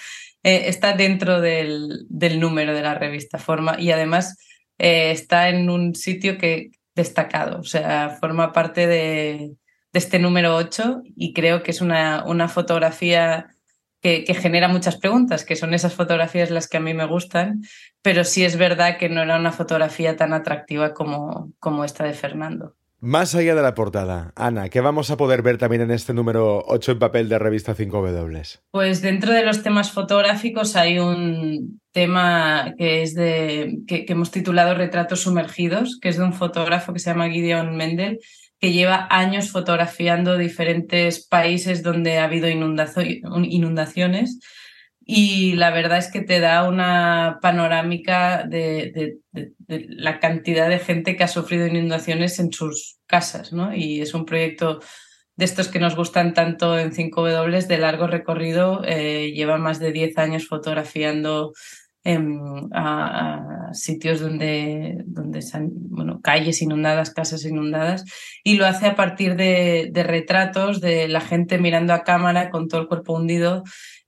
eh, 0.43 0.63
está 0.67 0.93
dentro 0.93 1.41
del, 1.41 2.05
del, 2.09 2.39
número 2.39 2.73
de 2.73 2.81
la 2.81 2.95
revista 2.95 3.37
Forma 3.37 3.79
y 3.79 3.91
además 3.91 4.37
eh, 4.77 5.11
está 5.11 5.49
en 5.49 5.69
un 5.69 5.95
sitio 5.95 6.37
que 6.37 6.71
destacado, 6.95 7.59
o 7.59 7.63
sea, 7.63 8.17
forma 8.19 8.51
parte 8.51 8.87
de, 8.87 9.51
de 9.93 9.99
este 9.99 10.19
número 10.19 10.55
8 10.55 11.03
y 11.15 11.33
creo 11.33 11.63
que 11.63 11.71
es 11.71 11.81
una, 11.81 12.23
una 12.25 12.47
fotografía 12.47 13.47
que, 14.01 14.23
que, 14.23 14.33
genera 14.33 14.67
muchas 14.67 14.97
preguntas, 14.97 15.45
que 15.45 15.55
son 15.55 15.73
esas 15.73 15.93
fotografías 15.93 16.49
las 16.49 16.67
que 16.67 16.77
a 16.77 16.81
mí 16.81 16.93
me 16.93 17.05
gustan, 17.05 17.61
pero 18.01 18.23
sí 18.23 18.43
es 18.43 18.57
verdad 18.57 18.97
que 18.97 19.09
no 19.09 19.21
era 19.21 19.37
una 19.37 19.51
fotografía 19.51 20.17
tan 20.17 20.33
atractiva 20.33 20.93
como, 20.93 21.53
como 21.59 21.85
esta 21.85 22.03
de 22.03 22.13
Fernando. 22.13 22.75
Más 23.03 23.33
allá 23.33 23.55
de 23.55 23.63
la 23.63 23.73
portada, 23.73 24.31
Ana, 24.35 24.69
¿qué 24.69 24.79
vamos 24.79 25.09
a 25.09 25.17
poder 25.17 25.41
ver 25.41 25.57
también 25.57 25.81
en 25.81 25.89
este 25.89 26.13
número 26.13 26.63
8 26.67 26.91
en 26.91 26.99
papel 26.99 27.29
de 27.29 27.39
revista 27.39 27.75
5W? 27.75 28.59
Pues 28.69 29.01
dentro 29.01 29.33
de 29.33 29.43
los 29.43 29.63
temas 29.63 29.91
fotográficos 29.91 30.75
hay 30.75 30.99
un 30.99 31.81
tema 31.91 32.75
que 32.77 33.01
es 33.01 33.15
de 33.15 33.79
que, 33.87 34.05
hemos 34.07 34.29
titulado 34.29 34.75
Retratos 34.75 35.21
sumergidos, 35.21 35.97
que 35.99 36.09
es 36.09 36.17
de 36.17 36.25
un 36.25 36.33
fotógrafo 36.33 36.93
que 36.93 36.99
se 36.99 37.09
llama 37.09 37.31
Gideon 37.31 37.75
Mendel, 37.75 38.19
que 38.59 38.71
lleva 38.71 39.07
años 39.09 39.49
fotografiando 39.49 40.37
diferentes 40.37 41.25
países 41.25 41.81
donde 41.81 42.19
ha 42.19 42.25
habido 42.25 42.49
inundaciones 42.49 44.37
y 45.13 45.55
la 45.55 45.71
verdad 45.71 45.97
es 45.97 46.09
que 46.09 46.21
te 46.21 46.39
da 46.39 46.65
una 46.65 47.39
panorámica 47.41 48.45
de, 48.47 49.17
la 49.67 50.21
cantidad 50.21 50.69
de 50.69 50.79
gente 50.79 51.17
que 51.17 51.25
ha 51.25 51.27
sufrido 51.27 51.67
inundaciones 51.67 52.39
en 52.39 52.53
sus 52.53 53.01
casas, 53.07 53.51
¿no? 53.51 53.75
Y 53.75 53.99
es 53.99 54.13
un 54.13 54.23
proyecto 54.23 54.79
de 55.35 55.43
estos 55.43 55.67
que 55.67 55.79
nos 55.79 55.97
gustan 55.97 56.33
tanto 56.33 56.79
en 56.79 56.93
5W 56.93 57.67
de 57.67 57.77
largo 57.77 58.07
recorrido, 58.07 58.83
eh, 58.85 59.33
lleva 59.33 59.57
más 59.57 59.79
de 59.79 59.91
10 59.91 60.17
años 60.17 60.47
fotografiando 60.47 61.51
a, 62.03 63.69
sitios 63.73 64.19
donde, 64.19 65.01
donde 65.05 65.39
están, 65.39 65.69
bueno, 65.71 66.19
calles 66.21 66.61
inundadas, 66.61 67.13
casas 67.13 67.45
inundadas, 67.45 68.03
y 68.43 68.55
lo 68.55 68.65
hace 68.65 68.87
a 68.87 68.95
partir 68.95 69.35
de, 69.35 69.89
de 69.91 70.03
retratos 70.03 70.81
de 70.81 71.07
la 71.07 71.21
gente 71.21 71.57
mirando 71.57 71.93
a 71.93 72.03
cámara 72.03 72.49
con 72.49 72.67
todo 72.67 72.81
el 72.81 72.87
cuerpo 72.87 73.13
hundido 73.13 73.63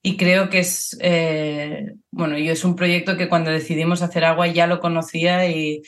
y 0.05 0.17
creo 0.17 0.49
que 0.49 0.59
es, 0.59 0.97
eh, 0.99 1.93
bueno, 2.11 2.37
yo 2.37 2.51
es 2.51 2.65
un 2.65 2.75
proyecto 2.75 3.15
que 3.15 3.29
cuando 3.29 3.51
decidimos 3.51 4.01
hacer 4.01 4.25
agua 4.25 4.47
ya 4.47 4.67
lo 4.67 4.81
conocía 4.81 5.49
y, 5.49 5.81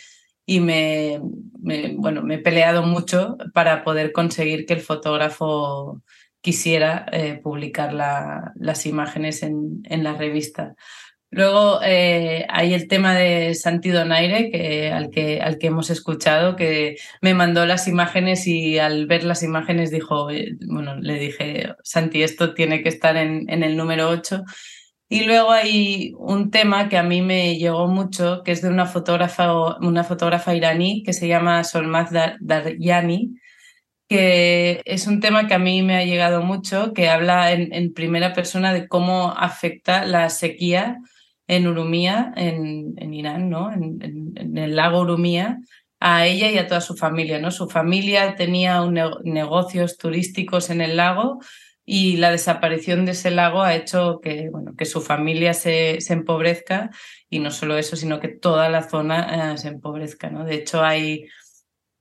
y 0.46 0.62
me, 0.62 1.20
bueno, 1.22 2.24
me 2.24 2.36
he 2.36 2.40
peleado 2.40 2.84
mucho 2.84 3.36
para 3.54 3.84
poder 3.84 4.14
conseguir 4.14 4.66
que 4.66 4.74
el 4.74 4.80
fotógrafo 4.80 6.02
quisiera 6.40 7.06
eh, 7.12 7.42
publicar 7.44 7.94
las 8.56 8.86
imágenes 8.86 9.44
en, 9.44 9.82
en 9.84 10.04
la 10.06 10.14
revista. 10.14 10.76
Luego 11.36 11.82
eh, 11.84 12.46
hay 12.48 12.74
el 12.74 12.88
tema 12.88 13.14
de 13.14 13.56
Santi 13.56 13.90
Donaire, 13.90 14.50
que, 14.50 14.90
al, 14.90 15.10
que, 15.10 15.42
al 15.42 15.58
que 15.58 15.68
hemos 15.68 15.90
escuchado, 15.90 16.56
que 16.56 16.96
me 17.20 17.34
mandó 17.34 17.66
las 17.66 17.90
imágenes 17.90 18.48
y 18.48 18.80
al 18.80 19.06
ver 19.06 19.26
las 19.26 19.44
imágenes 19.44 19.92
dijo, 19.92 20.30
eh, 20.32 20.56
bueno, 20.66 20.96
le 20.96 21.20
dije, 21.20 21.76
Santi, 21.84 22.24
esto 22.24 22.54
tiene 22.54 22.82
que 22.82 22.88
estar 22.88 23.18
en, 23.18 23.50
en 23.50 23.64
el 23.64 23.76
número 23.76 24.08
8. 24.08 24.46
Y 25.10 25.26
luego 25.26 25.52
hay 25.52 26.14
un 26.18 26.52
tema 26.52 26.88
que 26.88 26.98
a 26.98 27.04
mí 27.04 27.22
me 27.22 27.58
llegó 27.58 27.90
mucho, 27.90 28.42
que 28.42 28.54
es 28.54 28.62
de 28.62 28.70
una 28.70 28.86
fotógrafa, 28.86 29.78
una 29.80 30.06
fotógrafa 30.06 30.56
iraní 30.56 31.04
que 31.04 31.12
se 31.12 31.28
llama 31.28 31.66
Solmaz 31.66 32.12
Daryani, 32.40 33.36
que 34.08 34.82
es 34.86 35.06
un 35.06 35.20
tema 35.20 35.48
que 35.48 35.54
a 35.56 35.60
mí 35.60 35.84
me 35.84 35.98
ha 35.98 36.06
llegado 36.06 36.44
mucho, 36.44 36.94
que 36.94 37.10
habla 37.10 37.52
en, 37.52 37.74
en 37.74 37.94
primera 37.94 38.32
persona 38.32 38.74
de 38.74 38.88
cómo 38.88 39.34
afecta 39.36 40.06
la 40.06 40.30
sequía 40.30 40.98
en 41.48 41.68
Urumía, 41.68 42.34
en, 42.36 43.14
Irán, 43.14 43.50
¿no? 43.50 43.72
En, 43.72 44.58
el 44.58 44.76
lago 44.76 45.02
Urumía, 45.02 45.60
a 46.00 46.26
ella 46.26 46.52
y 46.52 46.58
a 46.58 46.68
toda 46.68 46.82
su 46.82 46.96
familia. 46.96 47.40
¿no? 47.40 47.52
Su 47.52 47.70
familia 47.70 48.36
tenía 48.36 48.82
negocios 49.24 49.98
turísticos 49.98 50.70
en 50.70 50.82
el 50.82 50.98
lago 50.98 51.40
y 51.86 52.18
la 52.18 52.32
desaparición 52.32 53.06
de 53.06 53.12
ese 53.12 53.32
lago 53.32 53.62
ha 53.62 53.76
hecho 53.76 54.20
que, 54.22 54.50
bueno, 54.50 54.76
que 54.76 54.86
su 54.86 55.02
familia 55.02 55.54
se, 55.54 56.02
se 56.02 56.14
empobrezca 56.14 56.90
y 57.30 57.40
no 57.40 57.52
solo 57.52 57.78
eso, 57.78 57.96
sino 57.96 58.20
que 58.20 58.28
toda 58.28 58.70
la 58.70 58.90
zona 58.90 59.54
eh, 59.54 59.58
se 59.58 59.68
empobrezca. 59.70 60.30
¿no? 60.30 60.46
De 60.46 60.56
hecho, 60.56 60.84
hay, 60.84 61.28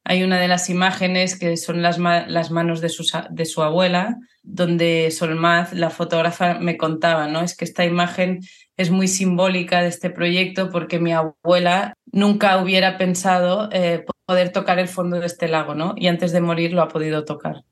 hay 0.04 0.22
una 0.22 0.40
de 0.40 0.48
las 0.48 0.70
imágenes 0.70 1.38
que 1.38 1.56
son 1.56 1.82
las, 1.82 1.98
las 1.98 2.50
manos 2.50 2.80
de 2.80 2.88
su, 2.88 3.04
de 3.30 3.44
su 3.44 3.62
abuela, 3.62 4.16
donde 4.42 5.10
Solmaz, 5.10 5.72
la 5.72 5.90
fotógrafa, 5.90 6.58
me 6.58 6.76
contaba, 6.76 7.26
¿no? 7.26 7.40
Es 7.40 7.56
que 7.56 7.64
esta 7.64 7.86
imagen 7.86 8.40
es 8.76 8.90
muy 8.90 9.08
simbólica 9.08 9.82
de 9.82 9.88
este 9.88 10.10
proyecto 10.10 10.70
porque 10.70 10.98
mi 10.98 11.12
abuela 11.12 11.94
nunca 12.10 12.58
hubiera 12.58 12.98
pensado 12.98 13.68
eh, 13.72 14.04
poder 14.26 14.50
tocar 14.50 14.78
el 14.78 14.88
fondo 14.88 15.20
de 15.20 15.26
este 15.26 15.48
lago, 15.48 15.74
¿no? 15.74 15.94
Y 15.96 16.08
antes 16.08 16.32
de 16.32 16.40
morir 16.40 16.72
lo 16.72 16.82
ha 16.82 16.88
podido 16.88 17.24
tocar. 17.24 17.62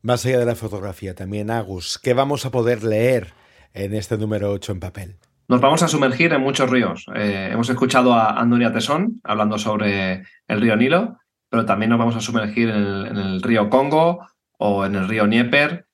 Más 0.00 0.26
allá 0.26 0.38
de 0.38 0.46
la 0.46 0.56
fotografía, 0.56 1.14
también 1.14 1.50
Agus, 1.50 1.98
¿qué 2.02 2.14
vamos 2.14 2.44
a 2.44 2.50
poder 2.50 2.82
leer 2.82 3.34
en 3.72 3.94
este 3.94 4.18
número 4.18 4.50
8 4.50 4.72
en 4.72 4.80
papel? 4.80 5.16
Nos 5.46 5.60
vamos 5.60 5.82
a 5.82 5.88
sumergir 5.88 6.32
en 6.32 6.40
muchos 6.40 6.68
ríos. 6.70 7.06
Eh, 7.14 7.50
hemos 7.52 7.68
escuchado 7.68 8.14
a 8.14 8.40
Andonia 8.40 8.72
Tesón 8.72 9.20
hablando 9.22 9.58
sobre 9.58 10.24
el 10.48 10.60
río 10.60 10.76
Nilo, 10.76 11.18
pero 11.48 11.66
también 11.66 11.90
nos 11.90 11.98
vamos 11.98 12.16
a 12.16 12.20
sumergir 12.20 12.70
en 12.70 12.76
el, 12.76 13.06
en 13.06 13.16
el 13.18 13.42
río 13.42 13.68
Congo 13.68 14.26
o 14.58 14.84
en 14.84 14.96
el 14.96 15.06
río 15.08 15.26
Nieper 15.26 15.86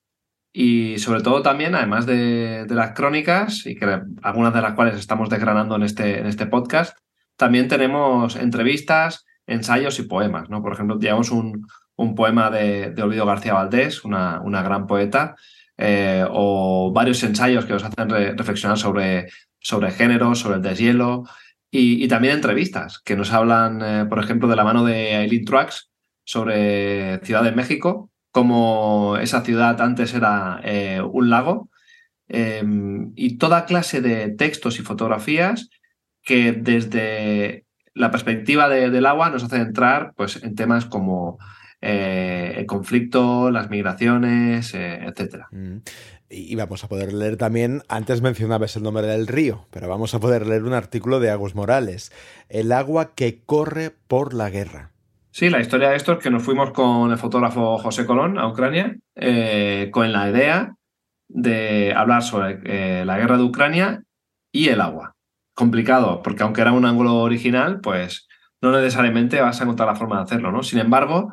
y 0.53 0.99
sobre 0.99 1.23
todo 1.23 1.43
también, 1.43 1.75
además 1.75 2.07
de, 2.07 2.67
las 2.69 2.93
crónicas, 2.93 3.67
y 3.67 3.77
que 3.77 4.01
algunas 4.23 4.55
de 4.55 4.63
las 4.63 4.73
cuales 4.73 4.97
estamos 4.97 5.29
desgranando 5.29 5.77
en 5.77 5.83
este, 5.83 6.19
en 6.19 6.27
este 6.27 6.47
podcast, 6.47 6.97
también 7.37 7.69
tenemos 7.69 8.37
entrevistas, 8.37 9.25
ensayos 9.47 9.99
y 9.99 10.03
poemas. 10.03 10.51
¿no? 10.51 10.63
Por 10.63 10.73
ejemplo, 10.73 10.99
llevamos 10.99 11.31
un, 11.31 11.67
un 11.97 12.15
poema 12.15 12.51
de, 12.51 12.95
Olvido 13.03 13.27
García 13.27 13.55
Valdés, 13.55 14.05
una, 14.05 14.41
una 14.41 14.63
gran 14.63 14.87
poeta, 14.87 15.37
eh, 15.77 16.25
o 16.29 16.93
varios 16.93 17.23
ensayos 17.23 17.65
que 17.65 17.73
nos 17.73 17.85
hacen 17.85 18.09
reflexionar 18.37 18.79
sobre, 18.79 19.29
sobre 19.61 19.91
género, 19.91 20.35
sobre 20.35 20.57
el 20.57 20.63
deshielo, 20.63 21.25
y, 21.71 22.09
también 22.09 22.35
entrevistas 22.35 23.01
que 23.05 23.15
nos 23.15 23.33
hablan, 23.33 23.83
eh, 23.83 24.07
por 24.07 24.19
ejemplo, 24.19 24.49
de 24.49 24.57
la 24.57 24.65
mano 24.65 24.85
de 24.85 25.17
Eileen 25.17 25.45
Truax 25.45 25.91
sobre 26.25 27.19
Ciudad 27.25 27.43
de 27.43 27.53
México, 27.53 28.11
como 28.39 29.17
esa 29.17 29.41
ciudad 29.43 29.81
antes 29.81 30.15
era 30.15 30.61
eh, 30.63 31.03
un 31.03 31.29
lago, 31.29 31.71
em, 32.29 33.11
y 33.17 33.37
toda 33.37 33.65
clase 33.65 34.01
de 34.01 34.29
textos 34.29 34.79
y 34.79 34.83
fotografías 34.83 35.71
que 36.23 36.53
desde 36.53 37.65
la 37.95 38.13
perspectiva 38.13 38.69
del 38.69 39.07
agua 39.07 39.31
nos 39.31 39.43
hacen 39.43 39.63
entrar 39.63 40.13
pues, 40.15 40.41
en 40.45 40.55
temas 40.55 40.85
como 40.85 41.39
eh, 41.81 42.55
el 42.59 42.67
conflicto, 42.67 43.51
las 43.51 43.71
migraciones, 43.71 44.73
eh, 44.73 45.01
etc. 45.05 45.47
Mm. 45.51 45.79
Y 46.31 46.55
vamos 46.55 46.85
a 46.85 46.89
poder 46.89 47.13
leer 47.13 47.39
también, 47.39 47.83
antes 47.89 48.23
mencionabas 48.23 48.77
el 48.77 48.85
nombre 48.85 49.09
del 49.09 49.27
río, 49.27 49.67
pero 49.73 49.89
vamos 49.89 50.15
a 50.15 50.21
poder 50.21 50.47
leer 50.47 50.63
un 50.63 50.75
artículo 50.75 51.19
de 51.19 51.31
Agus 51.31 51.57
Morales, 51.57 52.13
El 52.49 52.71
agua 52.71 53.17
que 53.17 53.43
corre 53.45 53.91
por 54.07 54.33
la 54.33 54.49
guerra. 54.49 54.93
Sí, 55.39 55.51
la 55.51 55.61
historia 55.61 55.91
de 55.91 55.97
esto 55.97 56.15
es 56.15 56.19
que 56.19 56.31
nos 56.31 56.43
fuimos 56.43 56.73
con 56.73 57.13
el 57.13 57.17
fotógrafo 57.17 57.79
José 57.79 58.05
Colón 58.07 58.39
a 58.41 58.49
Ucrania 58.49 58.97
eh, 59.15 59.89
con 59.93 60.11
la 60.11 60.29
idea 60.29 60.75
de 61.29 61.95
hablar 61.95 62.25
sobre 62.25 62.59
eh, 62.65 63.05
la 63.05 63.19
guerra 63.19 63.37
de 63.37 63.45
Ucrania 63.45 64.03
y 64.51 64.71
el 64.71 64.81
agua. 64.81 65.15
Complicado, 65.55 66.23
porque 66.25 66.43
aunque 66.43 66.63
era 66.63 66.73
un 66.73 66.85
ángulo 66.85 67.19
original, 67.19 67.81
pues 67.81 68.27
no 68.61 68.73
necesariamente 68.73 69.41
vas 69.41 69.61
a 69.61 69.63
encontrar 69.63 69.87
la 69.87 69.95
forma 69.95 70.17
de 70.17 70.23
hacerlo, 70.25 70.51
¿no? 70.51 70.65
Sin 70.65 70.81
embargo, 70.81 71.33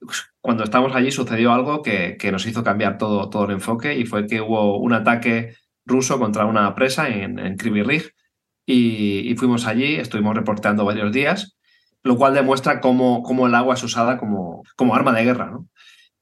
pues, 0.00 0.24
cuando 0.40 0.64
estamos 0.64 0.94
allí 0.94 1.10
sucedió 1.10 1.52
algo 1.52 1.82
que, 1.82 2.16
que 2.18 2.32
nos 2.32 2.46
hizo 2.46 2.64
cambiar 2.64 2.96
todo, 2.96 3.28
todo 3.28 3.44
el 3.44 3.50
enfoque 3.50 3.94
y 3.94 4.06
fue 4.06 4.26
que 4.26 4.40
hubo 4.40 4.78
un 4.78 4.94
ataque 4.94 5.54
ruso 5.84 6.18
contra 6.18 6.46
una 6.46 6.74
presa 6.74 7.10
en, 7.10 7.38
en 7.38 7.58
y, 8.66 9.30
y 9.30 9.36
fuimos 9.36 9.66
allí, 9.66 9.96
estuvimos 9.96 10.34
reporteando 10.34 10.86
varios 10.86 11.12
días 11.12 11.58
lo 12.04 12.16
cual 12.16 12.34
demuestra 12.34 12.80
cómo, 12.80 13.22
cómo 13.22 13.46
el 13.46 13.54
agua 13.54 13.74
es 13.74 13.82
usada 13.82 14.18
como, 14.18 14.62
como 14.76 14.94
arma 14.94 15.12
de 15.12 15.24
guerra. 15.24 15.46
¿no? 15.50 15.68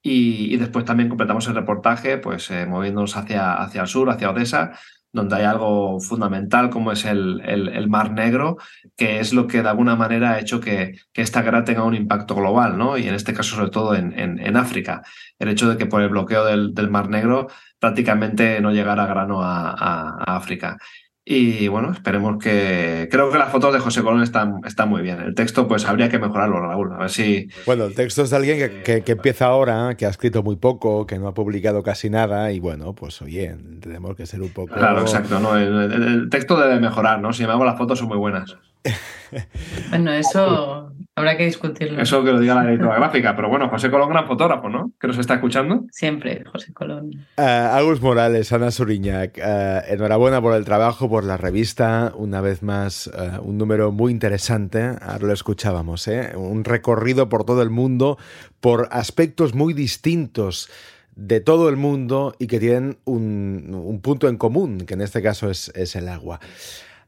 Y, 0.03 0.57
después 0.57 0.85
también 0.85 1.09
completamos 1.09 1.47
el 1.49 1.55
reportaje, 1.55 2.19
pues 2.19 2.51
eh, 2.51 2.67
moviéndonos 2.67 3.17
hacia, 3.17 3.55
hacia 3.55 3.83
el 3.83 3.89
sur, 3.89 4.09
hacia 4.09 4.31
Odessa, 4.31 4.73
donde 5.13 5.37
hay 5.37 5.45
algo 5.45 6.01
fundamental 6.01 6.71
como 6.71 6.91
es 6.93 7.05
el, 7.05 7.43
el, 7.45 7.89
Mar 7.89 8.13
Negro, 8.13 8.57
que 8.97 9.21
es 9.21 9.33
lo 9.35 9.47
que 9.47 9.63
de 9.63 9.69
alguna 9.69 9.95
manera 9.95 10.33
ha 10.33 10.41
hecho 10.41 10.61
que, 10.61 10.99
que, 11.13 11.23
esta 11.23 11.43
guerra 11.43 11.65
tenga 11.65 11.85
un 11.85 11.95
impacto 11.95 12.35
global, 12.35 12.79
¿no? 12.79 12.97
Y 12.97 13.07
en 13.09 13.15
este 13.15 13.35
caso, 13.35 13.57
sobre 13.57 13.71
todo 13.71 13.95
en, 13.95 14.19
en, 14.19 14.57
África. 14.57 15.03
El 15.39 15.51
hecho 15.51 15.69
de 15.69 15.77
que 15.77 15.87
por 15.87 16.01
el 16.03 16.09
bloqueo 16.09 16.47
del, 16.47 16.73
del 16.75 16.91
Mar 16.91 17.11
Negro 17.11 17.49
prácticamente 17.79 18.61
no 18.61 18.73
llegara 18.73 19.07
grano 19.07 19.43
a, 19.43 19.73
a 19.73 20.37
África. 20.37 20.79
Y 21.25 21.69
bueno, 21.69 21.93
esperemos 21.93 22.43
que. 22.43 23.09
Creo 23.11 23.31
que 23.31 23.39
las 23.39 23.53
fotos 23.53 23.73
de 23.73 23.79
José 23.79 24.03
Colón 24.03 24.25
están, 24.25 24.61
están 24.67 24.89
muy 24.89 25.03
bien. 25.03 25.21
El 25.21 25.37
texto, 25.37 25.69
pues 25.69 25.87
habría 25.87 26.09
que 26.09 26.19
mejorarlo, 26.19 26.61
Raúl. 26.61 26.93
A 26.93 26.99
ver 26.99 27.11
si. 27.11 27.49
Bueno, 27.65 27.85
el 27.85 27.95
texto 27.95 28.23
es 28.23 28.31
de 28.31 28.37
alguien 28.37 28.83
que, 28.83 29.03
que, 29.03 29.13
empieza 29.13 29.47
ahora, 29.47 29.95
que 29.97 30.05
ha 30.05 30.09
escrito 30.09 30.43
muy 30.43 30.57
poco, 30.57 31.07
que 31.07 31.21
no 31.21 31.29
ha 31.29 31.35
publicado 31.35 31.85
casi 31.85 32.11
nada. 32.11 32.51
Y 32.51 32.59
bueno, 32.59 32.93
pues 32.95 33.23
oye, 33.23 33.57
tenemos 33.81 34.17
que 34.17 34.27
ser 34.27 34.43
un 34.43 34.49
poco. 34.49 34.75
Claro, 34.75 35.03
exacto. 35.03 35.39
¿no? 35.39 35.57
El, 35.57 36.29
texto 36.29 36.59
debe 36.59 36.81
mejorar, 36.81 37.21
¿no? 37.21 37.33
Sin 37.33 37.45
embargo, 37.45 37.65
las 37.65 37.79
fotos 37.79 38.01
son 38.01 38.09
muy 38.09 38.19
buenas. 38.19 38.57
bueno, 39.91 40.13
eso 40.13 40.93
Habrá 41.15 41.37
que 41.37 41.45
discutirlo. 41.45 42.01
Eso 42.01 42.25
que 42.25 42.33
lo 42.33 42.41
diga 42.41 42.55
la 42.55 42.71
editora 42.71 42.97
gráfica, 42.97 43.37
pero 43.37 43.51
bueno, 43.51 43.69
José 43.69 43.91
Colón, 43.91 44.09
gran 44.09 44.27
fotógrafo, 44.27 44.71
¿no? 44.71 44.93
Que 44.99 45.09
nos 45.09 45.19
está 45.19 45.35
escuchando. 45.35 45.85
Siempre, 45.91 46.43
José 46.51 46.73
Colón. 46.73 47.27
Uh, 47.37 47.43
Agus 47.43 48.01
Morales, 48.01 48.51
Ana 48.51 48.71
Suriñac, 48.71 49.37
uh, 49.37 49.93
enhorabuena 49.93 50.41
por 50.41 50.55
el 50.55 50.65
trabajo, 50.65 51.11
por 51.11 51.25
la 51.25 51.37
revista. 51.37 52.15
Una 52.17 52.41
vez 52.41 52.63
más, 52.63 53.09
uh, 53.09 53.43
un 53.43 53.59
número 53.59 53.93
muy 53.93 54.11
interesante. 54.11 54.97
Ahora 55.03 55.27
lo 55.27 55.33
escuchábamos, 55.35 56.09
¿eh? 56.09 56.33
Un 56.35 56.65
recorrido 56.65 57.29
por 57.29 57.45
todo 57.45 57.61
el 57.61 57.69
mundo, 57.69 58.17
por 58.61 58.89
aspectos 58.91 59.55
muy 59.55 59.75
distintos 59.75 60.71
de 61.15 61.41
todo 61.41 61.69
el 61.69 61.77
mundo 61.77 62.35
y 62.39 62.47
que 62.47 62.59
tienen 62.59 62.97
un, 63.05 63.71
un 63.75 64.01
punto 64.01 64.29
en 64.29 64.39
común, 64.39 64.87
que 64.87 64.95
en 64.95 65.03
este 65.03 65.21
caso 65.21 65.51
es, 65.51 65.71
es 65.75 65.95
el 65.95 66.09
agua 66.09 66.41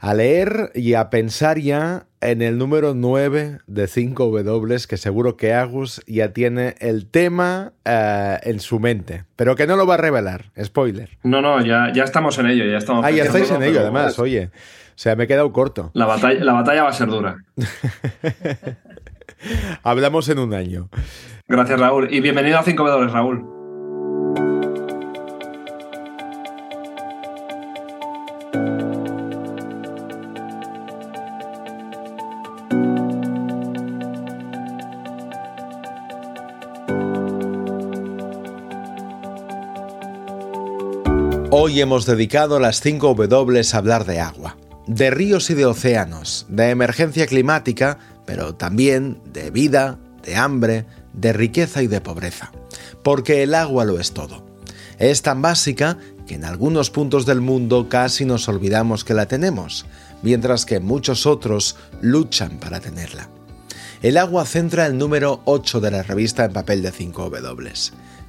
a 0.05 0.13
leer 0.13 0.71
y 0.75 0.93
a 0.95 1.09
pensar 1.09 1.59
ya 1.59 2.05
en 2.21 2.43
el 2.43 2.59
número 2.59 2.93
9 2.93 3.61
de 3.67 3.85
5W, 3.85 4.87
que 4.87 4.99
seguro 4.99 5.39
que 5.39 5.55
Agus 5.55 6.03
ya 6.07 6.35
tiene 6.35 6.75
el 6.81 7.07
tema 7.07 7.73
eh, 7.87 8.39
en 8.43 8.61
su 8.61 8.81
mente, 8.81 9.25
pero 9.35 9.57
que 9.57 9.67
no 9.67 9.77
lo 9.77 9.87
va 9.87 9.95
a 9.95 9.97
revelar. 9.97 10.53
Spoiler. 10.63 11.17
No, 11.23 11.41
no, 11.41 11.65
ya, 11.65 11.91
ya 11.95 12.05
estamos 12.05 12.39
en 12.39 12.49
ello. 12.49 12.67
Ya 12.67 12.77
estamos 12.77 13.03
ah, 13.03 13.11
ya 13.11 13.25
estáis 13.25 13.51
en 13.51 13.63
ello, 13.63 13.81
además, 13.81 14.19
oye. 14.19 14.51
O 14.89 14.97
sea, 14.97 15.17
me 15.17 15.25
he 15.25 15.27
quedado 15.27 15.51
corto. 15.53 15.91
La 15.95 16.05
batalla, 16.05 16.45
la 16.45 16.53
batalla 16.53 16.83
va 16.83 16.91
a 16.91 16.93
ser 16.93 17.09
dura. 17.09 17.39
Hablamos 19.83 20.29
en 20.29 20.39
un 20.39 20.53
año. 20.53 20.91
Gracias, 21.49 21.81
Raúl. 21.81 22.13
Y 22.13 22.21
bienvenido 22.21 22.59
a 22.59 22.65
5W, 22.65 23.11
Raúl. 23.11 23.64
Hoy 41.67 41.81
hemos 41.81 42.05
dedicado 42.05 42.61
las 42.61 42.83
5 42.83 43.15
W 43.15 43.63
a 43.73 43.77
hablar 43.79 44.05
de 44.05 44.21
agua, 44.21 44.59
de 44.87 45.11
ríos 45.11 45.49
y 45.49 45.55
de 45.55 45.65
océanos, 45.65 46.45
de 46.51 46.69
emergencia 46.69 47.27
climática, 47.27 47.99
pero 48.27 48.55
también 48.55 49.23
de 49.33 49.51
vida, 49.51 49.99
de 50.23 50.37
hambre, 50.37 50.85
de 51.15 51.33
riqueza 51.33 51.83
y 51.83 51.87
de 51.87 52.03
pobreza. 52.03 52.53
Porque 53.03 53.43
el 53.43 53.55
agua 53.55 53.87
lo 53.87 53.99
es 53.99 54.13
todo. 54.13 54.45
Es 54.99 55.23
tan 55.23 55.41
básica 55.41 55.97
que 56.27 56.35
en 56.35 56.45
algunos 56.45 56.91
puntos 56.91 57.25
del 57.25 57.41
mundo 57.41 57.89
casi 57.89 58.27
nos 58.27 58.47
olvidamos 58.47 59.03
que 59.03 59.15
la 59.15 59.25
tenemos, 59.25 59.87
mientras 60.23 60.67
que 60.67 60.81
muchos 60.81 61.25
otros 61.25 61.77
luchan 62.03 62.59
para 62.59 62.81
tenerla. 62.81 63.31
El 64.03 64.19
agua 64.19 64.45
centra 64.45 64.85
el 64.85 64.99
número 64.99 65.41
8 65.47 65.81
de 65.81 65.91
la 65.93 66.03
revista 66.03 66.45
en 66.45 66.53
papel 66.53 66.83
de 66.83 66.91
5 66.91 67.31
W. 67.31 67.73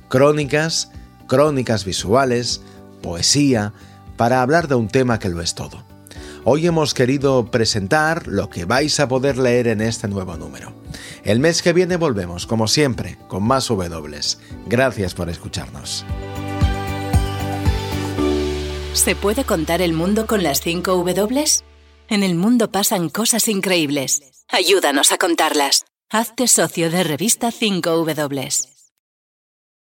Crónicas, 0.08 0.90
crónicas 1.28 1.84
visuales, 1.84 2.62
poesía, 3.06 3.72
para 4.18 4.42
hablar 4.42 4.68
de 4.68 4.74
un 4.74 4.88
tema 4.88 5.20
que 5.20 5.30
lo 5.30 5.40
es 5.42 5.54
todo. 5.54 5.86
Hoy 6.44 6.66
hemos 6.66 6.94
querido 6.96 7.52
presentar 7.52 8.28
lo 8.28 8.50
que 8.50 8.66
vais 8.66 9.00
a 9.00 9.08
poder 9.08 9.38
leer 9.38 9.68
en 9.68 9.82
este 9.82 10.08
nuevo 10.08 10.38
número. 10.38 10.74
El 11.24 11.40
mes 11.40 11.62
que 11.62 11.72
viene 11.74 11.98
volvemos, 11.98 12.48
como 12.48 12.68
siempre, 12.68 13.18
con 13.28 13.44
más 13.44 13.68
W. 13.68 14.20
Gracias 14.66 15.14
por 15.14 15.30
escucharnos. 15.30 16.04
¿Se 18.94 19.16
puede 19.16 19.44
contar 19.44 19.82
el 19.82 19.94
mundo 19.94 20.26
con 20.26 20.42
las 20.42 20.62
5 20.62 20.96
W? 20.96 21.46
En 22.10 22.24
el 22.24 22.36
mundo 22.36 22.72
pasan 22.72 23.10
cosas 23.10 23.48
increíbles. 23.48 24.22
Ayúdanos 24.48 25.12
a 25.12 25.18
contarlas. 25.18 25.86
Hazte 26.10 26.48
socio 26.48 26.90
de 26.90 27.04
revista 27.04 27.52
5 27.52 27.90
W. 27.90 28.75